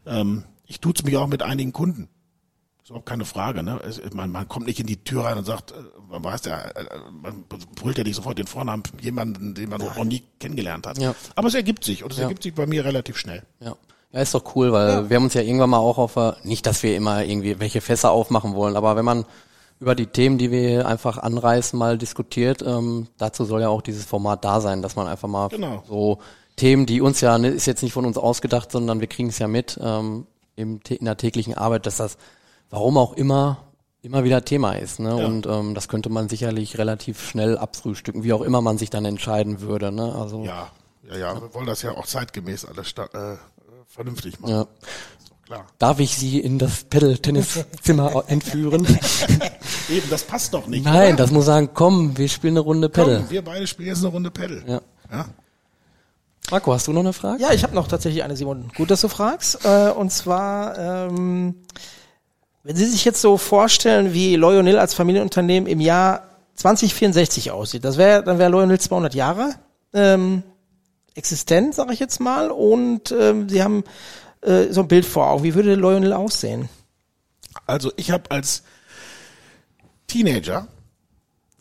Ähm, 0.07 0.44
ich 0.66 0.81
tut's 0.81 1.05
mich 1.05 1.16
auch 1.16 1.27
mit 1.29 1.42
einigen 1.42 1.73
Kunden. 1.73 2.09
Ist 2.83 2.90
überhaupt 2.90 3.09
keine 3.09 3.25
Frage. 3.25 3.62
Ne? 3.62 3.81
Es, 3.87 4.01
man, 4.12 4.31
man 4.33 4.49
kommt 4.49 4.66
nicht 4.66 4.81
in 4.81 4.87
die 4.87 5.03
Tür 5.05 5.25
rein 5.25 5.38
und 5.38 5.44
sagt, 5.44 5.70
äh, 5.73 5.75
man 6.09 6.25
weiß 6.25 6.44
ja, 6.46 6.59
äh, 6.62 6.85
man 7.12 7.44
brüllt 7.77 7.99
ja 7.99 8.05
nicht 8.05 8.16
sofort 8.16 8.38
den 8.38 8.46
Vornamen 8.49 8.83
jemanden, 9.01 9.55
den 9.55 9.68
man 9.68 9.81
noch 9.81 10.03
nie 10.05 10.23
kennengelernt 10.40 10.87
hat. 10.87 10.99
Ja. 10.99 11.14
Aber 11.37 11.46
es 11.49 11.55
ergibt 11.55 11.85
sich 11.85 12.03
und 12.03 12.11
es 12.12 12.18
Ja. 12.18 12.25
ergibt 12.25 12.42
sich 12.42 12.55
bei 12.55 12.66
mir 12.66 12.85
relativ 12.85 13.16
schnell. 13.16 13.42
Ja. 13.61 13.77
Ja, 14.12 14.20
ist 14.20 14.35
doch 14.35 14.57
cool, 14.57 14.73
weil 14.73 15.09
wir 15.09 15.16
haben 15.16 15.25
uns 15.25 15.35
ja 15.35 15.42
irgendwann 15.42 15.70
mal 15.70 15.79
auch 15.79 15.99
auf, 15.99 16.16
nicht, 16.44 16.66
dass 16.66 16.83
wir 16.83 16.96
immer 16.96 17.25
irgendwie 17.25 17.61
welche 17.61 17.81
Fässer 17.81 18.11
aufmachen 18.11 18.55
wollen, 18.55 18.77
aber 18.77 18.96
wenn 18.96 19.05
man 19.05 19.25
über 19.79 19.94
die 19.94 20.07
Themen, 20.07 20.37
die 20.37 20.51
wir 20.51 20.87
einfach 20.87 21.16
anreißen, 21.18 21.79
mal 21.79 21.96
diskutiert, 21.96 22.62
ähm, 22.62 23.09
dazu 23.18 23.44
soll 23.44 23.62
ja 23.62 23.68
auch 23.68 23.83
dieses 23.83 24.05
Format 24.05 24.44
da 24.44 24.61
sein, 24.61 24.83
dass 24.83 24.94
man 24.96 25.07
einfach 25.07 25.29
mal 25.29 25.49
Genau. 25.49 25.83
so 25.88 26.18
Themen, 26.57 26.85
die 26.85 27.01
uns 27.01 27.20
ja, 27.23 27.38
ne, 27.38 27.49
ist 27.49 27.66
jetzt 27.66 27.83
nicht 27.83 27.94
von 27.94 28.05
uns 28.05 28.18
ausgedacht, 28.18 28.70
sondern 28.70 29.01
wir 29.01 29.07
kriegen 29.07 29.31
es 29.31 29.38
ja 29.38 29.49
mit 29.49 29.79
ähm, 29.83 30.27
in 30.57 30.81
der 31.01 31.16
täglichen 31.16 31.55
Arbeit, 31.55 31.87
dass 31.87 31.96
das, 31.96 32.18
warum 32.68 32.99
auch 32.99 33.14
immer, 33.14 33.59
immer 34.03 34.25
wieder 34.25 34.44
Thema 34.44 34.73
ist. 34.73 35.01
Ne? 35.01 35.09
Ja. 35.18 35.27
Und 35.27 35.46
ähm, 35.46 35.75
das 35.75 35.88
könnte 35.88 36.11
man 36.11 36.29
sicherlich 36.29 36.77
relativ 36.77 37.27
schnell 37.27 37.57
abfrühstücken, 37.57 38.25
wie 38.25 38.35
auch 38.35 38.42
immer 38.42 38.61
man 38.61 38.77
sich 38.77 38.90
dann 38.90 39.07
entscheiden 39.07 39.62
würde. 39.62 39.90
Ne? 39.90 40.14
Also 40.14 40.44
Ja, 40.44 40.68
ja, 41.09 41.16
ja, 41.16 41.40
wir 41.40 41.55
wollen 41.55 41.66
das 41.66 41.81
ja 41.81 41.92
auch 41.92 42.07
zeitgemäß 42.07 42.66
alles 42.66 42.92
äh, 42.92 43.37
vernünftig 43.90 44.40
machen. 44.40 44.53
ja. 44.53 44.66
Klar. 45.46 45.66
Darf 45.81 45.98
ich 45.98 46.16
Sie 46.16 46.38
in 46.38 46.61
das 46.61 46.85
Pedal-Tennis-Zimmer 46.85 48.22
entführen? 48.29 48.87
Eben, 49.90 50.09
das 50.09 50.22
passt 50.22 50.55
doch 50.55 50.68
nicht. 50.68 50.85
Nein, 50.85 51.14
oder? 51.14 51.16
das 51.16 51.33
muss 51.33 51.46
sagen, 51.46 51.70
komm, 51.74 52.16
wir 52.16 52.29
spielen 52.29 52.53
eine 52.53 52.61
Runde 52.61 52.88
Pedal. 52.88 53.16
Komm, 53.16 53.31
wir 53.31 53.42
beide 53.42 53.66
spielen 53.66 53.88
jetzt 53.88 53.98
eine 53.98 54.12
Runde 54.12 54.31
Pedal. 54.31 54.62
Ja. 54.64 54.81
Ja? 55.11 55.24
Marco, 56.53 56.72
hast 56.72 56.87
du 56.87 56.92
noch 56.92 57.00
eine 57.00 57.12
Frage? 57.12 57.42
Ja, 57.42 57.53
ich 57.53 57.64
habe 57.64 57.74
noch 57.74 57.88
tatsächlich 57.88 58.22
eine, 58.22 58.37
Simon. 58.37 58.70
Gut, 58.76 58.92
dass 58.92 59.00
du 59.00 59.09
fragst. 59.09 59.64
Äh, 59.64 59.90
und 59.90 60.12
zwar, 60.12 60.79
ähm, 60.79 61.57
wenn 62.62 62.76
Sie 62.76 62.87
sich 62.87 63.05
jetzt 63.05 63.20
so 63.20 63.37
vorstellen, 63.37 64.12
wie 64.12 64.37
Loyonil 64.37 64.79
als 64.79 64.94
Familienunternehmen 64.94 65.68
im 65.68 65.81
Jahr 65.81 66.29
2064 66.55 67.50
aussieht, 67.50 67.85
das 67.85 67.98
wäre, 67.98 68.22
dann 68.22 68.38
wäre 68.38 68.50
Loyonil 68.50 68.79
200 68.79 69.16
Jahre 69.16 69.55
ähm, 69.94 70.44
existent, 71.14 71.75
sage 71.75 71.92
ich 71.92 71.99
jetzt 71.99 72.20
mal, 72.20 72.51
und 72.51 73.12
ähm, 73.12 73.49
Sie 73.49 73.62
haben 73.62 73.85
äh, 74.42 74.73
so 74.73 74.83
ein 74.83 74.88
Bild 74.88 75.05
vor 75.07 75.29
Augen. 75.29 75.44
Wie 75.44 75.55
würde 75.55 75.75
Loyonil 75.75 76.12
aussehen? 76.12 76.68
Also 77.66 77.92
ich 77.96 78.11
habe 78.11 78.31
als 78.31 78.62
Teenager 80.07 80.68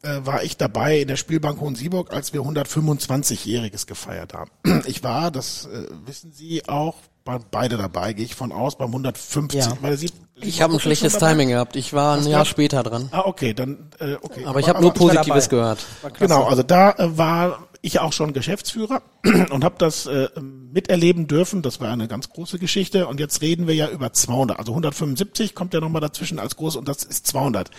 äh, 0.02 0.20
war 0.24 0.44
ich 0.44 0.58
dabei 0.58 1.00
in 1.00 1.08
der 1.08 1.18
Spielbank 1.18 1.60
Hohensieburg, 1.60 2.14
als 2.14 2.34
wir 2.34 2.42
125-jähriges 2.42 3.86
gefeiert 3.86 4.34
haben. 4.34 4.52
Ich 4.86 5.04
war, 5.04 5.30
das 5.32 5.66
äh, 5.66 5.88
wissen 6.06 6.32
Sie 6.32 6.68
auch, 6.68 6.96
bei, 7.26 7.38
beide 7.52 7.78
dabei, 7.78 8.14
gehe 8.14 8.26
ich 8.26 8.34
von 8.34 8.52
aus, 8.52 8.78
beim 8.78 8.88
150. 8.88 9.60
Ja. 9.60 9.78
Weil 9.82 9.98
Sie, 9.98 10.10
Ich 10.36 10.62
habe 10.62 10.74
ein 10.74 10.80
schlechtes? 10.80 11.18
Timing 11.18 11.50
gehabt. 11.50 11.76
Ich 11.76 11.94
war 11.94 12.18
ein 12.18 12.26
Jahr 12.26 12.46
später 12.46 12.82
dran. 12.82 13.10
Ah, 13.12 13.24
okay, 13.26 13.54
dann 13.54 13.90
äh, 14.00 14.16
okay. 14.22 14.46
Aber 14.46 14.60
ich 14.60 14.70
habe 14.70 14.82
nur 14.82 14.94
Positives 14.94 15.50
gehört. 15.50 15.86
Genau, 16.18 16.46
also 16.46 16.64
da 16.64 16.92
äh, 16.92 17.18
war 17.18 17.68
ich 17.82 18.00
auch 18.00 18.14
schon 18.14 18.34
Geschäftsführer 18.34 19.02
und 19.24 19.64
habe 19.64 19.76
das 19.78 20.06
äh, 20.06 20.30
miterleben 20.42 21.28
dürfen. 21.28 21.62
Das 21.62 21.80
war 21.80 21.92
eine 21.92 22.08
ganz 22.08 22.30
große 22.30 22.60
Geschichte. 22.60 23.08
Und 23.08 23.20
jetzt 23.20 23.42
reden 23.42 23.68
wir 23.68 23.76
ja 23.76 23.90
über 23.90 24.14
200. 24.14 24.60
Also 24.60 24.72
175 24.72 25.56
kommt 25.56 25.74
ja 25.74 25.80
nochmal 25.80 26.02
dazwischen 26.02 26.40
als 26.40 26.56
groß 26.56 26.76
und 26.76 26.88
das 26.88 27.04
ist 27.04 27.28
200. 27.28 27.72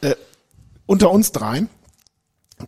Äh, 0.00 0.14
unter 0.86 1.10
uns 1.10 1.32
dreien 1.32 1.68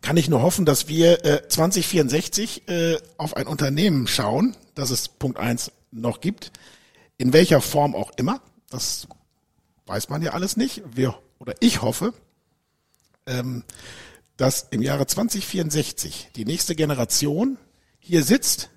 kann 0.02 0.16
ich 0.16 0.28
nur 0.28 0.42
hoffen, 0.42 0.64
dass 0.64 0.88
wir 0.88 1.24
äh, 1.24 1.48
2064 1.48 2.68
äh, 2.68 2.96
auf 3.18 3.36
ein 3.36 3.46
Unternehmen 3.46 4.06
schauen, 4.06 4.56
das 4.74 4.90
es 4.90 5.08
Punkt 5.08 5.38
eins 5.38 5.70
noch 5.92 6.20
gibt, 6.20 6.52
in 7.18 7.32
welcher 7.32 7.60
Form 7.60 7.94
auch 7.94 8.10
immer. 8.16 8.40
Das 8.68 9.06
weiß 9.86 10.08
man 10.08 10.22
ja 10.22 10.32
alles 10.32 10.56
nicht. 10.56 10.82
Wir 10.94 11.16
oder 11.38 11.54
ich 11.60 11.82
hoffe, 11.82 12.12
ähm, 13.26 13.62
dass 14.36 14.66
im 14.70 14.82
Jahre 14.82 15.06
2064 15.06 16.30
die 16.36 16.44
nächste 16.44 16.74
Generation 16.74 17.58
hier 17.98 18.22
sitzt 18.22 18.70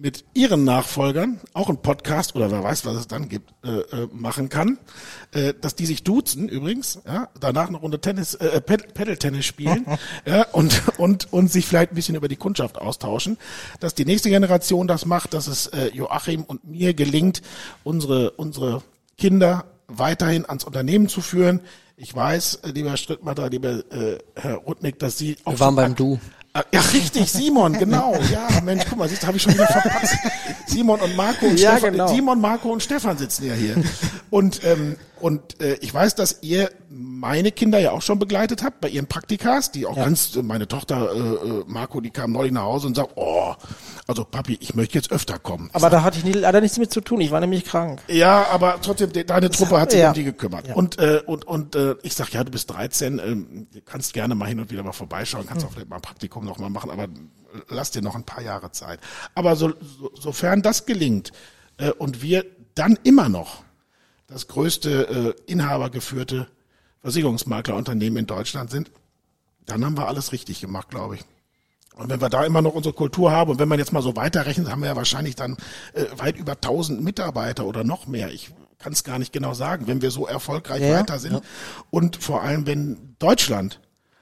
mit 0.00 0.24
ihren 0.32 0.64
Nachfolgern 0.64 1.40
auch 1.52 1.68
einen 1.68 1.82
Podcast 1.82 2.34
oder 2.34 2.50
wer 2.50 2.64
weiß, 2.64 2.86
was 2.86 2.96
es 2.96 3.06
dann 3.06 3.28
gibt, 3.28 3.52
äh, 3.62 3.80
äh, 3.80 4.08
machen 4.12 4.48
kann, 4.48 4.78
äh, 5.32 5.52
dass 5.60 5.74
die 5.74 5.84
sich 5.84 6.04
duzen 6.04 6.48
übrigens, 6.48 7.00
ja, 7.06 7.28
danach 7.38 7.68
eine 7.68 7.76
Runde 7.76 8.00
Tennis, 8.00 8.34
äh, 8.34 8.62
Ped- 8.64 8.94
Pedal-Tennis 8.94 9.44
spielen 9.44 9.84
ja, 10.24 10.46
und, 10.52 10.82
und, 10.96 11.30
und 11.34 11.52
sich 11.52 11.66
vielleicht 11.66 11.92
ein 11.92 11.96
bisschen 11.96 12.14
über 12.14 12.28
die 12.28 12.36
Kundschaft 12.36 12.78
austauschen, 12.78 13.36
dass 13.78 13.94
die 13.94 14.06
nächste 14.06 14.30
Generation 14.30 14.88
das 14.88 15.04
macht, 15.04 15.34
dass 15.34 15.46
es 15.46 15.66
äh, 15.66 15.88
Joachim 15.92 16.44
und 16.44 16.64
mir 16.64 16.94
gelingt, 16.94 17.42
unsere, 17.84 18.30
unsere 18.30 18.82
Kinder 19.18 19.66
weiterhin 19.86 20.46
ans 20.46 20.64
Unternehmen 20.64 21.08
zu 21.08 21.20
führen. 21.20 21.60
Ich 22.02 22.16
weiß, 22.16 22.60
äh, 22.64 22.70
lieber 22.70 22.96
Strittmatter, 22.96 23.50
lieber 23.50 23.68
äh, 23.92 24.18
Herr 24.34 24.54
Rudnick, 24.56 24.98
dass 24.98 25.18
Sie 25.18 25.36
auch 25.44 25.52
Wir 25.52 25.60
waren 25.60 25.76
beim 25.76 25.94
Du. 25.94 26.18
Ah, 26.54 26.62
Ja, 26.72 26.80
richtig, 26.94 27.30
Simon, 27.30 27.74
genau. 27.74 28.16
Ja, 28.32 28.48
Mensch, 28.64 28.84
guck 28.88 28.98
mal, 28.98 29.08
siehst, 29.08 29.26
habe 29.26 29.36
ich 29.36 29.42
schon 29.42 29.52
wieder 29.54 29.66
verpasst. 29.66 30.16
Simon 30.66 30.98
und 31.00 31.14
Marco 31.14 31.46
und 31.46 31.60
Ja, 31.60 31.72
Stefan. 31.72 31.92
genau. 31.92 32.08
Simon, 32.08 32.40
Marco 32.40 32.70
und 32.72 32.82
Stefan 32.82 33.18
sitzen 33.18 33.46
ja 33.46 33.52
hier. 33.54 33.76
Und 34.30 34.64
ähm, 34.64 34.96
und 35.20 35.60
äh, 35.60 35.74
ich 35.82 35.92
weiß, 35.92 36.14
dass 36.14 36.38
ihr 36.40 36.70
meine 36.88 37.52
Kinder 37.52 37.78
ja 37.78 37.90
auch 37.90 38.00
schon 38.00 38.18
begleitet 38.18 38.62
habt 38.64 38.80
bei 38.80 38.88
ihren 38.88 39.06
Praktikas, 39.06 39.70
die 39.70 39.84
auch 39.84 39.94
ganz 39.94 40.34
äh, 40.34 40.42
meine 40.42 40.66
Tochter 40.66 41.12
äh, 41.12 41.18
äh, 41.18 41.64
Marco, 41.66 42.00
die 42.00 42.08
kam 42.10 42.32
neulich 42.32 42.52
nach 42.52 42.62
Hause 42.62 42.86
und 42.86 42.96
sagt, 42.96 43.10
oh, 43.16 43.52
also 44.06 44.24
Papi, 44.24 44.56
ich 44.60 44.74
möchte 44.74 44.96
jetzt 44.96 45.12
öfter 45.12 45.38
kommen. 45.38 45.68
Aber 45.74 45.90
da 45.90 46.02
hatte 46.02 46.16
ich 46.18 46.24
nie, 46.24 46.32
leider 46.32 46.62
nichts 46.62 46.78
mit 46.78 46.90
zu 46.90 47.02
tun. 47.02 47.20
Ich 47.20 47.30
war 47.32 47.40
nämlich 47.40 47.66
krank. 47.66 48.00
Ja, 48.08 48.46
aber 48.50 48.78
trotzdem, 48.80 49.12
de- 49.12 49.24
deine 49.24 49.50
Truppe 49.50 49.78
hat 49.78 49.90
sich 49.90 50.00
Ja. 50.00 50.08
um 50.08 50.14
die 50.14 50.24
gekümmert. 50.24 50.68
Ja. 50.68 50.74
Und, 50.74 50.98
äh, 50.98 51.20
und, 51.26 51.46
und 51.46 51.76
äh, 51.76 51.89
ich 52.02 52.14
sag, 52.14 52.32
ja, 52.32 52.44
du 52.44 52.50
bist 52.50 52.70
13, 52.70 53.18
ähm, 53.18 53.66
kannst 53.84 54.12
gerne 54.12 54.34
mal 54.34 54.46
hin 54.46 54.60
und 54.60 54.70
wieder 54.70 54.82
mal 54.82 54.92
vorbeischauen, 54.92 55.46
kannst 55.46 55.64
auch 55.64 55.72
vielleicht 55.72 55.88
mal 55.88 55.96
ein 55.96 56.02
Praktikum 56.02 56.44
noch 56.44 56.58
mal 56.58 56.70
machen, 56.70 56.90
aber 56.90 57.08
lass 57.68 57.90
dir 57.90 58.02
noch 58.02 58.14
ein 58.14 58.24
paar 58.24 58.42
Jahre 58.42 58.72
Zeit. 58.72 59.00
Aber 59.34 59.56
so, 59.56 59.72
so, 59.80 60.10
sofern 60.14 60.62
das 60.62 60.86
gelingt 60.86 61.32
äh, 61.78 61.90
und 61.90 62.22
wir 62.22 62.44
dann 62.74 62.98
immer 63.02 63.28
noch 63.28 63.64
das 64.26 64.48
größte 64.48 65.36
äh, 65.48 65.50
inhabergeführte 65.50 66.46
Versicherungsmaklerunternehmen 67.02 68.18
in 68.18 68.26
Deutschland 68.26 68.70
sind, 68.70 68.90
dann 69.66 69.84
haben 69.84 69.96
wir 69.96 70.08
alles 70.08 70.32
richtig 70.32 70.60
gemacht, 70.60 70.88
glaube 70.90 71.16
ich. 71.16 71.24
Und 71.96 72.08
wenn 72.08 72.20
wir 72.20 72.28
da 72.28 72.44
immer 72.44 72.62
noch 72.62 72.74
unsere 72.74 72.94
Kultur 72.94 73.30
haben 73.32 73.50
und 73.50 73.58
wenn 73.58 73.68
man 73.68 73.78
jetzt 73.78 73.92
mal 73.92 74.02
so 74.02 74.16
weiterrechnet, 74.16 74.70
haben 74.70 74.80
wir 74.80 74.88
ja 74.88 74.96
wahrscheinlich 74.96 75.34
dann 75.34 75.56
äh, 75.92 76.06
weit 76.16 76.36
über 76.36 76.52
1000 76.52 77.02
Mitarbeiter 77.02 77.66
oder 77.66 77.84
noch 77.84 78.06
mehr. 78.06 78.32
Ich 78.32 78.52
kann 78.80 78.92
es 78.92 79.04
gar 79.04 79.18
nicht 79.18 79.32
genau 79.32 79.54
sagen, 79.54 79.86
wenn 79.86 80.02
wir 80.02 80.10
so 80.10 80.26
erfolgreich 80.26 80.82
Ja, 80.82 80.98
weiter 80.98 81.18
sind. 81.18 81.40
Und 81.90 82.16
vor 82.16 82.42
allem, 82.42 82.66
wenn 82.66 83.14
Deutschland 83.18 83.78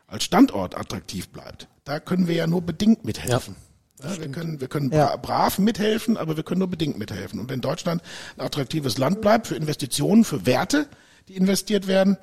als 0.06 0.24
Standort 0.24 0.76
attraktiv 0.76 1.28
bleibt, 1.30 1.68
da 1.84 2.00
können 2.00 2.28
wir 2.28 2.34
ja 2.34 2.46
nur 2.46 2.60
bedingt 2.60 3.04
mithelfen. 3.04 3.56
Ja, 4.02 4.16
wir 4.20 4.28
können, 4.30 4.60
wir 4.60 4.68
können 4.68 4.92
Ja. 4.92 5.16
bra 5.16 5.16
brav 5.16 5.58
mithelfen, 5.58 6.16
aber 6.16 6.36
wir 6.36 6.44
können 6.44 6.58
nur 6.60 6.68
bedingt 6.68 6.98
mithelfen. 6.98 7.40
Und 7.40 7.48
wenn 7.50 7.60
Deutschland 7.60 8.02
ein 8.36 8.44
attraktives 8.44 8.98
Land 8.98 9.20
bleibt 9.20 9.46
für 9.48 9.56
Investitionen, 9.56 10.24
für 10.24 10.44
Werte, 10.46 10.86
die 11.28 11.36
investiert 11.36 11.86
werden, 11.86 12.16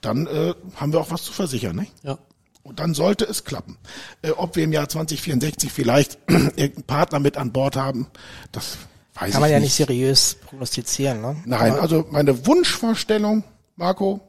dann 0.00 0.26
äh, 0.26 0.54
haben 0.76 0.92
wir 0.92 1.00
auch 1.00 1.10
was 1.10 1.22
zu 1.24 1.32
versichern. 1.32 1.76
Nicht? 1.76 1.92
Ja. 2.02 2.18
Und 2.62 2.78
dann 2.78 2.94
sollte 2.94 3.24
es 3.24 3.44
klappen. 3.44 3.76
Äh, 4.22 4.30
ob 4.30 4.56
wir 4.56 4.64
im 4.64 4.72
Jahr 4.72 4.88
2064 4.88 5.72
vielleicht 5.72 6.18
irgendeinen 6.28 6.84
Partner 6.84 7.18
mit 7.18 7.36
an 7.36 7.52
Bord 7.52 7.76
haben, 7.76 8.06
das 8.52 8.76
weiß 9.14 9.32
Kann 9.32 9.40
man 9.40 9.50
ich 9.50 9.54
ja 9.54 9.60
nicht. 9.60 9.74
seriös 9.74 10.36
prognostizieren. 10.46 11.20
Ne? 11.20 11.36
Nein, 11.44 11.72
Aber- 11.72 11.82
also 11.82 12.06
meine 12.10 12.46
Wunschvorstellung, 12.46 13.44
Marco, 13.76 14.20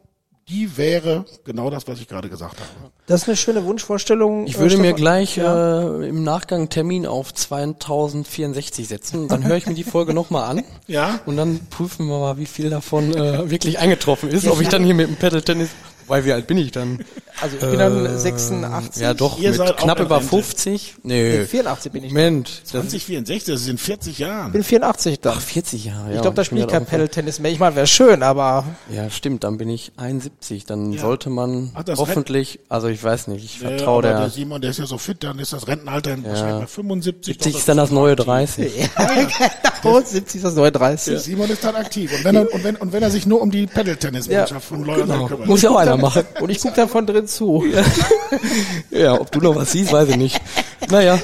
die 0.50 0.76
wäre 0.76 1.24
genau 1.46 1.70
das, 1.70 1.88
was 1.88 2.00
ich 2.02 2.08
gerade 2.10 2.30
gesagt 2.30 2.56
habe. 2.60 2.92
Das 3.06 3.22
ist 3.22 3.28
eine 3.30 3.38
schöne 3.38 3.64
Wunschvorstellung. 3.64 4.46
Ich 4.46 4.56
äh, 4.56 4.60
würde 4.60 4.76
mir 4.76 4.84
Stefan. 4.90 4.96
gleich 4.98 5.36
Ja. 5.38 5.82
äh, 6.02 6.10
im 6.10 6.24
Nachgang 6.24 6.68
Termin 6.68 7.06
auf 7.06 7.34
2064 7.34 8.88
setzen. 8.88 9.28
Dann 9.30 9.46
höre 9.46 9.56
ich 9.58 9.68
mir 9.68 9.74
die 9.74 9.86
Folge 9.86 10.14
nochmal 10.14 10.50
an. 10.50 10.64
Ja. 10.88 11.20
Und 11.26 11.38
dann 11.38 11.62
prüfen 11.70 12.08
wir 12.08 12.20
mal, 12.20 12.38
wie 12.38 12.46
viel 12.46 12.70
davon 12.70 13.14
äh, 13.14 13.50
wirklich 13.50 13.80
eingetroffen 13.80 14.30
ist. 14.30 14.46
Ob 14.48 14.60
ich 14.62 14.68
dann 14.68 14.84
hier 14.84 14.94
mit 14.96 15.08
dem 15.08 15.16
Pedal-Tennis, 15.16 15.70
wobei 16.08 16.26
wie 16.26 16.34
alt 16.34 16.48
bin 16.48 16.58
ich 16.58 16.72
dann? 16.72 17.04
Also 17.42 17.56
ich 17.58 17.62
bin 17.62 17.80
dann 17.80 18.18
86. 18.20 19.02
Ja, 19.02 19.14
doch, 19.14 19.40
Ihr 19.40 19.50
mit 19.50 19.58
seid 19.58 19.72
auch 19.72 19.76
knapp 19.78 20.00
in 20.00 20.06
über 20.06 20.18
Rente. 20.18 20.30
50. 20.30 20.96
Nee, 21.04 21.46
84 21.46 21.92
bin 21.92 22.04
ich. 22.04 22.12
Moment. 22.12 22.62
Das, 22.64 22.72
2064, 22.72 23.44
das 23.54 23.64
sind 23.66 23.80
40 23.82 24.20
Jahren. 24.20 24.48
Ich 24.48 24.54
bin 24.54 24.64
84 24.64 25.20
dann. 25.20 25.34
ach, 25.38 25.42
40 25.42 25.86
Jahre, 25.86 26.10
ja. 26.10 26.16
ich 26.16 26.22
glaube, 26.22 26.36
da 26.36 26.42
bin 26.42 26.46
spiele 26.46 26.62
ich 26.62 26.68
kein 26.68 26.84
dem- 26.84 26.88
Paddle-Tennis 26.90 27.40
mehr. 27.40 27.52
Ich 27.52 27.60
meine, 27.60 27.76
wäre 27.76 27.88
schön, 27.88 28.22
aber 28.24 28.66
Ja, 28.94 29.10
stimmt, 29.10 29.44
dann 29.44 29.58
bin 29.58 29.70
ich 29.70 29.92
71. 29.98 30.66
Dann 30.66 30.94
Ja. 30.94 31.02
sollte 31.02 31.30
man 31.30 31.72
Ach, 31.74 31.84
das 31.84 31.98
hoffentlich, 32.00 32.60
also 32.70 32.88
ich 32.88 33.04
weiß 33.04 33.28
nicht, 33.28 33.44
ich 33.44 33.60
vertraue 33.60 34.00
aber 34.00 34.02
der, 34.10 34.20
der 34.22 34.30
Simon, 34.30 34.62
der 34.62 34.70
ist 34.72 34.80
ja 34.80 34.86
so 34.86 34.98
fit, 34.98 35.24
dann 35.24 35.40
ist 35.40 35.54
das 35.54 35.68
Rentenalter 35.68 36.14
in 36.14 36.24
wahrscheinlich 36.26 36.62
bei 36.62 36.68
75. 36.68 37.26
70 37.36 37.56
ist 37.58 37.68
dann 37.68 37.78
das 37.78 37.92
neue 37.92 38.16
30. 38.16 38.72
genau, 39.82 40.00
70 40.02 40.36
ist 40.36 40.46
das 40.46 40.56
neue 40.56 40.72
30. 40.72 41.20
Simon 41.20 41.50
ist 41.50 41.64
dann 41.64 41.76
aktiv. 41.76 42.12
Und 42.16 42.24
wenn 42.24 42.36
er, 42.36 42.54
und 42.54 42.64
wenn, 42.64 42.76
und 42.76 42.94
wenn 42.94 43.04
er 43.04 43.10
sich 43.12 43.26
nur 43.26 43.42
um 43.42 43.52
die 43.52 43.66
Paddle-Tennis-Mannschaft 43.68 44.66
von 44.68 44.84
Loyola 44.86 45.04
Genau. 45.16 45.26
kümmert. 45.28 45.48
Muss 45.48 45.62
ja 45.62 45.70
auch 45.72 45.78
einer 45.78 45.93
machen. 45.98 46.24
Und 46.42 46.50
ich 46.50 46.60
gucke 46.62 46.76
da 46.76 46.88
von 46.88 47.06
drin 47.06 47.28
zu. 47.28 47.64
Ja, 48.90 49.20
ob 49.20 49.32
du 49.32 49.40
noch 49.40 49.56
was 49.56 49.72
siehst, 49.72 49.92
weiß 49.92 50.10
ich 50.10 50.18
nicht. 50.18 50.42
Naja, 50.90 51.20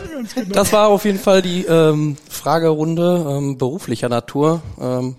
das 0.48 0.72
war 0.74 0.88
auf 0.90 1.06
jeden 1.06 1.20
Fall 1.20 1.42
die 1.42 1.66
ähm, 1.66 2.18
Fragerunde 2.30 3.26
ähm, 3.38 3.58
beruflicher 3.58 4.10
Natur. 4.10 4.62
Ähm, 4.80 5.16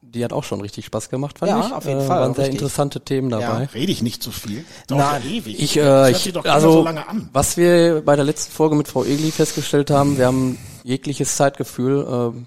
die 0.00 0.24
hat 0.24 0.32
auch 0.32 0.44
schon 0.44 0.60
richtig 0.62 0.86
Spaß 0.86 1.10
gemacht, 1.10 1.38
fand 1.38 1.50
Ja, 1.50 1.66
ich. 1.66 1.72
auf 1.72 1.84
jeden 1.84 2.00
äh, 2.00 2.04
Fall, 2.04 2.20
Waren 2.20 2.34
sehr 2.34 2.44
richtig. 2.44 2.60
interessante 2.60 3.00
Themen 3.02 3.28
dabei. 3.30 3.68
Rede 3.74 3.92
ich 3.92 4.02
nicht 4.02 4.22
zu 4.22 4.30
viel? 4.30 4.64
Dauert 4.86 5.02
Nein. 5.12 5.22
ja 5.24 5.30
ewig. 5.30 5.62
Ich, 5.62 5.76
äh, 5.76 6.10
ich 6.10 6.32
doch 6.32 6.44
also 6.46 6.72
so 6.72 6.84
lange 6.84 7.06
an. 7.06 7.28
was 7.32 7.56
wir 7.56 8.02
bei 8.04 8.16
der 8.16 8.24
letzten 8.24 8.52
Folge 8.52 8.74
mit 8.74 8.88
Frau 8.88 9.04
Egli 9.04 9.30
festgestellt 9.30 9.90
haben, 9.90 10.16
wir 10.16 10.26
haben 10.26 10.58
jegliches 10.82 11.36
Zeitgefühl 11.36 12.06
ähm, 12.10 12.46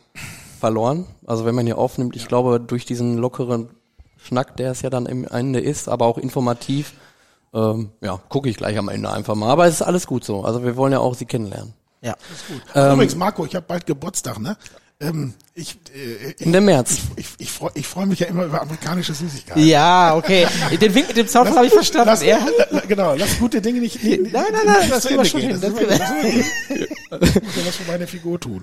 verloren. 0.60 1.06
Also 1.26 1.46
wenn 1.46 1.54
man 1.56 1.66
hier 1.68 1.78
aufnimmt, 1.78 2.16
ich 2.16 2.28
glaube 2.28 2.60
durch 2.60 2.86
diesen 2.86 3.18
lockeren 3.18 3.70
Schnack, 4.24 4.56
der 4.58 4.72
es 4.72 4.82
ja 4.82 4.90
dann 4.90 5.06
im 5.06 5.26
Ende 5.28 5.60
ist, 5.60 5.88
aber 5.90 6.06
auch 6.06 6.18
informativ, 6.18 6.94
ähm, 7.54 7.90
ja, 8.02 8.20
gucke 8.30 8.50
ich 8.50 8.58
gleich 8.58 8.78
am 8.78 8.90
Ende 8.90 9.12
einfach 9.12 9.36
mal. 9.36 9.50
Aber 9.50 9.66
es 9.68 9.76
ist 9.76 9.82
alles 9.82 10.08
gut 10.08 10.24
so. 10.24 10.44
Also 10.44 10.64
wir 10.64 10.76
wollen 10.78 10.94
ja 10.94 11.00
auch 11.00 11.16
sie 11.16 11.26
kennenlernen. 11.26 11.74
Ja. 12.02 12.16
Ähm, 12.76 12.94
Übrigens, 12.94 13.16
Marco, 13.16 13.46
ich 13.46 13.56
habe 13.56 13.66
bald 13.68 13.86
Geburtstag, 13.86 14.40
ne? 14.40 14.58
Ähm, 15.00 15.34
ich 15.56 15.80
äh, 15.96 16.32
ich, 16.38 16.42
Ende 16.46 16.62
März. 16.62 16.98
ich, 17.16 17.28
ich 17.40 17.52
freue 17.52 17.72
ich 17.74 17.88
freu 17.88 18.06
mich 18.06 18.20
ja 18.20 18.28
immer 18.28 18.46
über 18.46 18.62
amerikanische 18.62 19.16
Süßigkeiten. 19.16 19.66
Ja, 19.66 20.16
okay. 20.16 20.48
Den 20.80 20.94
Wink 20.94 21.08
mit 21.08 21.18
dem 21.18 21.28
Zaunfall 21.28 21.56
habe 21.58 21.66
ich 21.66 21.74
verstanden. 21.74 22.08
Lass, 22.08 22.24
ja. 22.24 22.38
la- 22.70 22.82
genau, 22.82 23.16
lass 23.16 23.40
gute 23.40 23.62
Dinge 23.62 23.80
nicht. 23.80 24.04
nicht 24.04 24.22
Nein, 24.32 24.44
nein, 24.52 24.62
nein, 24.64 24.80
nicht 24.82 24.92
das 24.92 25.06
kriegen 25.06 25.18
wir 25.20 25.26
schon 25.26 25.42
hin. 25.42 25.60
Das 25.60 25.62
Das 25.62 25.72
ist 25.72 25.80
immer- 25.82 25.98
das 25.98 26.10
ist 26.12 26.70
immer- 27.10 27.20
das 27.20 27.34
muss 27.44 27.56
ja 27.56 27.66
was 27.66 27.76
für 27.78 27.92
meine 27.92 28.06
Figur 28.08 28.40
tun. 28.40 28.62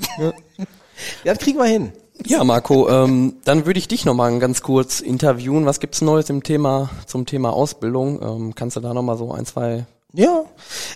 Das 1.24 1.38
kriegen 1.38 1.58
wir 1.58 1.64
hin. 1.66 1.92
Ja, 2.26 2.44
Marco, 2.44 2.88
ähm, 2.88 3.36
dann 3.44 3.64
würde 3.66 3.78
ich 3.78 3.88
dich 3.88 4.04
nochmal 4.04 4.36
ganz 4.38 4.62
kurz 4.62 5.00
interviewen. 5.00 5.66
Was 5.66 5.80
gibt's 5.80 6.00
Neues 6.00 6.30
im 6.30 6.42
Thema, 6.42 6.90
zum 7.06 7.26
Thema 7.26 7.52
Ausbildung? 7.52 8.20
Ähm, 8.22 8.54
kannst 8.54 8.76
du 8.76 8.80
da 8.80 8.92
nochmal 8.92 9.16
so 9.16 9.32
ein, 9.32 9.46
zwei 9.46 9.86
Ja, 10.12 10.44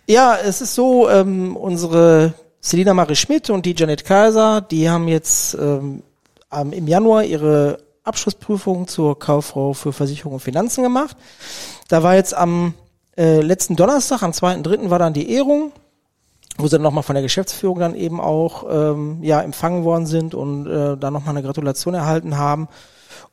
ja, 0.07 0.37
es 0.37 0.61
ist 0.61 0.75
so, 0.75 1.09
ähm, 1.09 1.57
unsere 1.57 2.35
Selina 2.61 2.95
Marie 2.95 3.17
Schmidt 3.17 3.51
und 3.51 3.67
die 3.67 3.75
Janet 3.77 4.05
Kaiser, 4.05 4.61
die 4.61 4.89
haben 4.89 5.09
jetzt 5.09 5.55
ähm, 5.55 6.03
im 6.51 6.87
Januar 6.87 7.25
ihre 7.25 7.79
Abschlussprüfung 8.05 8.89
zur 8.89 9.19
Kauffrau 9.19 9.73
für 9.73 9.93
Versicherung 9.93 10.35
und 10.35 10.41
Finanzen 10.41 10.83
gemacht. 10.83 11.17
Da 11.89 12.03
war 12.03 12.17
jetzt 12.17 12.35
am 12.35 12.75
äh, 13.17 13.41
letzten 13.41 13.77
Donnerstag, 13.77 14.23
am 14.23 14.33
2.3. 14.33 14.91
war 14.91 14.99
dann 14.99 15.13
die 15.13 15.31
Ehrung, 15.31 15.73
wo 16.59 16.67
sie 16.67 16.73
dann 16.73 16.83
nochmal 16.83 17.03
von 17.03 17.15
der 17.15 17.23
Geschäftsführung 17.23 17.79
dann 17.79 17.95
eben 17.95 18.21
auch 18.21 18.65
ähm, 18.71 19.19
ja 19.23 19.41
empfangen 19.41 19.85
worden 19.85 20.07
sind 20.07 20.35
und 20.35 20.67
äh, 20.67 20.97
dann 20.97 21.13
nochmal 21.13 21.37
eine 21.37 21.43
Gratulation 21.43 21.95
erhalten 21.95 22.37
haben. 22.37 22.69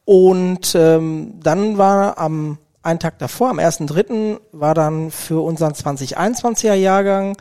Und 0.06 0.74
ähm, 0.76 1.36
dann 1.42 1.78
war 1.78 2.18
am 2.18 2.58
einen 2.82 3.00
Tag 3.00 3.20
davor, 3.20 3.50
am 3.50 3.60
1.3. 3.60 4.40
war 4.54 4.74
dann 4.74 5.12
für 5.12 5.44
unseren 5.44 5.74
2021er 5.74 6.74
Jahrgang 6.74 7.36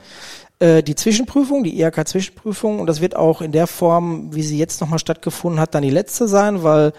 äh, 0.58 0.82
die 0.82 0.96
Zwischenprüfung, 0.96 1.62
die 1.62 1.80
IHK-Zwischenprüfung. 1.80 2.80
Und 2.80 2.86
das 2.88 3.00
wird 3.00 3.16
auch 3.16 3.40
in 3.40 3.52
der 3.52 3.66
Form, 3.66 4.34
wie 4.34 4.42
sie 4.42 4.58
jetzt 4.58 4.80
nochmal 4.80 4.98
stattgefunden 4.98 5.60
hat, 5.60 5.74
dann 5.74 5.82
die 5.82 5.90
letzte 5.90 6.28
sein, 6.28 6.62
weil 6.62 6.92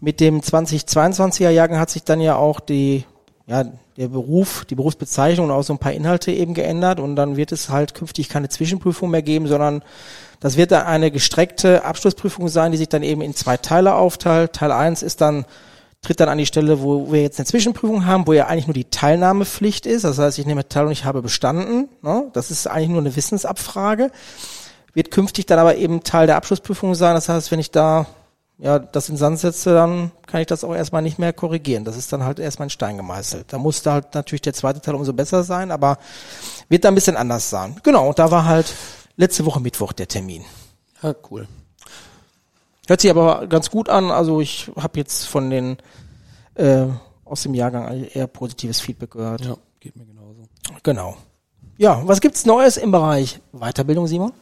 mit 0.00 0.20
dem 0.20 0.40
2022er 0.40 1.50
Jahrgang 1.50 1.78
hat 1.78 1.90
sich 1.90 2.04
dann 2.04 2.20
ja 2.20 2.36
auch 2.36 2.60
die, 2.60 3.04
ja, 3.46 3.64
der 3.96 4.08
Beruf, 4.08 4.64
die 4.64 4.74
Berufsbezeichnung 4.74 5.46
und 5.46 5.52
auch 5.52 5.62
so 5.62 5.72
ein 5.72 5.78
paar 5.78 5.92
Inhalte 5.92 6.32
eben 6.32 6.54
geändert 6.54 6.98
und 6.98 7.14
dann 7.16 7.36
wird 7.36 7.52
es 7.52 7.68
halt 7.68 7.94
künftig 7.94 8.28
keine 8.28 8.48
Zwischenprüfung 8.48 9.10
mehr 9.10 9.22
geben, 9.22 9.46
sondern 9.46 9.82
das 10.40 10.56
wird 10.56 10.72
dann 10.72 10.86
eine 10.86 11.10
gestreckte 11.10 11.84
Abschlussprüfung 11.84 12.48
sein, 12.48 12.72
die 12.72 12.78
sich 12.78 12.88
dann 12.88 13.02
eben 13.02 13.22
in 13.22 13.34
zwei 13.34 13.56
Teile 13.56 13.94
aufteilt. 13.94 14.52
Teil 14.52 14.72
1 14.72 15.02
ist 15.02 15.20
dann, 15.20 15.46
tritt 16.02 16.20
dann 16.20 16.28
an 16.28 16.38
die 16.38 16.46
Stelle, 16.46 16.82
wo 16.82 17.12
wir 17.12 17.22
jetzt 17.22 17.38
eine 17.38 17.46
Zwischenprüfung 17.46 18.04
haben, 18.04 18.26
wo 18.26 18.32
ja 18.32 18.46
eigentlich 18.46 18.66
nur 18.66 18.74
die 18.74 18.90
Teilnahmepflicht 18.90 19.86
ist. 19.86 20.04
Das 20.04 20.18
heißt, 20.18 20.38
ich 20.38 20.46
nehme 20.46 20.68
teil 20.68 20.86
und 20.86 20.92
ich 20.92 21.04
habe 21.04 21.22
bestanden. 21.22 21.88
Ne? 22.02 22.28
Das 22.32 22.50
ist 22.50 22.66
eigentlich 22.66 22.90
nur 22.90 23.00
eine 23.00 23.14
Wissensabfrage. 23.16 24.10
Wird 24.92 25.10
künftig 25.10 25.46
dann 25.46 25.58
aber 25.58 25.76
eben 25.76 26.02
Teil 26.02 26.26
der 26.26 26.36
Abschlussprüfung 26.36 26.94
sein. 26.94 27.14
Das 27.14 27.28
heißt, 27.28 27.50
wenn 27.50 27.60
ich 27.60 27.70
da 27.70 28.06
ja, 28.58 28.78
das 28.78 29.08
in 29.08 29.16
Sand 29.16 29.38
setze, 29.40 29.74
dann 29.74 30.12
kann 30.26 30.40
ich 30.40 30.46
das 30.46 30.62
auch 30.62 30.74
erstmal 30.74 31.02
nicht 31.02 31.18
mehr 31.18 31.32
korrigieren. 31.32 31.84
Das 31.84 31.96
ist 31.96 32.12
dann 32.12 32.24
halt 32.24 32.38
erstmal 32.38 32.66
in 32.66 32.70
Stein 32.70 32.96
gemeißelt. 32.96 33.52
Da 33.52 33.58
muss 33.58 33.82
da 33.82 33.94
halt 33.94 34.14
natürlich 34.14 34.42
der 34.42 34.54
zweite 34.54 34.80
Teil 34.80 34.94
umso 34.94 35.12
besser 35.12 35.42
sein, 35.42 35.70
aber 35.70 35.98
wird 36.68 36.84
da 36.84 36.88
ein 36.88 36.94
bisschen 36.94 37.16
anders 37.16 37.50
sein. 37.50 37.76
Genau, 37.82 38.08
und 38.08 38.18
da 38.18 38.30
war 38.30 38.44
halt 38.44 38.72
letzte 39.16 39.44
Woche 39.44 39.60
Mittwoch 39.60 39.92
der 39.92 40.08
Termin. 40.08 40.44
Ja, 41.02 41.14
cool. 41.30 41.48
Hört 42.86 43.00
sich 43.00 43.10
aber 43.10 43.46
ganz 43.46 43.70
gut 43.70 43.88
an. 43.88 44.10
Also 44.10 44.40
ich 44.40 44.70
habe 44.76 44.98
jetzt 44.98 45.26
von 45.26 45.50
den 45.50 45.78
äh, 46.54 46.86
aus 47.24 47.42
dem 47.42 47.54
Jahrgang 47.54 48.04
eher 48.04 48.26
positives 48.26 48.80
Feedback 48.80 49.10
gehört. 49.12 49.44
Ja, 49.44 49.56
geht 49.80 49.96
mir 49.96 50.04
genauso. 50.04 50.48
Genau. 50.82 51.16
Ja, 51.76 52.02
was 52.06 52.20
gibt's 52.20 52.46
Neues 52.46 52.76
im 52.76 52.92
Bereich 52.92 53.40
Weiterbildung, 53.52 54.06
Simon? 54.06 54.32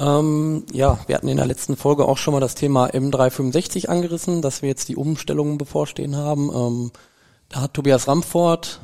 Ähm, 0.00 0.64
ja, 0.72 0.98
wir 1.06 1.14
hatten 1.14 1.28
in 1.28 1.36
der 1.36 1.46
letzten 1.46 1.76
Folge 1.76 2.08
auch 2.08 2.16
schon 2.16 2.32
mal 2.32 2.40
das 2.40 2.54
Thema 2.54 2.86
M365 2.86 3.88
angerissen, 3.88 4.40
dass 4.40 4.62
wir 4.62 4.68
jetzt 4.70 4.88
die 4.88 4.96
Umstellungen 4.96 5.58
bevorstehen 5.58 6.16
haben. 6.16 6.50
Ähm, 6.54 6.90
da 7.50 7.60
hat 7.60 7.74
Tobias 7.74 8.08
Ramfort, 8.08 8.80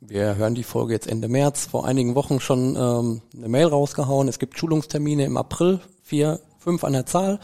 wir 0.00 0.36
hören 0.36 0.54
die 0.54 0.62
Folge 0.62 0.94
jetzt 0.94 1.08
Ende 1.08 1.28
März, 1.28 1.66
vor 1.66 1.86
einigen 1.86 2.14
Wochen 2.14 2.38
schon 2.38 2.76
ähm, 2.76 3.20
eine 3.36 3.48
Mail 3.48 3.66
rausgehauen. 3.66 4.28
Es 4.28 4.38
gibt 4.38 4.58
Schulungstermine 4.58 5.24
im 5.24 5.36
April, 5.36 5.80
vier, 6.04 6.38
fünf 6.58 6.84
an 6.84 6.92
der 6.92 7.06
Zahl. 7.06 7.40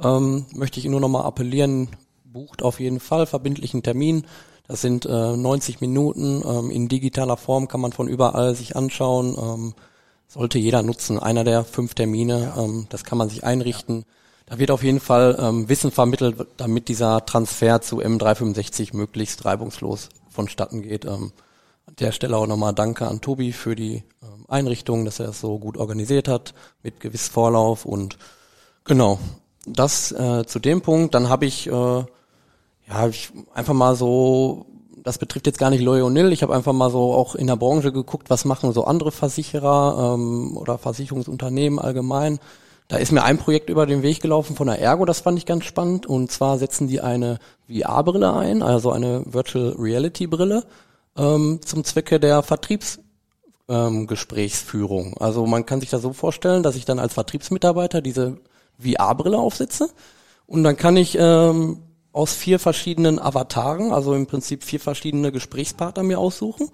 Ähm, 0.00 0.46
möchte 0.54 0.78
ich 0.78 0.86
nur 0.86 1.00
noch 1.00 1.08
mal 1.08 1.24
appellieren, 1.24 1.88
bucht 2.24 2.62
auf 2.62 2.78
jeden 2.78 3.00
Fall 3.00 3.26
verbindlichen 3.26 3.82
Termin. 3.82 4.24
Das 4.68 4.82
sind 4.82 5.04
äh, 5.04 5.36
90 5.36 5.80
Minuten. 5.80 6.44
Ähm, 6.46 6.70
in 6.70 6.86
digitaler 6.86 7.36
Form 7.36 7.66
kann 7.66 7.80
man 7.80 7.92
von 7.92 8.06
überall 8.06 8.54
sich 8.54 8.76
anschauen. 8.76 9.74
Sollte 10.28 10.58
jeder 10.58 10.82
nutzen. 10.82 11.18
Einer 11.18 11.42
der 11.42 11.64
fünf 11.64 11.94
Termine, 11.94 12.52
ähm, 12.56 12.86
das 12.90 13.02
kann 13.02 13.16
man 13.16 13.30
sich 13.30 13.44
einrichten. 13.44 14.04
Da 14.44 14.58
wird 14.58 14.70
auf 14.70 14.82
jeden 14.82 15.00
Fall 15.00 15.36
ähm, 15.40 15.68
Wissen 15.68 15.90
vermittelt, 15.90 16.46
damit 16.58 16.88
dieser 16.88 17.24
Transfer 17.24 17.80
zu 17.80 18.00
M365 18.00 18.94
möglichst 18.94 19.46
reibungslos 19.46 20.10
vonstatten 20.30 20.82
geht. 20.82 21.06
Ähm, 21.06 21.32
an 21.86 21.96
der 21.98 22.12
Stelle 22.12 22.36
auch 22.36 22.46
nochmal 22.46 22.74
Danke 22.74 23.08
an 23.08 23.22
Tobi 23.22 23.52
für 23.52 23.74
die 23.74 24.04
ähm, 24.22 24.44
Einrichtung, 24.48 25.06
dass 25.06 25.18
er 25.18 25.30
es 25.30 25.40
so 25.40 25.58
gut 25.58 25.78
organisiert 25.78 26.28
hat, 26.28 26.52
mit 26.82 27.00
gewiss 27.00 27.28
Vorlauf 27.28 27.86
und 27.86 28.18
genau. 28.84 29.18
Das 29.66 30.12
äh, 30.12 30.44
zu 30.46 30.58
dem 30.58 30.82
Punkt. 30.82 31.14
Dann 31.14 31.30
habe 31.30 31.46
ich, 31.46 31.66
äh, 31.66 31.70
ja, 31.70 32.06
hab 32.88 33.10
ich 33.10 33.30
einfach 33.54 33.74
mal 33.74 33.96
so, 33.96 34.66
das 35.08 35.16
betrifft 35.16 35.46
jetzt 35.46 35.58
gar 35.58 35.70
nicht 35.70 35.80
Loyal 35.80 36.32
Ich 36.32 36.42
habe 36.42 36.54
einfach 36.54 36.74
mal 36.74 36.90
so 36.90 37.14
auch 37.14 37.34
in 37.34 37.46
der 37.46 37.56
Branche 37.56 37.92
geguckt, 37.92 38.28
was 38.28 38.44
machen 38.44 38.74
so 38.74 38.84
andere 38.84 39.10
Versicherer 39.10 40.14
ähm, 40.14 40.54
oder 40.54 40.76
Versicherungsunternehmen 40.76 41.78
allgemein. 41.78 42.38
Da 42.88 42.98
ist 42.98 43.10
mir 43.10 43.22
ein 43.22 43.38
Projekt 43.38 43.70
über 43.70 43.86
den 43.86 44.02
Weg 44.02 44.20
gelaufen 44.20 44.54
von 44.54 44.66
der 44.66 44.82
Ergo, 44.82 45.06
das 45.06 45.20
fand 45.20 45.38
ich 45.38 45.46
ganz 45.46 45.64
spannend. 45.64 46.04
Und 46.04 46.30
zwar 46.30 46.58
setzen 46.58 46.88
die 46.88 47.00
eine 47.00 47.38
VR-Brille 47.70 48.34
ein, 48.34 48.62
also 48.62 48.92
eine 48.92 49.22
Virtual 49.24 49.74
Reality 49.78 50.26
Brille, 50.26 50.64
ähm, 51.16 51.60
zum 51.64 51.84
Zwecke 51.84 52.20
der 52.20 52.42
Vertriebs 52.42 52.98
ähm. 53.66 54.06
Also 55.20 55.46
man 55.46 55.64
kann 55.64 55.80
sich 55.80 55.88
das 55.88 56.02
so 56.02 56.12
vorstellen, 56.12 56.62
dass 56.62 56.76
ich 56.76 56.84
dann 56.84 56.98
als 56.98 57.14
Vertriebsmitarbeiter 57.14 58.02
diese 58.02 58.36
VR-Brille 58.78 59.38
aufsetze 59.38 59.88
und 60.46 60.64
dann 60.64 60.76
kann 60.76 60.98
ich 60.98 61.16
ähm, 61.18 61.78
aus 62.18 62.34
vier 62.34 62.58
verschiedenen 62.58 63.20
Avataren, 63.20 63.92
also 63.92 64.12
im 64.12 64.26
Prinzip 64.26 64.64
vier 64.64 64.80
verschiedene 64.80 65.30
Gesprächspartner 65.30 66.02
mir 66.02 66.18
aussuchen. 66.18 66.68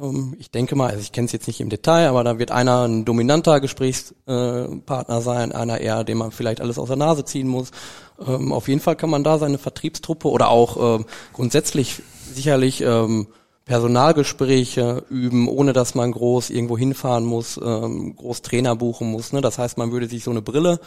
Ähm, 0.00 0.34
ich 0.38 0.50
denke 0.50 0.74
mal, 0.74 0.88
also 0.88 1.02
ich 1.02 1.12
kenne 1.12 1.26
es 1.26 1.32
jetzt 1.32 1.48
nicht 1.48 1.60
im 1.60 1.68
Detail, 1.68 2.08
aber 2.08 2.24
da 2.24 2.38
wird 2.38 2.50
einer 2.50 2.88
ein 2.88 3.04
dominanter 3.04 3.60
Gesprächspartner 3.60 5.20
sein, 5.20 5.52
einer 5.52 5.82
eher, 5.82 6.02
dem 6.02 6.16
man 6.16 6.30
vielleicht 6.30 6.62
alles 6.62 6.78
aus 6.78 6.88
der 6.88 6.96
Nase 6.96 7.26
ziehen 7.26 7.46
muss. 7.46 7.72
Ähm, 8.26 8.54
auf 8.54 8.68
jeden 8.68 8.80
Fall 8.80 8.96
kann 8.96 9.10
man 9.10 9.22
da 9.22 9.38
seine 9.38 9.58
Vertriebstruppe 9.58 10.28
oder 10.28 10.48
auch 10.48 10.96
ähm, 10.96 11.04
grundsätzlich 11.34 12.00
sicherlich 12.32 12.84
Personalgespräche 13.64 15.04
üben, 15.10 15.48
ohne 15.48 15.72
dass 15.72 15.96
man 15.96 16.12
groß 16.12 16.50
irgendwo 16.50 16.78
hinfahren 16.78 17.24
muss, 17.24 17.56
groß 17.56 18.42
Trainer 18.42 18.76
buchen 18.76 19.10
muss. 19.10 19.32
Ne? 19.32 19.40
Das 19.40 19.58
heißt, 19.58 19.78
man 19.78 19.90
würde 19.90 20.06
sich 20.06 20.22
so 20.22 20.30
eine 20.30 20.40
Brille, 20.40 20.78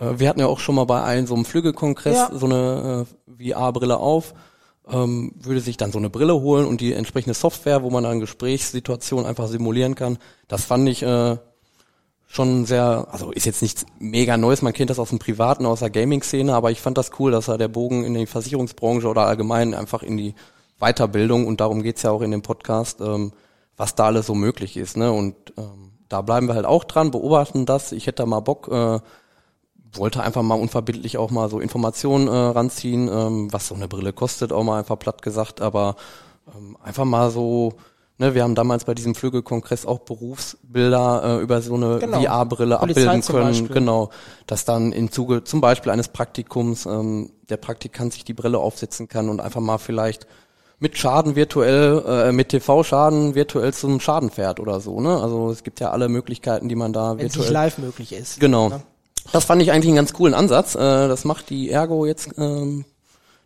wir 0.00 0.28
hatten 0.28 0.40
ja 0.40 0.46
auch 0.46 0.60
schon 0.60 0.74
mal 0.74 0.84
bei 0.84 1.02
einem 1.02 1.26
so 1.26 1.34
einem 1.34 1.44
Flügelkongress 1.44 2.16
Ja. 2.16 2.30
so 2.32 2.46
eine 2.46 3.06
äh, 3.38 3.52
VR-Brille 3.52 3.96
auf, 3.98 4.34
ähm, 4.88 5.32
würde 5.36 5.60
sich 5.60 5.76
dann 5.76 5.92
so 5.92 5.98
eine 5.98 6.10
Brille 6.10 6.34
holen 6.34 6.66
und 6.66 6.80
die 6.80 6.92
entsprechende 6.92 7.34
Software, 7.34 7.82
wo 7.82 7.90
man 7.90 8.04
dann 8.04 8.20
Gesprächssituationen 8.20 9.26
einfach 9.26 9.48
simulieren 9.48 9.94
kann. 9.94 10.18
Das 10.46 10.64
fand 10.64 10.88
ich 10.88 11.02
äh, 11.02 11.36
schon 12.26 12.66
sehr, 12.66 13.08
also 13.10 13.30
ist 13.32 13.46
jetzt 13.46 13.62
nichts 13.62 13.86
mega 13.98 14.36
Neues, 14.36 14.62
man 14.62 14.72
kennt 14.72 14.90
das 14.90 14.98
aus 14.98 15.08
dem 15.10 15.18
Privaten, 15.18 15.66
aus 15.66 15.80
der 15.80 15.90
Gaming-Szene, 15.90 16.54
aber 16.54 16.70
ich 16.70 16.80
fand 16.80 16.98
das 16.98 17.10
cool, 17.18 17.32
dass 17.32 17.46
da 17.46 17.56
der 17.56 17.68
Bogen 17.68 18.04
in 18.04 18.14
die 18.14 18.26
Versicherungsbranche 18.26 19.08
oder 19.08 19.26
allgemein 19.26 19.74
einfach 19.74 20.02
in 20.02 20.16
die 20.16 20.34
Weiterbildung 20.78 21.46
und 21.46 21.60
darum 21.60 21.82
geht's 21.82 22.02
ja 22.02 22.10
auch 22.10 22.20
in 22.22 22.30
dem 22.30 22.42
Podcast, 22.42 23.00
ähm, 23.00 23.32
was 23.76 23.94
da 23.94 24.06
alles 24.06 24.26
so 24.26 24.34
möglich 24.34 24.76
ist. 24.76 24.96
Ne? 24.96 25.10
Und 25.10 25.34
ähm, 25.56 25.92
da 26.08 26.20
bleiben 26.22 26.46
wir 26.48 26.54
halt 26.54 26.66
auch 26.66 26.84
dran, 26.84 27.10
beobachten 27.10 27.66
das. 27.66 27.92
Ich 27.92 28.06
hätte 28.06 28.22
da 28.22 28.26
mal 28.26 28.40
Bock, 28.40 28.68
äh, 28.70 29.00
wollte 29.92 30.22
einfach 30.22 30.42
mal 30.42 30.54
unverbindlich 30.58 31.16
auch 31.18 31.30
mal 31.30 31.48
so 31.48 31.60
Informationen 31.60 32.28
äh, 32.28 32.30
ranziehen, 32.30 33.08
ähm, 33.08 33.52
was 33.52 33.68
so 33.68 33.74
eine 33.74 33.88
Brille 33.88 34.12
kostet, 34.12 34.52
auch 34.52 34.64
mal 34.64 34.78
einfach 34.78 34.98
platt 34.98 35.22
gesagt, 35.22 35.60
aber 35.60 35.96
ähm, 36.54 36.76
einfach 36.82 37.04
mal 37.04 37.30
so 37.30 37.74
Ne, 38.20 38.34
wir 38.34 38.42
haben 38.42 38.56
damals 38.56 38.84
bei 38.84 38.94
diesem 38.94 39.14
Flügelkongress 39.14 39.86
auch 39.86 40.00
Berufsbilder 40.00 41.38
äh, 41.38 41.42
über 41.42 41.62
so 41.62 41.74
eine 41.76 42.00
Genau. 42.00 42.20
VR-Brille 42.20 42.80
abbilden 42.80 43.22
können. 43.22 43.68
Genau, 43.68 44.10
dass 44.48 44.64
dann 44.64 44.90
im 44.92 45.12
Zuge 45.12 45.44
zum 45.44 45.60
Beispiel 45.60 45.92
eines 45.92 46.08
Praktikums 46.08 46.84
ähm, 46.84 47.30
der 47.48 47.58
Praktikant 47.58 48.12
sich 48.12 48.24
die 48.24 48.34
Brille 48.34 48.58
aufsetzen 48.58 49.06
kann 49.08 49.28
und 49.28 49.40
einfach 49.40 49.60
mal 49.60 49.78
vielleicht 49.78 50.26
mit 50.80 50.98
Schaden 50.98 51.36
virtuell, 51.36 52.02
äh, 52.08 52.32
mit 52.32 52.48
TV-Schaden 52.48 53.36
virtuell 53.36 53.72
zum 53.72 54.00
Schaden 54.00 54.30
fährt 54.30 54.58
oder 54.58 54.80
so. 54.80 55.00
Ne? 55.00 55.16
Also 55.16 55.50
es 55.52 55.62
gibt 55.62 55.78
ja 55.78 55.92
alle 55.92 56.08
Möglichkeiten, 56.08 56.68
die 56.68 56.74
man 56.74 56.92
da 56.92 57.10
Wenn 57.18 57.26
es 57.26 57.34
nicht 57.34 57.36
virtuell. 57.36 57.52
live 57.52 57.78
möglich 57.78 58.12
ist. 58.12 58.40
Genau. 58.40 58.70
Ne? 58.70 58.82
Das 59.32 59.44
fand 59.44 59.60
ich 59.62 59.70
eigentlich 59.72 59.88
einen 59.88 59.96
ganz 59.96 60.12
coolen 60.12 60.34
Ansatz. 60.34 60.74
Äh, 60.74 60.78
das 61.08 61.24
macht 61.24 61.50
die 61.50 61.70
Ergo 61.70 62.06
jetzt. 62.06 62.30
Ähm, 62.38 62.84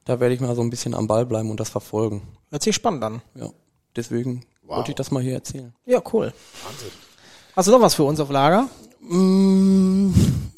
da 0.04 0.20
werde 0.20 0.34
ich 0.34 0.40
mal 0.40 0.54
so 0.54 0.62
ein 0.62 0.70
bisschen 0.70 0.94
am 0.94 1.06
Ball 1.06 1.26
bleiben 1.26 1.50
und 1.50 1.60
das 1.60 1.68
verfolgen. 1.70 2.22
Hört 2.50 2.62
sich 2.62 2.74
spannend 2.74 3.02
an. 3.04 3.22
Ja, 3.34 3.48
deswegen 3.96 4.44
wollte 4.64 4.90
ich 4.90 4.94
das 4.96 5.10
mal 5.10 5.22
hier 5.22 5.34
erzählen. 5.34 5.72
Ja, 5.86 6.00
cool. 6.12 6.32
Hast 7.56 7.68
du 7.68 7.72
noch 7.72 7.80
was 7.80 7.94
für 7.94 8.04
uns 8.04 8.18
auf 8.20 8.30
Lager? 8.30 8.68
Mm, 9.00 10.12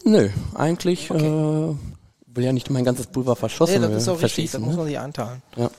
nö, 0.04 0.28
eigentlich 0.54 1.10
äh, 1.10 1.14
will 1.14 2.44
ja 2.44 2.52
nicht 2.52 2.70
mein 2.70 2.84
ganzes 2.84 3.06
Pulver 3.06 3.34
verschossen 3.36 3.80
Nee, 3.80 3.88
das 3.88 4.02
ist 4.02 4.08
äh, 4.08 4.10
auch 4.10 4.22
richtig. 4.22 4.50
Das 4.52 4.60
verschießen. 4.60 4.60
muss 4.60 4.70
Ne? 4.72 4.76
man 4.78 4.86
sich 4.86 4.98
einteilen. 4.98 5.42
Ja. 5.56 5.70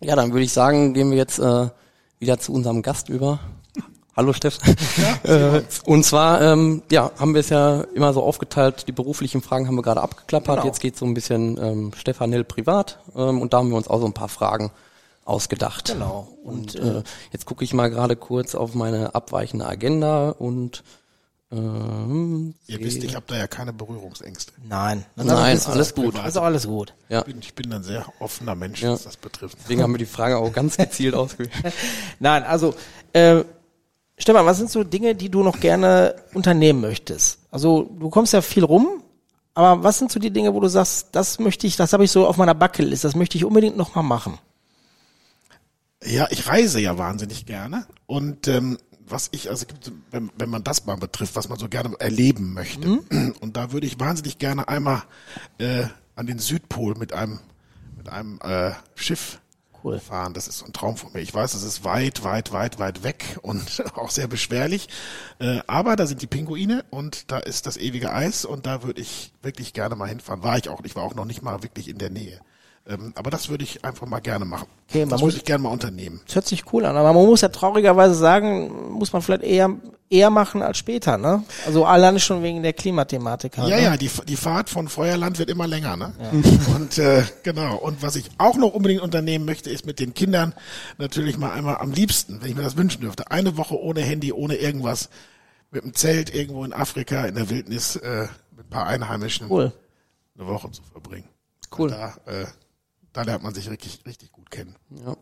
ja, 0.00 0.16
dann 0.16 0.32
würde 0.32 0.44
ich 0.44 0.52
sagen, 0.52 0.94
gehen 0.94 1.10
wir 1.10 1.16
jetzt 1.18 1.38
äh, 1.40 1.68
wieder 2.20 2.38
zu 2.38 2.52
unserem 2.52 2.82
Gast 2.82 3.08
über. 3.08 3.40
Hallo 4.16 4.32
Steff. 4.32 4.58
äh, 5.24 5.62
und 5.86 6.04
zwar, 6.04 6.40
ähm, 6.40 6.82
ja, 6.90 7.10
haben 7.18 7.34
wir 7.34 7.40
es 7.40 7.48
ja 7.48 7.80
immer 7.94 8.12
so 8.12 8.22
aufgeteilt, 8.22 8.86
die 8.86 8.92
beruflichen 8.92 9.42
Fragen 9.42 9.66
haben 9.66 9.74
wir 9.74 9.82
gerade 9.82 10.02
abgeklappert. 10.02 10.56
Genau. 10.58 10.66
Jetzt 10.66 10.80
geht 10.80 10.96
so 10.96 11.04
ein 11.04 11.14
bisschen 11.14 11.58
ähm, 11.60 11.92
Stefanel 11.96 12.44
privat 12.44 13.00
ähm, 13.16 13.40
und 13.42 13.52
da 13.52 13.58
haben 13.58 13.70
wir 13.70 13.76
uns 13.76 13.88
auch 13.88 13.98
so 13.98 14.06
ein 14.06 14.12
paar 14.12 14.28
Fragen 14.28 14.70
ausgedacht. 15.24 15.86
Genau. 15.86 16.28
Und 16.44 16.76
äh, 16.76 17.02
jetzt 17.32 17.44
gucke 17.44 17.64
ich 17.64 17.74
mal 17.74 17.90
gerade 17.90 18.14
kurz 18.14 18.54
auf 18.54 18.74
meine 18.74 19.16
abweichende 19.16 19.66
Agenda 19.66 20.30
und 20.30 20.84
ähm, 21.50 22.54
Ihr 22.66 22.80
wisst, 22.80 23.02
ich 23.04 23.14
habe 23.14 23.26
da 23.28 23.36
ja 23.36 23.46
keine 23.46 23.72
Berührungsängste. 23.72 24.52
Nein. 24.68 25.04
Das 25.16 25.26
Nein, 25.26 25.56
ist 25.56 25.68
alles 25.68 25.94
gut. 25.94 26.18
Also 26.18 26.40
alles 26.40 26.66
gut. 26.66 26.94
Ja. 27.08 27.20
Ich 27.20 27.24
bin, 27.26 27.38
ich 27.40 27.54
bin 27.54 27.72
ein 27.72 27.82
sehr 27.82 28.06
offener 28.18 28.54
Mensch, 28.54 28.82
Ja. 28.82 28.92
was 28.92 29.04
das 29.04 29.16
betrifft. 29.16 29.58
Deswegen 29.62 29.82
haben 29.82 29.92
wir 29.92 29.98
die 29.98 30.06
Frage 30.06 30.38
auch 30.38 30.52
ganz 30.52 30.76
gezielt 30.78 31.14
ausgewählt. 31.14 31.52
Nein, 32.18 32.42
also 32.44 32.74
äh, 33.12 33.44
Stefan, 34.16 34.46
was 34.46 34.58
sind 34.58 34.70
so 34.70 34.84
Dinge, 34.84 35.14
die 35.14 35.28
du 35.28 35.42
noch 35.42 35.58
gerne 35.58 36.14
unternehmen 36.34 36.80
möchtest? 36.80 37.40
Also 37.50 37.90
du 37.98 38.10
kommst 38.10 38.32
ja 38.32 38.40
viel 38.42 38.64
rum, 38.64 39.02
aber 39.54 39.82
was 39.82 39.98
sind 39.98 40.10
so 40.10 40.20
die 40.20 40.30
Dinge, 40.30 40.54
wo 40.54 40.60
du 40.60 40.68
sagst, 40.68 41.08
das 41.12 41.38
möchte 41.38 41.66
ich, 41.66 41.76
das 41.76 41.92
habe 41.92 42.04
ich 42.04 42.10
so 42.10 42.26
auf 42.26 42.36
meiner 42.36 42.54
Bucketlist, 42.54 43.04
das 43.04 43.16
möchte 43.16 43.36
ich 43.36 43.44
unbedingt 43.44 43.76
noch 43.76 43.94
mal 43.94 44.02
machen? 44.02 44.38
Ja, 46.04 46.28
ich 46.30 46.46
reise 46.46 46.80
ja 46.80 46.98
wahnsinnig 46.98 47.46
gerne 47.46 47.86
und 48.06 48.46
ähm, 48.46 48.78
was 49.06 49.28
ich, 49.32 49.50
also 49.50 49.66
wenn, 50.10 50.30
wenn 50.38 50.50
man 50.50 50.64
das 50.64 50.86
mal 50.86 50.96
betrifft, 50.96 51.36
was 51.36 51.48
man 51.48 51.58
so 51.58 51.68
gerne 51.68 51.94
erleben 51.98 52.54
möchte. 52.54 52.88
Und 53.40 53.56
da 53.56 53.70
würde 53.70 53.86
ich 53.86 54.00
wahnsinnig 54.00 54.38
gerne 54.38 54.66
einmal 54.68 55.02
äh, 55.58 55.84
an 56.16 56.26
den 56.26 56.38
Südpol 56.38 56.94
mit 56.94 57.12
einem 57.12 57.40
mit 57.96 58.08
einem 58.08 58.38
äh, 58.42 58.72
Schiff 58.94 59.40
Cool. 59.84 60.00
fahren. 60.00 60.32
Das 60.32 60.48
ist 60.48 60.58
so 60.58 60.66
ein 60.66 60.72
Traum 60.72 60.96
von 60.96 61.12
mir. 61.12 61.20
Ich 61.20 61.34
weiß, 61.34 61.52
es 61.52 61.62
ist 61.62 61.84
weit, 61.84 62.24
weit, 62.24 62.52
weit, 62.52 62.78
weit 62.78 63.02
weg 63.02 63.38
und 63.42 63.84
auch 63.94 64.10
sehr 64.10 64.26
beschwerlich. 64.26 64.88
Äh, 65.38 65.60
aber 65.66 65.94
da 65.96 66.06
sind 66.06 66.22
die 66.22 66.26
Pinguine 66.26 66.84
und 66.90 67.30
da 67.30 67.38
ist 67.38 67.66
das 67.66 67.76
ewige 67.76 68.12
Eis 68.12 68.44
und 68.44 68.64
da 68.66 68.82
würde 68.82 69.02
ich 69.02 69.32
wirklich 69.42 69.74
gerne 69.74 69.94
mal 69.94 70.08
hinfahren. 70.08 70.42
War 70.42 70.56
ich 70.56 70.70
auch. 70.70 70.80
Ich 70.84 70.96
war 70.96 71.02
auch 71.02 71.14
noch 71.14 71.26
nicht 71.26 71.42
mal 71.42 71.62
wirklich 71.62 71.88
in 71.88 71.98
der 71.98 72.10
Nähe. 72.10 72.40
Ähm, 72.86 73.12
aber 73.16 73.30
das 73.30 73.48
würde 73.48 73.64
ich 73.64 73.82
einfach 73.82 74.06
mal 74.06 74.20
gerne 74.20 74.44
machen. 74.44 74.66
Okay, 74.90 75.02
das 75.08 75.12
muss- 75.12 75.22
würde 75.22 75.36
ich 75.38 75.44
gerne 75.44 75.62
mal 75.62 75.70
unternehmen. 75.70 76.20
Das 76.26 76.34
hört 76.34 76.46
sich 76.46 76.70
cool 76.72 76.84
an, 76.84 76.96
aber 76.96 77.14
man 77.14 77.24
muss 77.24 77.40
ja 77.40 77.48
traurigerweise 77.48 78.14
sagen, 78.14 78.92
muss 78.92 79.12
man 79.12 79.22
vielleicht 79.22 79.42
eher 79.42 79.70
eher 80.10 80.28
machen 80.28 80.60
als 80.62 80.76
später, 80.76 81.16
ne? 81.16 81.42
Also 81.66 81.86
alleine 81.86 82.20
schon 82.20 82.42
wegen 82.42 82.62
der 82.62 82.74
Klimathematik 82.74 83.56
halt. 83.56 83.70
Ja, 83.70 83.76
ne? 83.76 83.82
ja, 83.84 83.96
die, 83.96 84.10
die 84.28 84.36
Fahrt 84.36 84.68
von 84.68 84.88
Feuerland 84.88 85.38
wird 85.38 85.48
immer 85.48 85.66
länger, 85.66 85.96
ne? 85.96 86.12
Und 86.76 86.98
äh, 86.98 87.24
genau. 87.42 87.76
Und 87.78 88.02
was 88.02 88.16
ich 88.16 88.30
auch 88.36 88.56
noch 88.56 88.74
unbedingt 88.74 89.00
unternehmen 89.00 89.46
möchte, 89.46 89.70
ist 89.70 89.86
mit 89.86 89.98
den 89.98 90.12
Kindern 90.12 90.54
natürlich 90.98 91.38
mal 91.38 91.52
einmal 91.52 91.78
am 91.78 91.90
liebsten, 91.90 92.42
wenn 92.42 92.50
ich 92.50 92.54
mir 92.54 92.62
das 92.62 92.76
wünschen 92.76 93.00
dürfte, 93.00 93.30
eine 93.30 93.56
Woche 93.56 93.80
ohne 93.80 94.02
Handy, 94.02 94.30
ohne 94.32 94.56
irgendwas, 94.56 95.08
mit 95.70 95.82
dem 95.84 95.94
Zelt 95.94 96.32
irgendwo 96.34 96.64
in 96.66 96.74
Afrika 96.74 97.24
in 97.24 97.34
der 97.34 97.48
Wildnis 97.48 97.96
äh, 97.96 98.28
mit 98.54 98.66
ein 98.66 98.70
paar 98.70 98.86
Einheimischen 98.86 99.50
Cool. 99.50 99.72
eine 100.38 100.46
Woche 100.46 100.70
zu 100.70 100.82
verbringen. 100.92 101.24
Cool. 101.76 101.88
Da, 101.90 102.14
äh, 102.26 102.44
da 103.14 103.22
lernt 103.22 103.42
man 103.42 103.54
sich 103.54 103.70
richtig, 103.70 104.00
richtig 104.06 104.30
gut 104.32 104.50
kennen. 104.50 104.76
Ja. 105.06 105.16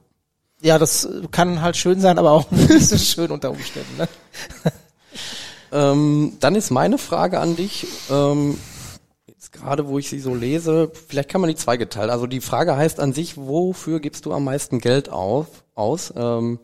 Ja, 0.65 0.79
das 0.79 1.09
kann 1.33 1.61
halt 1.61 1.77
schön 1.77 2.01
sein, 2.01 2.19
aber 2.19 2.33
auch 2.33 2.51
nicht 2.51 2.89
so 2.89 2.97
schön 2.97 3.31
unter 3.31 3.51
Umständen, 3.51 3.97
ne? 3.97 4.09
Ähm, 5.73 6.35
dann 6.41 6.55
ist 6.55 6.71
meine 6.71 6.99
Frage 6.99 7.41
an 7.41 7.57
dich, 7.57 7.87
ähm, 8.11 8.59
jetzt 9.27 9.53
gerade 9.53 9.89
wo 9.89 9.99
ich 9.99 10.11
sie 10.11 10.21
so 10.21 10.35
lese, 10.35 10.93
vielleicht 11.09 11.31
kann 11.31 11.41
man 11.41 11.49
die 11.49 11.57
zweigeteilt. 11.57 12.11
Also 12.11 12.27
die 12.27 12.43
Frage 12.43 12.77
heißt 12.77 13.01
an 13.01 13.15
sich, 13.15 13.39
wofür 13.39 13.99
gibst 13.99 14.27
du 14.27 14.35
am 14.35 14.45
meisten 14.45 14.81
Geld 14.81 15.09
auf, 15.09 15.65
aus? 15.75 16.13
Ähm, 16.15 16.59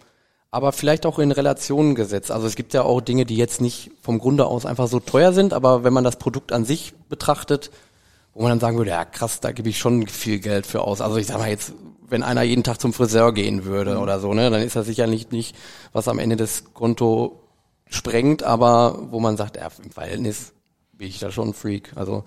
aber 0.50 0.72
vielleicht 0.72 1.06
auch 1.06 1.18
in 1.18 1.32
Relationen 1.32 1.94
gesetzt. 1.94 2.30
Also 2.30 2.46
es 2.46 2.54
gibt 2.54 2.74
ja 2.74 2.82
auch 2.82 3.00
Dinge, 3.00 3.24
die 3.24 3.36
jetzt 3.36 3.62
nicht 3.62 3.90
vom 4.02 4.18
Grunde 4.18 4.46
aus 4.46 4.66
einfach 4.66 4.88
so 4.88 5.00
teuer 5.00 5.32
sind, 5.32 5.54
aber 5.54 5.84
wenn 5.84 5.94
man 5.94 6.04
das 6.04 6.16
Produkt 6.16 6.52
an 6.52 6.66
sich 6.66 6.92
betrachtet, 7.08 7.70
wo 8.38 8.42
man 8.42 8.52
dann 8.52 8.60
sagen 8.60 8.78
würde, 8.78 8.90
ja 8.90 9.04
krass, 9.04 9.40
da 9.40 9.50
gebe 9.50 9.68
ich 9.68 9.78
schon 9.78 10.06
viel 10.06 10.38
Geld 10.38 10.64
für 10.64 10.82
aus. 10.82 11.00
Also 11.00 11.16
ich 11.16 11.26
sag 11.26 11.38
mal 11.38 11.50
jetzt, 11.50 11.72
wenn 12.06 12.22
einer 12.22 12.42
jeden 12.42 12.62
Tag 12.62 12.80
zum 12.80 12.92
Friseur 12.92 13.34
gehen 13.34 13.64
würde 13.64 13.98
oder 13.98 14.20
so, 14.20 14.32
ne, 14.32 14.48
dann 14.48 14.62
ist 14.62 14.76
das 14.76 14.86
sicherlich 14.86 15.32
nicht, 15.32 15.56
was 15.92 16.06
am 16.06 16.20
Ende 16.20 16.36
des 16.36 16.72
Konto 16.72 17.42
sprengt, 17.90 18.44
aber 18.44 19.10
wo 19.10 19.18
man 19.18 19.36
sagt, 19.36 19.56
ja, 19.56 19.68
im 19.82 19.90
Verhältnis 19.90 20.52
bin 20.92 21.08
ich 21.08 21.18
da 21.18 21.32
schon 21.32 21.48
ein 21.48 21.52
Freak. 21.52 21.90
Also 21.96 22.22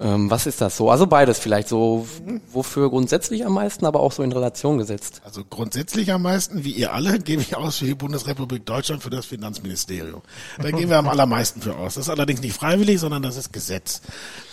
ähm, 0.00 0.28
was 0.28 0.46
ist 0.46 0.60
das 0.60 0.76
so? 0.76 0.90
Also 0.90 1.06
beides 1.06 1.38
vielleicht 1.38 1.68
so, 1.68 2.08
wofür 2.50 2.90
grundsätzlich 2.90 3.46
am 3.46 3.54
meisten, 3.54 3.86
aber 3.86 4.00
auch 4.00 4.10
so 4.10 4.24
in 4.24 4.32
Relation 4.32 4.76
gesetzt. 4.76 5.22
Also 5.24 5.44
grundsätzlich 5.44 6.10
am 6.10 6.22
meisten, 6.22 6.64
wie 6.64 6.72
ihr 6.72 6.92
alle, 6.92 7.20
gebe 7.20 7.42
ich 7.42 7.56
aus 7.56 7.78
für 7.78 7.84
die 7.84 7.94
Bundesrepublik 7.94 8.66
Deutschland, 8.66 9.04
für 9.04 9.10
das 9.10 9.26
Finanzministerium. 9.26 10.22
Da 10.60 10.72
geben 10.72 10.90
wir 10.90 10.98
am 10.98 11.06
allermeisten 11.06 11.62
für 11.62 11.76
aus. 11.76 11.94
Das 11.94 12.06
ist 12.06 12.10
allerdings 12.10 12.40
nicht 12.40 12.56
freiwillig, 12.56 12.98
sondern 12.98 13.22
das 13.22 13.36
ist 13.36 13.52
Gesetz. 13.52 14.02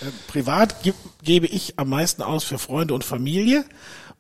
Äh, 0.02 0.12
privat 0.28 0.84
geb, 0.84 0.94
gebe 1.24 1.48
ich 1.48 1.80
am 1.80 1.90
meisten 1.90 2.22
aus 2.22 2.44
für 2.44 2.60
Freunde 2.60 2.94
und 2.94 3.04
Familie. 3.04 3.66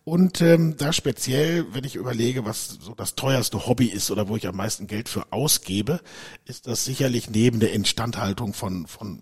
Und 0.03 0.41
ähm, 0.41 0.75
da 0.77 0.91
speziell, 0.91 1.67
wenn 1.71 1.83
ich 1.83 1.95
überlege, 1.95 2.45
was 2.45 2.79
so 2.81 2.95
das 2.95 3.13
teuerste 3.13 3.67
Hobby 3.67 3.85
ist 3.85 4.09
oder 4.09 4.27
wo 4.27 4.37
ich 4.37 4.47
am 4.47 4.55
meisten 4.55 4.87
Geld 4.87 5.07
für 5.07 5.31
ausgebe, 5.31 5.99
ist 6.45 6.65
das 6.65 6.83
sicherlich 6.83 7.29
neben 7.29 7.59
der 7.59 7.73
Instandhaltung 7.73 8.55
von, 8.55 8.87
von 8.87 9.19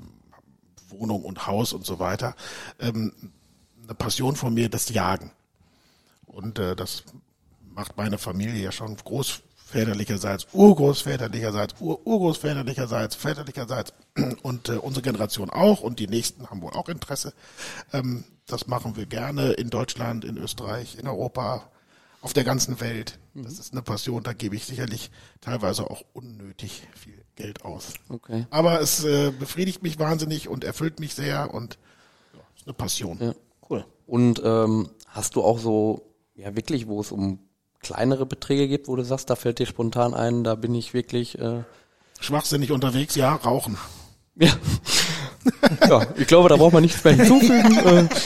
Wohnung 0.99 1.23
und 1.23 1.47
Haus 1.47 1.73
und 1.73 1.85
so 1.85 1.99
weiter 1.99 2.35
ähm, 2.79 3.13
eine 3.83 3.95
Passion 3.95 4.35
von 4.35 4.53
mir, 4.53 4.69
das 4.69 4.89
Jagen. 4.89 5.31
Und 6.25 6.59
äh, 6.59 6.75
das 6.75 7.03
macht 7.73 7.97
meine 7.97 8.17
Familie 8.17 8.61
ja 8.61 8.71
schon 8.71 8.95
großväterlicherseits, 8.95 10.47
urgroßväterlicherseits, 10.53 11.75
ur 11.79 12.05
urgroßväterlicherseits, 12.05 13.15
väterlicherseits 13.15 13.93
und 14.43 14.69
äh, 14.69 14.73
unsere 14.73 15.01
Generation 15.01 15.49
auch 15.49 15.81
und 15.81 15.99
die 15.99 16.07
nächsten 16.07 16.49
haben 16.49 16.61
wohl 16.61 16.73
auch 16.73 16.89
Interesse. 16.89 17.33
Ähm, 17.91 18.25
das 18.45 18.67
machen 18.67 18.95
wir 18.95 19.05
gerne 19.05 19.53
in 19.53 19.69
Deutschland, 19.69 20.23
in 20.23 20.37
Österreich, 20.37 20.97
in 20.99 21.07
Europa, 21.07 21.69
auf 22.21 22.33
der 22.33 22.43
ganzen 22.43 22.81
Welt. 22.81 23.17
Das 23.33 23.53
ist 23.53 23.71
eine 23.71 23.81
Passion, 23.81 24.23
da 24.23 24.33
gebe 24.33 24.55
ich 24.55 24.65
sicherlich 24.65 25.09
teilweise 25.39 25.89
auch 25.89 26.03
unnötig 26.13 26.83
viel 26.93 27.18
Geld 27.39 27.63
aus. 27.63 27.93
Okay. 28.09 28.45
Aber 28.49 28.81
es 28.81 29.03
äh, 29.05 29.31
befriedigt 29.31 29.81
mich 29.81 29.97
wahnsinnig 29.97 30.49
und 30.49 30.63
erfüllt 30.63 30.99
mich 30.99 31.15
sehr 31.15 31.53
und 31.53 31.79
ja, 32.33 32.39
ist 32.55 32.67
eine 32.67 32.73
Passion. 32.73 33.17
Ja. 33.19 33.33
Cool. 33.69 33.85
Und 34.05 34.41
ähm, 34.43 34.89
hast 35.07 35.35
du 35.35 35.43
auch 35.43 35.57
so, 35.57 36.13
ja 36.35 36.55
wirklich, 36.55 36.87
wo 36.87 36.99
es 36.99 37.11
um 37.11 37.39
kleinere 37.79 38.25
Beträge 38.25 38.67
geht, 38.67 38.87
wo 38.89 38.95
du 38.95 39.03
sagst, 39.03 39.29
da 39.29 39.35
fällt 39.35 39.59
dir 39.59 39.65
spontan 39.65 40.13
ein, 40.13 40.43
da 40.43 40.55
bin 40.55 40.75
ich 40.75 40.93
wirklich, 40.93 41.39
äh, 41.39 41.63
Schwachsinnig 42.19 42.71
unterwegs, 42.71 43.15
ja, 43.15 43.35
rauchen. 43.35 43.77
ja. 44.35 44.51
ja, 45.87 46.05
ich 46.17 46.27
glaube, 46.27 46.49
da 46.49 46.57
braucht 46.57 46.73
man 46.73 46.83
nichts 46.83 47.01
mehr 47.03 47.13
hinzufügen. 47.13 48.09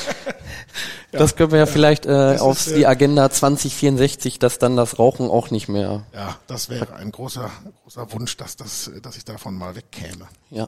äh, 1.14 1.18
Das 1.18 1.36
können 1.36 1.51
wir 1.51 1.59
ja 1.59 1.66
vielleicht 1.66 2.05
äh, 2.05 2.38
auf 2.39 2.68
äh, 2.68 2.76
die 2.76 2.88
Agenda 2.88 3.30
2064, 3.30 4.39
dass 4.39 4.59
dann 4.59 4.76
das 4.76 4.99
Rauchen 4.99 5.30
auch 5.30 5.51
nicht 5.51 5.68
mehr. 5.70 6.05
Ja, 6.14 6.38
das 6.47 6.70
wäre 6.70 6.93
ein 6.95 7.11
großer, 7.11 7.49
großer 7.84 8.11
Wunsch, 8.14 8.38
dass 8.38 8.55
das, 8.55 8.91
dass 9.01 9.18
ich 9.18 9.26
davon 9.26 9.55
mal 9.55 9.76
wegkäme. 9.76 10.28
Ja. 10.49 10.68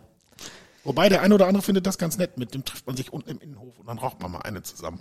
Wobei 0.83 1.09
der 1.09 1.21
eine 1.21 1.33
oder 1.33 1.47
andere 1.47 1.63
findet 1.63 1.87
das 1.87 1.97
ganz 1.97 2.17
nett. 2.17 2.37
Mit 2.37 2.53
dem 2.53 2.63
trifft 2.63 2.85
man 2.85 2.95
sich 2.95 3.11
unten 3.11 3.31
im 3.31 3.39
Innenhof 3.39 3.79
und 3.79 3.87
dann 3.87 3.97
raucht 3.97 4.21
man 4.21 4.31
mal 4.31 4.41
eine 4.41 4.61
zusammen. 4.61 4.99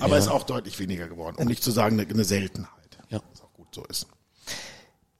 Aber 0.00 0.18
ist 0.18 0.28
auch 0.28 0.44
deutlich 0.44 0.78
weniger 0.78 1.08
geworden, 1.08 1.36
um 1.38 1.46
nicht 1.46 1.62
zu 1.62 1.70
sagen 1.70 1.98
eine, 1.98 2.08
eine 2.08 2.24
Seltenheit. 2.24 2.98
Ja. 3.08 3.20
Was 3.32 3.42
auch 3.42 3.52
gut 3.54 3.74
so 3.74 3.84
ist. 3.86 4.06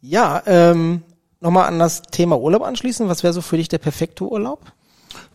Ja, 0.00 0.42
ähm, 0.46 1.02
nochmal 1.40 1.66
an 1.66 1.78
das 1.78 2.02
Thema 2.02 2.38
Urlaub 2.38 2.62
anschließen. 2.62 3.08
Was 3.08 3.22
wäre 3.22 3.32
so 3.32 3.40
für 3.40 3.56
dich 3.56 3.68
der 3.68 3.78
perfekte 3.78 4.24
Urlaub? 4.24 4.72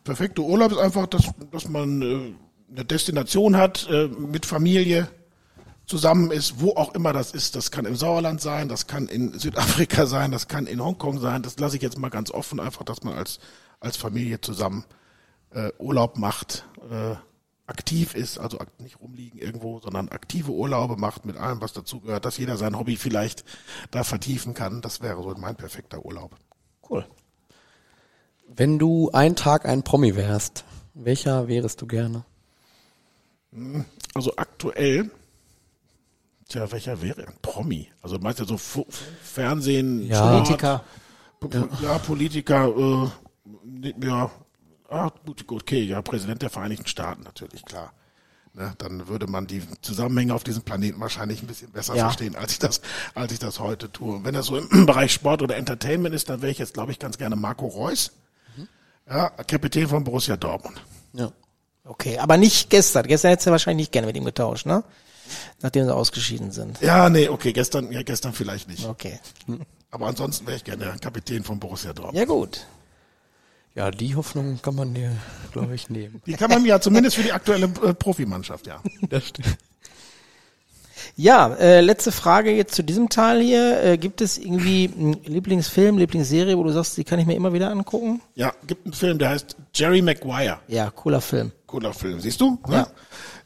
Perfekte 0.04 0.42
Urlaub 0.42 0.72
ist 0.72 0.78
einfach, 0.78 1.08
dass, 1.08 1.24
dass 1.52 1.68
man 1.68 2.02
äh, 2.02 2.34
eine 2.74 2.86
Destination 2.86 3.56
hat, 3.56 3.88
äh, 3.90 4.08
mit 4.08 4.46
Familie 4.46 5.08
zusammen 5.86 6.32
ist, 6.32 6.60
wo 6.60 6.72
auch 6.72 6.96
immer 6.96 7.14
das 7.14 7.32
ist. 7.32 7.56
Das 7.56 7.72
kann 7.72 7.86
im 7.86 7.96
Sauerland 7.96 8.42
sein, 8.42 8.70
das 8.70 8.88
kann 8.88 9.08
in 9.08 9.38
Südafrika 9.38 10.06
sein, 10.08 10.32
das 10.32 10.48
kann 10.48 10.66
in 10.66 10.84
Hongkong 10.84 11.20
sein. 11.20 11.44
Das 11.44 11.60
lasse 11.60 11.76
ich 11.76 11.82
jetzt 11.82 12.00
mal 12.00 12.10
ganz 12.10 12.32
offen, 12.32 12.60
einfach, 12.60 12.84
dass 12.84 13.04
man 13.04 13.16
als, 13.16 13.40
als 13.80 13.98
Familie 13.98 14.42
zusammen 14.42 14.86
äh, 15.52 15.72
Urlaub 15.78 16.18
macht, 16.18 16.66
äh, 16.90 17.16
aktiv 17.66 18.16
ist, 18.16 18.40
also 18.40 18.58
nicht 18.80 19.00
rumliegen 19.00 19.40
irgendwo, 19.40 19.80
sondern 19.80 20.10
aktive 20.10 20.52
Urlaube 20.52 20.98
macht 20.98 21.26
mit 21.26 21.38
allem, 21.38 21.62
was 21.62 21.74
dazugehört, 21.74 22.26
dass 22.26 22.38
jeder 22.38 22.58
sein 22.58 22.78
Hobby 22.78 22.98
vielleicht 22.98 23.46
da 23.92 24.04
vertiefen 24.04 24.54
kann. 24.54 24.82
Das 24.82 25.02
wäre 25.02 25.22
so 25.22 25.34
mein 25.38 25.56
perfekter 25.56 26.04
Urlaub. 26.04 26.36
Cool. 26.90 27.06
Wenn 28.48 28.80
du 28.80 29.12
ein 29.12 29.36
Tag 29.36 29.66
ein 29.66 29.84
Promi 29.84 30.16
wärst, 30.16 30.66
welcher 30.94 31.48
wärest 31.48 31.82
du 31.82 31.88
gerne? 31.88 32.26
Also 34.14 34.36
aktuell, 34.36 35.10
tja, 36.50 36.72
welcher 36.72 37.02
wäre 37.02 37.28
ein 37.28 37.36
Promi? 37.42 37.88
Also 38.02 38.18
meinst 38.20 38.40
du 38.40 38.46
so 38.46 38.58
Fu 38.58 38.86
Fernsehen, 39.24 40.08
Ja. 40.08 40.16
Sport, 40.18 40.32
Politiker. 40.44 40.84
P- 41.40 41.84
Ja, 41.84 41.98
Politiker, 42.00 42.68
äh, 43.84 43.94
ja, 44.06 44.32
ah, 44.90 45.12
gut, 45.26 45.46
gut, 45.48 45.64
okay, 45.64 45.82
ja, 45.84 46.02
Präsident 46.02 46.42
der 46.42 46.50
Vereinigten 46.50 46.88
Staaten 46.88 47.24
natürlich, 47.24 47.64
klar. 47.66 47.94
Ne, 48.56 48.72
dann 48.78 49.08
würde 49.08 49.26
man 49.26 49.48
die 49.48 49.64
Zusammenhänge 49.82 50.34
auf 50.36 50.44
diesem 50.44 50.62
Planeten 50.62 51.00
wahrscheinlich 51.00 51.42
ein 51.42 51.48
bisschen 51.48 51.72
besser 51.72 51.96
Ja. 51.96 52.04
verstehen, 52.06 52.36
als 52.36 52.52
ich 52.52 52.60
das, 52.60 52.82
als 53.16 53.32
ich 53.34 53.40
das 53.40 53.60
heute 53.60 53.92
tue. 53.92 54.18
Und 54.18 54.26
wenn 54.26 54.36
das 54.36 54.46
so 54.46 54.58
im 54.58 54.86
Bereich 54.86 55.12
Sport 55.12 55.42
oder 55.42 55.56
Entertainment 55.58 56.14
ist, 56.14 56.30
dann 56.30 56.42
wäre 56.44 56.52
ich 56.52 56.60
jetzt, 56.60 56.76
glaube 56.76 56.92
ich, 56.92 57.00
ganz 57.00 57.18
gerne 57.18 57.36
Marco 57.36 57.66
Reus. 57.66 58.12
Ja, 59.10 59.30
Kapitän 59.30 59.88
von 59.88 60.04
Borussia 60.04 60.38
Dortmund. 60.38 60.80
Ja. 61.14 61.32
Okay, 61.86 62.18
aber 62.18 62.38
nicht 62.38 62.70
gestern. 62.70 63.06
Gestern 63.08 63.30
hättest 63.32 63.48
du 63.48 63.52
wahrscheinlich 63.52 63.86
nicht 63.86 63.92
gerne 63.92 64.08
mit 64.08 64.16
ihm 64.16 64.26
getauscht, 64.26 64.66
ne? 64.66 64.84
Nachdem 65.62 65.86
sie 65.86 65.94
ausgeschieden 65.94 66.52
sind. 66.52 66.80
Ja, 66.82 67.10
nee, 67.10 67.30
okay, 67.30 67.54
gestern, 67.54 67.92
ja, 67.92 68.04
gestern 68.04 68.34
vielleicht 68.34 68.68
nicht. 68.68 68.86
Okay. 68.86 69.20
Aber 69.92 70.08
ansonsten 70.08 70.46
wäre 70.48 70.58
ich 70.58 70.64
gerne 70.64 70.96
Kapitän 71.00 71.44
von 71.44 71.60
Borussia 71.60 71.94
Dortmund. 71.94 72.18
Ja 72.18 72.26
gut. 72.26 72.66
Ja, 73.76 73.90
die 73.90 74.16
Hoffnung 74.16 74.62
kann 74.62 74.76
man 74.76 74.94
dir, 74.94 75.12
glaube 75.52 75.74
ich, 75.74 75.90
nehmen. 75.90 76.22
Die 76.26 76.34
kann 76.34 76.50
man 76.50 76.64
ja 76.66 76.80
zumindest 76.80 77.16
für 77.16 77.24
die 77.24 77.32
aktuelle 77.32 77.66
äh, 77.84 77.94
Profimannschaft, 77.94 78.68
ja. 78.68 78.82
Das 79.10 79.28
stimmt. 79.28 79.58
Ja, 81.16 81.54
äh, 81.56 81.82
letzte 81.82 82.12
Frage 82.12 82.52
jetzt 82.52 82.74
zu 82.74 82.84
diesem 82.84 83.08
Teil 83.10 83.40
hier. 83.42 83.84
Äh, 83.84 83.98
gibt 83.98 84.20
es 84.22 84.38
irgendwie 84.38 84.90
einen 84.98 85.14
Lieblingsfilm, 85.24 85.98
Lieblingsserie, 85.98 86.58
wo 86.58 86.64
du 86.64 86.72
sagst, 86.72 86.98
die 86.98 87.04
kann 87.04 87.20
ich 87.20 87.28
mir 87.28 87.36
immer 87.36 87.54
wieder 87.54 87.70
angucken? 87.70 88.22
Ja, 88.34 88.52
gibt 88.66 88.86
einen 88.86 88.94
Film, 88.94 89.20
der 89.20 89.30
heißt 89.30 89.56
Jerry 89.76 90.02
Maguire. 90.02 90.60
Ja, 90.68 90.90
cooler 90.90 91.22
Film. 91.22 91.52
Cooler 91.68 91.94
Film, 91.94 92.20
siehst 92.20 92.42
du? 92.42 92.58
Ja. 92.70 92.88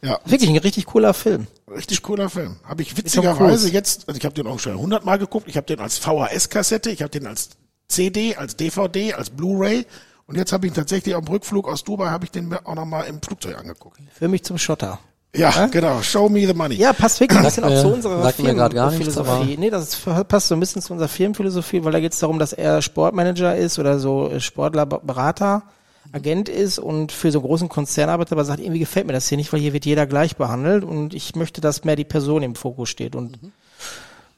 Ja, 0.01 0.19
Wirklich 0.25 0.49
ein 0.49 0.57
richtig 0.57 0.85
cooler 0.85 1.13
Film. 1.13 1.47
richtig 1.69 2.03
cooler 2.03 2.29
Film. 2.29 2.57
Habe 2.63 2.83
ich 2.83 2.95
witzigerweise 2.95 3.69
jetzt, 3.69 4.07
also 4.07 4.17
ich 4.17 4.25
habe 4.25 4.35
den 4.35 4.45
auch 4.45 4.59
schon 4.59 4.77
hundertmal 4.77 5.17
geguckt, 5.17 5.47
ich 5.47 5.57
habe 5.57 5.65
den 5.65 5.79
als 5.79 5.97
VHS-Kassette, 5.97 6.91
ich 6.91 7.01
habe 7.01 7.09
den 7.09 7.25
als 7.25 7.49
CD, 7.87 8.35
als 8.35 8.55
DVD, 8.55 9.13
als 9.13 9.31
Blu-ray 9.31 9.85
und 10.27 10.35
jetzt 10.35 10.51
habe 10.53 10.67
ich 10.67 10.71
ihn 10.71 10.75
tatsächlich 10.75 11.15
am 11.15 11.23
Rückflug 11.27 11.67
aus 11.67 11.83
Dubai, 11.83 12.09
habe 12.09 12.25
ich 12.25 12.31
den 12.31 12.47
mir 12.47 12.67
auch 12.67 12.75
nochmal 12.75 13.07
im 13.07 13.21
Flugzeug 13.21 13.57
angeguckt. 13.57 13.99
Für 14.13 14.27
mich 14.27 14.43
zum 14.43 14.57
Schotter. 14.59 14.99
Ja, 15.35 15.67
genau. 15.67 16.01
Show 16.01 16.29
me 16.29 16.47
the 16.47 16.53
money. 16.53 16.75
Ja, 16.75 16.93
passt 16.93 17.19
wirklich 17.19 17.37
ein 17.37 17.45
bisschen 17.45 17.63
auch 17.63 17.69
mir- 17.69 17.81
zu 17.81 17.87
unserer 17.93 18.23
Firmenphilosophie. 18.31 19.57
Nee, 19.57 19.69
das 19.69 19.89
ist, 19.89 20.27
passt 20.27 20.47
so 20.47 20.55
ein 20.55 20.59
bisschen 20.59 20.81
zu 20.81 20.93
unserer 20.93 21.09
Firmenphilosophie, 21.09 21.83
weil 21.83 21.91
da 21.91 21.99
geht 21.99 22.13
es 22.13 22.19
darum, 22.19 22.39
dass 22.39 22.53
er 22.53 22.81
Sportmanager 22.81 23.55
ist 23.55 23.77
oder 23.77 23.99
so 23.99 24.29
äh, 24.29 24.39
Sportler, 24.39 24.85
Berater, 24.85 25.63
Agent 26.13 26.47
ist 26.49 26.79
und 26.79 27.11
für 27.11 27.31
so 27.31 27.39
einen 27.39 27.47
großen 27.47 27.69
Konzern 27.69 28.09
arbeitet, 28.09 28.31
aber 28.31 28.45
sagt, 28.45 28.61
irgendwie 28.61 28.79
gefällt 28.79 29.05
mir 29.07 29.13
das 29.13 29.27
hier 29.27 29.37
nicht, 29.37 29.51
weil 29.51 29.59
hier 29.59 29.73
wird 29.73 29.85
jeder 29.85 30.07
gleich 30.07 30.37
behandelt 30.37 30.83
und 30.85 31.13
ich 31.13 31.35
möchte, 31.35 31.59
dass 31.61 31.83
mehr 31.83 31.97
die 31.97 32.05
Person 32.05 32.41
im 32.43 32.55
Fokus 32.55 32.89
steht 32.89 33.13
und 33.15 33.37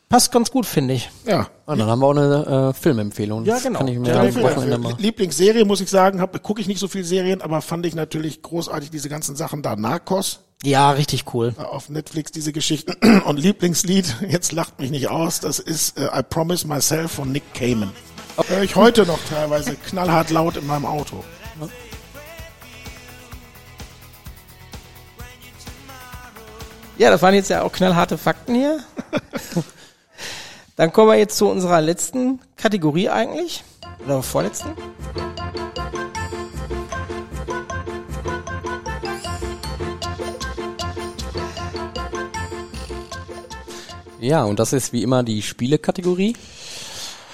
passt 0.10 0.32
ganz 0.32 0.49
gut, 0.51 0.66
finde 0.66 0.95
ich. 0.95 1.10
Ja. 1.26 1.47
Und 1.66 1.78
dann 1.78 1.88
haben 1.88 1.99
wir 1.99 2.07
auch 2.07 2.16
eine 2.16 2.70
äh, 2.70 2.74
Filmempfehlung. 2.74 3.45
Ja, 3.45 3.60
genau. 3.60 3.80
Kann 3.80 3.88
ich 3.88 3.99
mir 3.99 4.10
Ja, 4.10 4.36
Wochenende 4.41 4.80
mal. 4.80 4.95
Lieblingsserie 4.97 5.64
muss 5.66 5.82
ich 5.82 5.89
sagen, 5.89 6.20
hab 6.20 6.41
gucke 6.41 6.60
ich 6.60 6.68
nicht 6.68 6.80
so 6.80 6.88
viel 6.88 7.03
Serien, 7.05 7.41
aber 7.41 7.62
fand 7.62 7.86
ich 7.86 7.93
natürlich 7.95 8.41
großartig 8.41 8.89
diese 8.89 9.07
ganzen 9.07 9.36
Sachen 9.36 9.62
da. 9.62 9.76
Narcos 9.76 10.39
Ja, 10.64 10.89
richtig 10.91 11.26
cool. 11.34 11.53
äh, 11.57 11.62
auf 11.62 11.89
Netflix 11.89 12.32
diese 12.32 12.51
Geschichten 12.51 13.22
und 13.26 13.38
Lieblingslied, 13.38 14.16
jetzt 14.28 14.51
lacht 14.51 14.80
mich 14.80 14.89
nicht 14.89 15.10
aus, 15.10 15.39
das 15.39 15.60
ist 15.60 15.97
äh, 15.99 16.05
I 16.05 16.24
Promise 16.28 16.68
Myself 16.68 17.12
von 17.12 17.32
Nick 17.32 17.53
Cayman. 17.53 17.91
Höre 18.47 18.64
ich 18.64 18.76
heute 18.76 19.05
noch 19.05 19.20
teilweise 19.30 19.76
knallhart 19.76 20.30
laut 20.32 20.57
in 20.57 20.66
meinem 20.66 20.86
Auto. 20.86 21.24
Ja, 26.97 27.10
das 27.12 27.22
waren 27.22 27.34
jetzt 27.34 27.49
ja 27.49 27.64
auch 27.64 27.72
knallharte 27.72 28.18
Fakten 28.18 28.55
hier. 28.55 28.80
Dann 30.80 30.93
kommen 30.93 31.11
wir 31.11 31.17
jetzt 31.17 31.36
zu 31.36 31.49
unserer 31.49 31.82
letzten 31.82 32.39
Kategorie 32.55 33.09
eigentlich. 33.09 33.65
Oder 34.05 34.23
vorletzten. 34.23 34.69
Ja, 44.21 44.45
und 44.45 44.57
das 44.57 44.71
ist 44.71 44.93
wie 44.93 45.03
immer 45.03 45.23
die 45.23 45.41
Spielekategorie. 45.41 46.38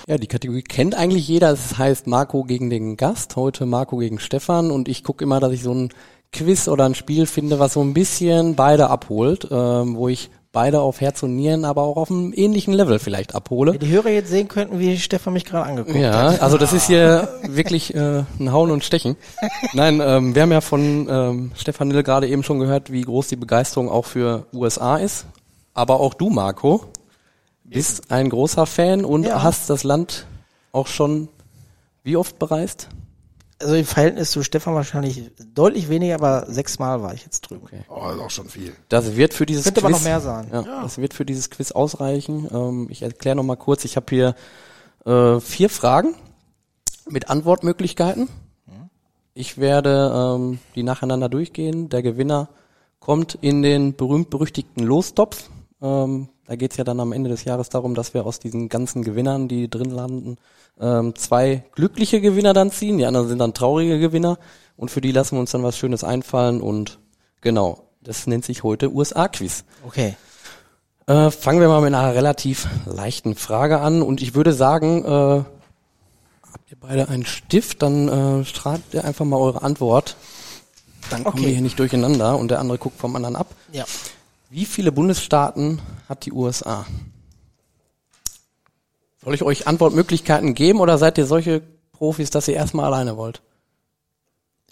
Ja, 0.07 0.17
die 0.17 0.25
Kategorie 0.25 0.63
kennt 0.63 0.95
eigentlich 0.95 1.27
jeder. 1.27 1.51
Es 1.51 1.77
heißt 1.77 2.07
Marco 2.07 2.45
gegen 2.45 2.71
den 2.71 2.97
Gast. 2.97 3.35
Heute 3.35 3.67
Marco 3.67 3.97
gegen 3.97 4.17
Stefan. 4.17 4.71
Und 4.71 4.87
ich 4.87 5.03
gucke 5.03 5.23
immer, 5.23 5.39
dass 5.39 5.51
ich 5.51 5.61
so 5.61 5.71
ein 5.71 5.89
Quiz 6.31 6.67
oder 6.67 6.85
ein 6.85 6.95
Spiel 6.95 7.27
finde, 7.27 7.59
was 7.59 7.73
so 7.73 7.81
ein 7.81 7.93
bisschen 7.93 8.55
beide 8.55 8.89
abholt, 8.89 9.47
ähm, 9.51 9.97
wo 9.97 10.07
ich 10.07 10.31
beide 10.55 10.79
auf 10.81 11.01
Herz 11.01 11.21
und 11.21 11.35
Nieren, 11.35 11.65
aber 11.65 11.83
auch 11.83 11.97
auf 11.97 12.09
einem 12.09 12.33
ähnlichen 12.35 12.73
Level 12.73 12.97
vielleicht 12.97 13.35
abhole. 13.35 13.73
Wenn 13.73 13.79
die 13.81 13.89
Hörer 13.89 14.09
jetzt 14.09 14.29
sehen 14.29 14.47
könnten, 14.47 14.79
wie 14.79 14.97
Stefan 14.97 15.33
mich 15.33 15.45
gerade 15.45 15.65
angeguckt 15.69 15.95
Ja, 15.95 16.31
hat. 16.31 16.41
also 16.41 16.57
das 16.57 16.73
ist 16.73 16.87
hier 16.87 17.27
wirklich 17.47 17.93
äh, 17.93 18.23
ein 18.39 18.51
Hauen 18.51 18.71
und 18.71 18.83
Stechen. 18.83 19.15
Nein, 19.73 20.01
ähm, 20.03 20.33
wir 20.33 20.41
haben 20.41 20.51
ja 20.51 20.61
von 20.61 21.07
ähm, 21.07 21.51
Stefan 21.55 21.89
Nil 21.89 22.01
gerade 22.01 22.27
eben 22.27 22.41
schon 22.41 22.59
gehört, 22.59 22.91
wie 22.91 23.01
groß 23.01 23.27
die 23.27 23.35
Begeisterung 23.35 23.89
auch 23.89 24.05
für 24.05 24.47
USA 24.53 24.95
ist. 24.97 25.27
Aber 25.75 25.99
auch 25.99 26.13
du, 26.15 26.29
Marco, 26.29 26.85
bist 27.65 28.09
ein 28.09 28.29
großer 28.29 28.65
Fan 28.65 29.03
und 29.05 29.25
Ja. 29.25 29.43
hast 29.43 29.69
das 29.69 29.83
Land 29.83 30.25
auch 30.71 30.87
schon 30.87 31.27
wie 32.03 32.15
oft 32.17 32.39
bereist? 32.39 32.87
Also 33.59 33.75
im 33.75 33.85
Verhältnis 33.85 34.31
zu 34.31 34.43
Stefan 34.43 34.75
wahrscheinlich 34.75 35.31
deutlich 35.53 35.87
weniger, 35.87 36.15
aber 36.15 36.45
sechsmal 36.47 37.01
war 37.01 37.13
ich 37.13 37.23
jetzt 37.23 37.41
drüben. 37.41 37.63
Okay. 37.63 37.81
Oh, 37.87 38.09
ist 38.09 38.19
auch 38.19 38.29
schon 38.29 38.49
viel. 38.49 38.73
Das 38.89 39.15
wird 39.15 39.33
für 39.33 39.45
dieses 39.45 39.63
Könnte 39.63 39.81
Quiz 39.81 39.85
aber 39.85 39.97
noch 39.97 40.03
mehr 40.03 40.19
sein. 40.19 40.49
Ja, 40.51 40.81
das 40.83 40.97
wird 40.97 41.13
für 41.13 41.25
dieses 41.25 41.49
Quiz 41.49 41.71
ausreichen. 41.71 42.49
Ähm, 42.51 42.87
ich 42.89 43.01
erkläre 43.01 43.37
noch 43.37 43.43
mal 43.43 43.55
kurz. 43.55 43.85
Ich 43.85 43.95
habe 43.95 44.07
hier 44.09 44.35
äh, 45.05 45.39
vier 45.39 45.69
Fragen 45.69 46.15
mit 47.07 47.29
Antwortmöglichkeiten. 47.29 48.27
Ich 49.37 49.57
werde 49.57 50.13
ähm, 50.15 50.59
die 50.75 50.83
nacheinander 50.83 51.27
durchgehen. 51.27 51.89
Der 51.89 52.01
Gewinner 52.01 52.47
kommt 52.99 53.35
in 53.35 53.61
den 53.61 53.95
berühmt-berüchtigten 53.95 54.81
Lostopf. 54.81 55.49
Ähm, 55.81 56.29
da 56.47 56.55
geht's 56.55 56.77
ja 56.77 56.83
dann 56.83 56.99
am 56.99 57.11
Ende 57.11 57.29
des 57.29 57.43
Jahres 57.43 57.69
darum, 57.69 57.95
dass 57.95 58.13
wir 58.13 58.25
aus 58.25 58.39
diesen 58.39 58.69
ganzen 58.69 59.03
Gewinnern, 59.03 59.47
die 59.47 59.69
drin 59.69 59.89
landen, 59.89 60.37
ähm, 60.79 61.15
zwei 61.15 61.63
glückliche 61.73 62.21
Gewinner 62.21 62.53
dann 62.53 62.71
ziehen. 62.71 62.97
Die 62.97 63.05
anderen 63.05 63.27
sind 63.27 63.39
dann 63.39 63.53
traurige 63.53 63.99
Gewinner. 63.99 64.37
Und 64.77 64.91
für 64.91 65.01
die 65.01 65.11
lassen 65.11 65.35
wir 65.35 65.39
uns 65.39 65.51
dann 65.51 65.63
was 65.63 65.77
Schönes 65.77 66.03
einfallen. 66.03 66.61
Und 66.61 66.99
genau, 67.41 67.83
das 68.01 68.27
nennt 68.27 68.45
sich 68.45 68.63
heute 68.63 68.91
USA-Quiz. 68.93 69.63
Okay. 69.87 70.15
Äh, 71.07 71.31
fangen 71.31 71.61
wir 71.61 71.67
mal 71.67 71.81
mit 71.81 71.93
einer 71.93 72.13
relativ 72.15 72.67
leichten 72.85 73.35
Frage 73.35 73.79
an 73.79 74.01
und 74.01 74.21
ich 74.21 74.33
würde 74.33 74.53
sagen, 74.53 75.05
äh, 75.05 75.07
habt 76.51 76.71
ihr 76.71 76.77
beide 76.79 77.09
einen 77.09 77.25
Stift, 77.25 77.83
dann 77.83 78.07
äh, 78.41 78.45
schreibt 78.45 78.93
ihr 78.95 79.05
einfach 79.05 79.23
mal 79.23 79.37
eure 79.37 79.61
Antwort. 79.61 80.15
Dann 81.11 81.23
kommen 81.23 81.35
Okay. 81.37 81.45
wir 81.45 81.53
hier 81.53 81.61
nicht 81.61 81.77
durcheinander 81.79 82.37
und 82.37 82.49
der 82.49 82.59
andere 82.59 82.79
guckt 82.79 82.99
vom 82.99 83.15
anderen 83.15 83.35
ab. 83.35 83.47
Ja. 83.71 83.85
Wie 84.55 84.63
viele 84.65 84.93
Bundesstaaten 84.93 85.81
hat 86.07 86.25
die 86.25 86.31
USA? 86.31 86.85
Soll 89.21 89.33
ich 89.33 89.43
euch 89.43 89.67
Antwortmöglichkeiten 89.67 90.53
geben 90.53 90.79
oder 90.79 90.97
seid 90.97 91.17
ihr 91.17 91.25
solche 91.25 91.61
Profis, 91.91 92.29
dass 92.29 92.47
ihr 92.47 92.53
erstmal 92.53 92.85
alleine 92.85 93.17
wollt? 93.17 93.41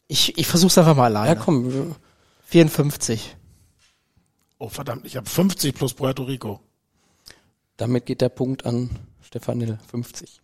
Ich, 0.08 0.38
ich 0.38 0.48
versuch's 0.48 0.78
einfach 0.78 0.96
mal 0.96 1.12
Ja, 1.12 1.20
alleine. 1.20 1.38
komm, 1.38 1.96
54. 2.46 3.36
Oh 4.58 4.70
verdammt, 4.70 5.06
ich 5.06 5.18
habe 5.18 5.28
50 5.28 5.76
plus 5.76 5.94
Puerto 5.94 6.24
Rico. 6.24 6.62
Damit 7.76 8.06
geht 8.06 8.22
der 8.22 8.30
Punkt 8.30 8.66
an 8.66 8.90
Stefan 9.22 9.58
Nille, 9.58 9.80
50. 9.92 10.40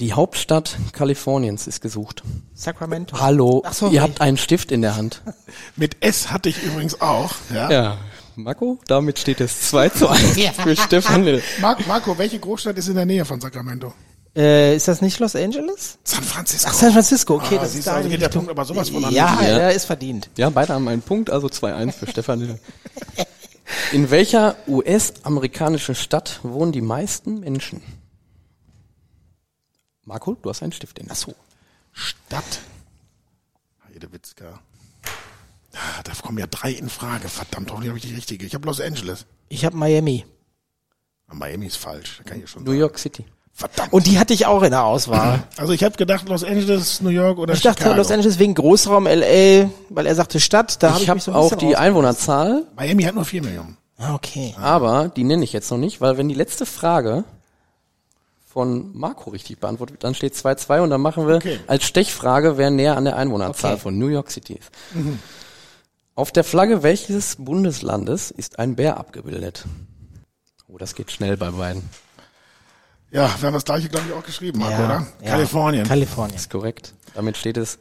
Die 0.00 0.12
Hauptstadt 0.12 0.76
Kaliforniens 0.92 1.66
ist 1.66 1.80
gesucht. 1.80 2.22
Sacramento. 2.54 3.18
Hallo, 3.18 3.62
Ach 3.64 3.72
so, 3.72 3.88
ihr 3.88 4.02
habt 4.02 4.20
einen 4.20 4.36
Stift 4.36 4.70
in 4.70 4.82
der 4.82 4.94
Hand. 4.96 5.22
Mit 5.76 5.96
S 6.04 6.30
hatte 6.30 6.50
ich 6.50 6.62
übrigens 6.62 7.00
auch. 7.00 7.30
Ja. 7.52 7.70
Ja, 7.70 7.98
Marco, 8.34 8.78
damit 8.88 9.18
steht 9.18 9.40
es 9.40 9.62
2 9.70 9.88
zu 9.88 10.08
1 10.08 10.36
Ja. 10.36 10.52
für 10.52 10.76
Stefan. 10.76 11.24
Mar 11.62 11.78
Marco, 11.86 12.18
welche 12.18 12.38
Großstadt 12.38 12.76
ist 12.76 12.88
in 12.88 12.94
der 12.96 13.06
Nähe 13.06 13.24
von 13.24 13.40
Sacramento? 13.40 13.94
Äh, 14.36 14.76
ist 14.76 14.86
das 14.86 15.00
nicht 15.00 15.18
Los 15.18 15.34
Angeles? 15.34 15.96
San 16.04 16.22
Francisco. 16.22 16.68
Ach, 16.70 16.74
San 16.74 16.92
Francisco, 16.92 17.34
okay, 17.36 17.56
Ah, 17.56 17.62
das 17.62 17.74
ist 17.74 17.86
da 17.86 17.94
also 17.94 18.10
geht 18.10 18.20
der 18.20 18.28
Punkt 18.28 18.50
aber 18.50 18.66
sowas 18.66 18.90
von 18.90 19.02
an 19.02 19.12
Ja. 19.14 19.38
Ja. 19.40 19.58
ja, 19.60 19.68
ist 19.70 19.86
verdient. 19.86 20.28
Ja, 20.36 20.50
beide 20.50 20.74
haben 20.74 20.86
einen 20.88 21.00
Punkt, 21.00 21.30
also 21.30 21.46
2-1 21.46 21.92
für 21.92 22.06
Stefan 22.06 22.40
Nille. 22.40 22.58
In 23.92 24.10
welcher 24.10 24.56
US-amerikanischen 24.68 25.94
Stadt 25.94 26.40
wohnen 26.42 26.72
die 26.72 26.82
meisten 26.82 27.40
Menschen? 27.40 27.80
Marco, 30.06 30.36
du 30.40 30.48
hast 30.48 30.62
einen 30.62 30.70
Stift 30.70 31.00
in 31.00 31.06
der 31.06 31.16
Hand. 31.16 31.34
Stadt. 31.92 32.60
Heidewitzka. 33.88 34.60
Ah, 35.74 36.02
da 36.04 36.12
kommen 36.22 36.38
ja 36.38 36.46
drei 36.46 36.70
in 36.70 36.88
Frage. 36.88 37.28
Verdammt, 37.28 37.70
hoffentlich 37.72 37.88
habe 37.88 37.98
ich 37.98 38.06
die 38.06 38.14
richtige. 38.14 38.46
Ich 38.46 38.54
habe 38.54 38.66
Los 38.66 38.80
Angeles. 38.80 39.26
Ich 39.48 39.64
habe 39.64 39.76
Miami. 39.76 40.24
Ah, 41.26 41.34
Miami 41.34 41.66
ist 41.66 41.76
falsch. 41.76 42.18
Da 42.18 42.30
kann 42.30 42.40
ich 42.40 42.48
schon 42.48 42.62
New 42.62 42.70
sagen. 42.70 42.80
York 42.80 42.98
City. 42.98 43.24
Verdammt. 43.52 43.92
Und 43.92 44.06
die 44.06 44.18
hatte 44.18 44.32
ich 44.32 44.46
auch 44.46 44.62
in 44.62 44.70
der 44.70 44.84
Auswahl. 44.84 45.42
also 45.56 45.72
ich 45.72 45.82
habe 45.82 45.96
gedacht 45.96 46.28
Los 46.28 46.44
Angeles, 46.44 47.00
New 47.00 47.10
York 47.10 47.38
oder 47.38 47.54
Ich 47.54 47.62
dachte 47.62 47.80
Chicago. 47.82 47.96
Los 47.96 48.12
Angeles 48.12 48.38
wegen 48.38 48.54
Großraum 48.54 49.06
LA, 49.06 49.70
weil 49.88 50.06
er 50.06 50.14
sagte 50.14 50.38
Stadt, 50.38 50.82
da 50.84 50.90
habe 50.90 50.98
Ich 50.98 51.02
ich 51.04 51.08
habe 51.08 51.16
mich 51.16 51.24
so 51.24 51.32
auch 51.32 51.54
die 51.56 51.74
Einwohnerzahl, 51.74 52.64
Miami 52.76 53.02
hat 53.02 53.14
nur 53.16 53.24
vier 53.24 53.42
Millionen. 53.42 53.76
Ah, 53.98 54.14
okay. 54.14 54.54
aber 54.58 55.08
die 55.08 55.24
nenne 55.24 55.42
ich 55.42 55.54
jetzt 55.54 55.70
noch 55.70 55.78
nicht, 55.78 56.02
weil 56.02 56.18
wenn 56.18 56.28
die 56.28 56.34
letzte 56.34 56.66
Frage 56.66 57.24
von 58.56 58.96
Marco 58.96 59.28
richtig 59.28 59.60
beantwortet 59.60 59.96
wird, 59.96 60.04
dann 60.04 60.14
steht 60.14 60.32
2-2 60.34 60.80
und 60.80 60.88
dann 60.88 61.02
machen 61.02 61.28
wir 61.28 61.36
Okay. 61.36 61.60
als 61.66 61.84
Stechfrage, 61.84 62.56
wer 62.56 62.70
näher 62.70 62.96
an 62.96 63.04
der 63.04 63.16
Einwohnerzahl 63.16 63.74
Okay. 63.74 63.82
von 63.82 63.98
New 63.98 64.06
York 64.06 64.30
City 64.30 64.54
ist. 64.54 64.70
Auf 66.14 66.32
der 66.32 66.42
Flagge 66.42 66.82
welches 66.82 67.36
Bundeslandes 67.36 68.30
ist 68.30 68.58
ein 68.58 68.74
Bär 68.74 68.96
abgebildet? 68.96 69.66
Oh, 70.68 70.78
das 70.78 70.94
geht 70.94 71.10
schnell 71.10 71.36
bei 71.36 71.50
beiden. 71.50 71.82
Ja, 73.10 73.28
wir 73.40 73.46
haben 73.48 73.52
das 73.54 73.66
gleiche, 73.66 73.90
glaube 73.90 74.06
ich, 74.08 74.14
auch 74.14 74.24
geschrieben, 74.24 74.58
Marco, 74.60 74.72
Ja, 74.80 74.84
oder? 74.86 75.06
ja. 75.22 75.30
Kalifornien. 75.32 75.86
Kalifornien. 75.86 76.36
Ist 76.36 76.48
korrekt. 76.48 76.94
Damit 77.14 77.36
steht 77.36 77.58
es 77.58 77.78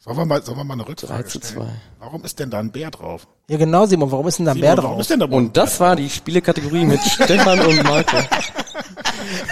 sollen, 0.00 0.16
wir 0.16 0.24
mal, 0.26 0.42
sollen 0.42 0.58
wir 0.58 0.64
mal 0.64 0.74
eine 0.74 0.88
Rückfrage 0.88 1.22
3 1.22 1.28
zu 1.28 1.38
stellen? 1.38 1.54
2. 1.66 1.66
Warum 2.00 2.24
ist 2.24 2.36
denn 2.40 2.50
da 2.50 2.58
ein 2.58 2.72
Bär 2.72 2.90
drauf? 2.90 3.28
Ja, 3.48 3.58
genau, 3.58 3.86
Simon, 3.86 4.10
warum 4.10 4.26
ist 4.26 4.40
denn 4.40 4.46
da 4.46 4.52
ein 4.52 4.56
Simon, 4.56 4.66
Bär 4.74 4.76
Warum 4.78 4.90
drauf? 4.94 5.00
ist 5.02 5.10
denn 5.10 5.20
da 5.20 5.26
Und 5.26 5.56
das 5.56 5.78
war 5.78 5.94
die 5.94 6.10
Spielekategorie 6.10 6.84
mit 6.84 7.00
Stefan 7.02 7.60
und 7.60 7.84
Marco. 7.84 8.16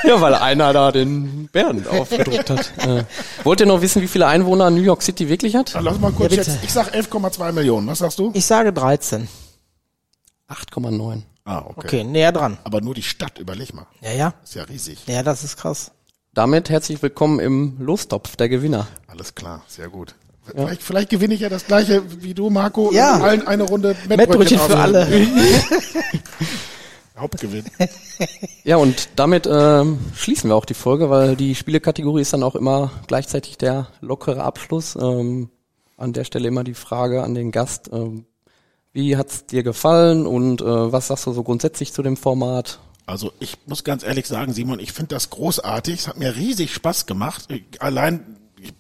Ja, 0.05 0.21
weil 0.21 0.35
einer 0.35 0.73
da 0.73 0.93
den 0.93 1.49
Bären 1.53 1.87
aufgedruckt 1.87 2.51
hat. 2.51 2.73
Äh, 2.79 3.05
wollt 3.45 3.61
ihr 3.61 3.66
noch 3.66 3.83
wissen, 3.83 4.03
wie 4.03 4.09
viele 4.09 4.27
Einwohner 4.27 4.71
New 4.71 4.83
York 4.83 5.03
City 5.03 5.29
wirklich 5.29 5.57
hat? 5.57 5.75
Dann 5.75 5.85
lass 5.85 5.99
mal 5.99 6.12
kurz 6.12 6.33
Ja, 6.33 6.39
jetzt. 6.39 6.59
Ich 6.62 6.73
sag 6.73 6.95
11,2 6.95 7.53
Millionen. 7.53 7.89
Was 7.89 7.99
sagst 7.99 8.19
du? 8.19 8.31
Ich 8.35 8.47
sage 8.47 8.73
13. 8.73 9.29
8,9. 10.49 11.23
Ah, 11.45 11.59
okay. 11.59 11.73
Okay, 11.77 12.05
näher 12.05 12.33
dran. 12.33 12.59
Aber 12.64 12.81
nur 12.81 12.95
die 12.95 13.03
Stadt, 13.03 13.39
überleg 13.39 13.75
mal. 13.75 13.87
Ja, 14.01 14.12
ja. 14.12 14.35
Ist 14.45 14.55
ja 14.55 14.62
riesig. 14.64 15.01
Ja, 15.07 15.23
das 15.23 15.45
ist 15.45 15.57
krass. 15.57 15.91
Damit 16.35 16.71
herzlich 16.71 17.03
willkommen 17.03 17.41
im 17.41 17.77
Lostopf 17.81 18.37
der 18.37 18.49
Gewinner. 18.49 18.87
Alles 19.09 19.35
klar, 19.35 19.62
sehr 19.66 19.89
gut. 19.89 20.14
Vielleicht, 20.45 20.83
vielleicht 20.83 21.11
gewinne 21.11 21.35
ich 21.35 21.41
ja 21.41 21.49
das 21.49 21.66
gleiche 21.66 22.03
wie 22.23 22.33
du, 22.33 22.49
Marco. 22.49 22.93
Ja. 22.93 23.16
Und 23.16 23.23
allen 23.23 23.47
eine 23.47 23.64
Runde 23.64 23.97
Mettbrötchen 24.09 24.59
für 24.59 24.79
alle. 24.79 25.09
Hauptgewinn. 27.21 27.64
Ja, 28.64 28.77
und 28.77 29.09
damit 29.16 29.49
ähm, 29.51 29.99
schließen 30.14 30.51
wir 30.51 30.57
auch 30.57 30.64
die 30.64 30.75
Folge, 30.75 31.09
weil 31.09 31.37
die 31.37 31.55
Spielekategorie 31.55 32.23
ist 32.23 32.33
dann 32.33 32.43
auch 32.43 32.55
immer 32.55 32.91
gleichzeitig 33.07 33.59
der 33.59 33.89
lockere 34.01 34.43
Abschluss. 34.43 34.97
Ähm, 34.97 35.51
an 35.97 36.12
der 36.12 36.25
Stelle 36.25 36.49
immer 36.49 36.64
die 36.64 36.75
Frage 36.75 37.23
an 37.23 37.35
den 37.35 37.51
Gast, 37.51 37.91
ähm, 37.93 38.25
wie 38.93 39.16
hat's 39.16 39.47
dir 39.47 39.62
gefallen 39.62 40.27
und 40.27 40.61
äh, 40.61 40.64
was 40.64 41.09
sagst 41.09 41.27
du 41.27 41.33
so 41.33 41.43
grundsätzlich 41.43 41.93
zu 41.93 42.03
dem 42.03 42.16
Format? 42.16 42.81
Also 43.07 43.33
ich 43.41 43.57
muss 43.66 43.85
ganz 43.85 44.03
ehrlich 44.03 44.27
sagen, 44.27 44.53
Simon, 44.53 44.81
ich 44.81 44.93
finde 44.93 45.14
das 45.14 45.31
großartig. 45.31 46.01
Es 46.01 46.09
hat 46.09 46.19
mir 46.19 46.37
riesig 46.37 46.73
Spaß 46.73 47.07
gemacht. 47.07 47.47
Ich, 47.49 47.81
allein, 47.81 48.37
ich 48.61 48.73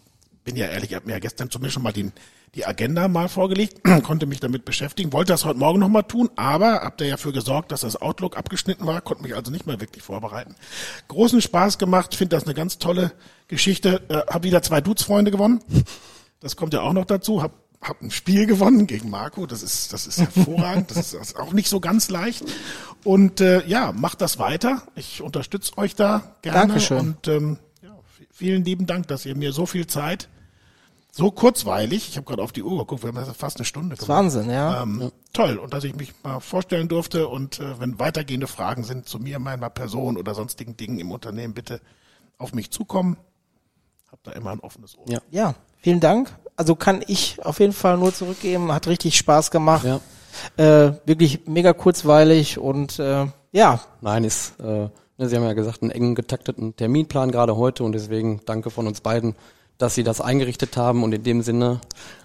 bin 0.44 0.56
ja 0.56 0.66
ehrlich, 0.66 0.90
ich 0.90 0.96
habe 0.96 1.06
mir 1.06 1.12
ja 1.12 1.18
gestern 1.18 1.50
zumindest 1.50 1.74
schon 1.74 1.82
mal 1.82 1.92
den, 1.92 2.12
die 2.54 2.66
Agenda 2.66 3.08
mal 3.08 3.28
vorgelegt, 3.28 3.80
konnte 4.02 4.26
mich 4.26 4.40
damit 4.40 4.64
beschäftigen, 4.64 5.12
wollte 5.12 5.32
das 5.32 5.44
heute 5.44 5.58
Morgen 5.58 5.78
nochmal 5.78 6.04
tun, 6.04 6.30
aber 6.36 6.80
habt 6.82 7.00
ihr 7.00 7.06
ja 7.06 7.16
für 7.16 7.32
gesorgt, 7.32 7.72
dass 7.72 7.82
das 7.82 8.00
Outlook 8.00 8.36
abgeschnitten 8.36 8.86
war, 8.86 9.00
konnte 9.00 9.22
mich 9.22 9.34
also 9.34 9.50
nicht 9.50 9.66
mehr 9.66 9.80
wirklich 9.80 10.02
vorbereiten. 10.02 10.54
Großen 11.08 11.40
Spaß 11.40 11.78
gemacht, 11.78 12.14
finde 12.14 12.36
das 12.36 12.44
eine 12.44 12.54
ganz 12.54 12.78
tolle 12.78 13.12
Geschichte. 13.48 14.02
Äh, 14.08 14.32
hab 14.32 14.44
wieder 14.44 14.62
zwei 14.62 14.80
Dudes-Freunde 14.80 15.30
gewonnen. 15.30 15.60
Das 16.40 16.56
kommt 16.56 16.74
ja 16.74 16.82
auch 16.82 16.92
noch 16.92 17.06
dazu. 17.06 17.42
Hab, 17.42 17.52
hab 17.80 18.00
ein 18.02 18.10
Spiel 18.10 18.46
gewonnen 18.46 18.86
gegen 18.86 19.10
Marco. 19.10 19.46
Das 19.46 19.62
ist, 19.62 19.92
das 19.92 20.06
ist 20.06 20.20
hervorragend. 20.20 20.90
Das 20.90 20.98
ist, 20.98 21.14
das 21.14 21.28
ist 21.28 21.36
auch 21.36 21.52
nicht 21.52 21.68
so 21.68 21.80
ganz 21.80 22.10
leicht. 22.10 22.44
Und 23.04 23.40
äh, 23.40 23.66
ja, 23.66 23.92
macht 23.92 24.20
das 24.20 24.38
weiter. 24.38 24.82
Ich 24.94 25.22
unterstütze 25.22 25.76
euch 25.78 25.94
da 25.94 26.36
gerne. 26.42 26.58
Dankeschön. 26.58 26.98
Und 26.98 27.28
ähm, 27.28 27.58
ja, 27.82 27.96
vielen 28.30 28.64
lieben 28.64 28.86
Dank, 28.86 29.08
dass 29.08 29.26
ihr 29.26 29.36
mir 29.36 29.52
so 29.52 29.66
viel 29.66 29.86
Zeit, 29.86 30.28
so 31.10 31.30
kurzweilig, 31.30 32.08
ich 32.10 32.16
habe 32.16 32.26
gerade 32.26 32.42
auf 32.42 32.52
die 32.52 32.62
Uhr 32.62 32.78
geguckt, 32.78 33.02
wir 33.02 33.08
haben 33.08 33.16
das 33.16 33.34
fast 33.36 33.56
eine 33.56 33.64
Stunde 33.64 33.96
gemacht. 33.96 34.08
Wahnsinn, 34.08 34.50
ja. 34.50 34.82
Ähm, 34.82 35.10
Toll. 35.32 35.56
Und 35.56 35.72
dass 35.74 35.84
ich 35.84 35.94
mich 35.94 36.12
mal 36.22 36.40
vorstellen 36.40 36.88
durfte 36.88 37.28
und 37.28 37.60
äh, 37.60 37.80
wenn 37.80 37.98
weitergehende 37.98 38.46
Fragen 38.46 38.84
sind 38.84 39.08
zu 39.08 39.18
mir, 39.18 39.38
meiner 39.38 39.70
Person 39.70 40.16
oder 40.16 40.34
sonstigen 40.34 40.76
Dingen 40.76 40.98
im 40.98 41.10
Unternehmen, 41.10 41.54
bitte 41.54 41.80
auf 42.38 42.54
mich 42.54 42.70
zukommen. 42.70 43.16
Hab 44.10 44.22
da 44.22 44.32
immer 44.32 44.52
ein 44.52 44.60
offenes 44.60 44.96
Ohr. 44.96 45.04
Ja. 45.08 45.20
Ja, 45.30 45.54
vielen 45.78 46.00
Dank. 46.00 46.30
Also 46.56 46.74
kann 46.74 47.04
ich 47.06 47.44
auf 47.44 47.60
jeden 47.60 47.72
Fall 47.72 47.98
nur 47.98 48.14
zurückgeben. 48.14 48.72
Hat 48.72 48.86
richtig 48.86 49.16
Spaß 49.18 49.50
gemacht. 49.50 49.84
Ja. 49.84 50.00
Äh, 50.56 50.92
wirklich 51.04 51.46
mega 51.46 51.72
kurzweilig 51.72 52.58
und 52.58 52.98
äh, 52.98 53.26
ja, 53.50 53.80
Nein, 54.00 54.24
ist, 54.24 54.58
äh, 54.60 54.64
ne, 55.18 55.28
Sie 55.28 55.36
haben 55.36 55.44
ja 55.44 55.52
gesagt, 55.54 55.82
einen 55.82 55.90
engen 55.90 56.14
getakteten 56.14 56.76
Terminplan 56.76 57.30
gerade 57.30 57.56
heute 57.56 57.82
und 57.82 57.92
deswegen 57.92 58.40
danke 58.44 58.70
von 58.70 58.86
uns 58.86 59.00
beiden, 59.00 59.34
dass 59.78 59.94
Sie 59.94 60.02
das 60.02 60.20
eingerichtet 60.20 60.76
haben 60.76 61.02
und 61.04 61.12
in 61.12 61.22
dem 61.22 61.42
Sinne 61.42 61.80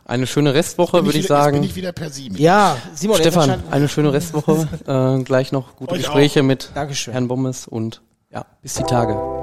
eine 0.06 0.28
schöne 0.28 0.54
Restwoche, 0.54 1.06
würde 1.06 1.18
ich 1.18 1.28
sagen. 1.28 1.60
bin 1.62 1.70
ich 1.70 1.76
wieder 1.76 1.92
per 1.92 2.10
Sie. 2.10 2.30
ja, 2.36 2.78
Simon, 2.94 3.18
Stefan, 3.18 3.64
eine 3.72 3.88
schöne 3.88 4.12
Restwoche. 4.12 4.68
äh, 5.20 5.24
gleich 5.24 5.52
noch 5.52 5.76
gute 5.76 5.94
Euch 5.94 6.00
Gespräche 6.00 6.42
auch. 6.42 6.46
mit 6.46 6.72
Dankeschön. 6.74 7.14
Herrn 7.14 7.28
Bommes 7.28 7.68
und 7.68 8.02
ja, 8.32 8.46
bis 8.62 8.74
die 8.74 8.84
Tage. 8.84 9.43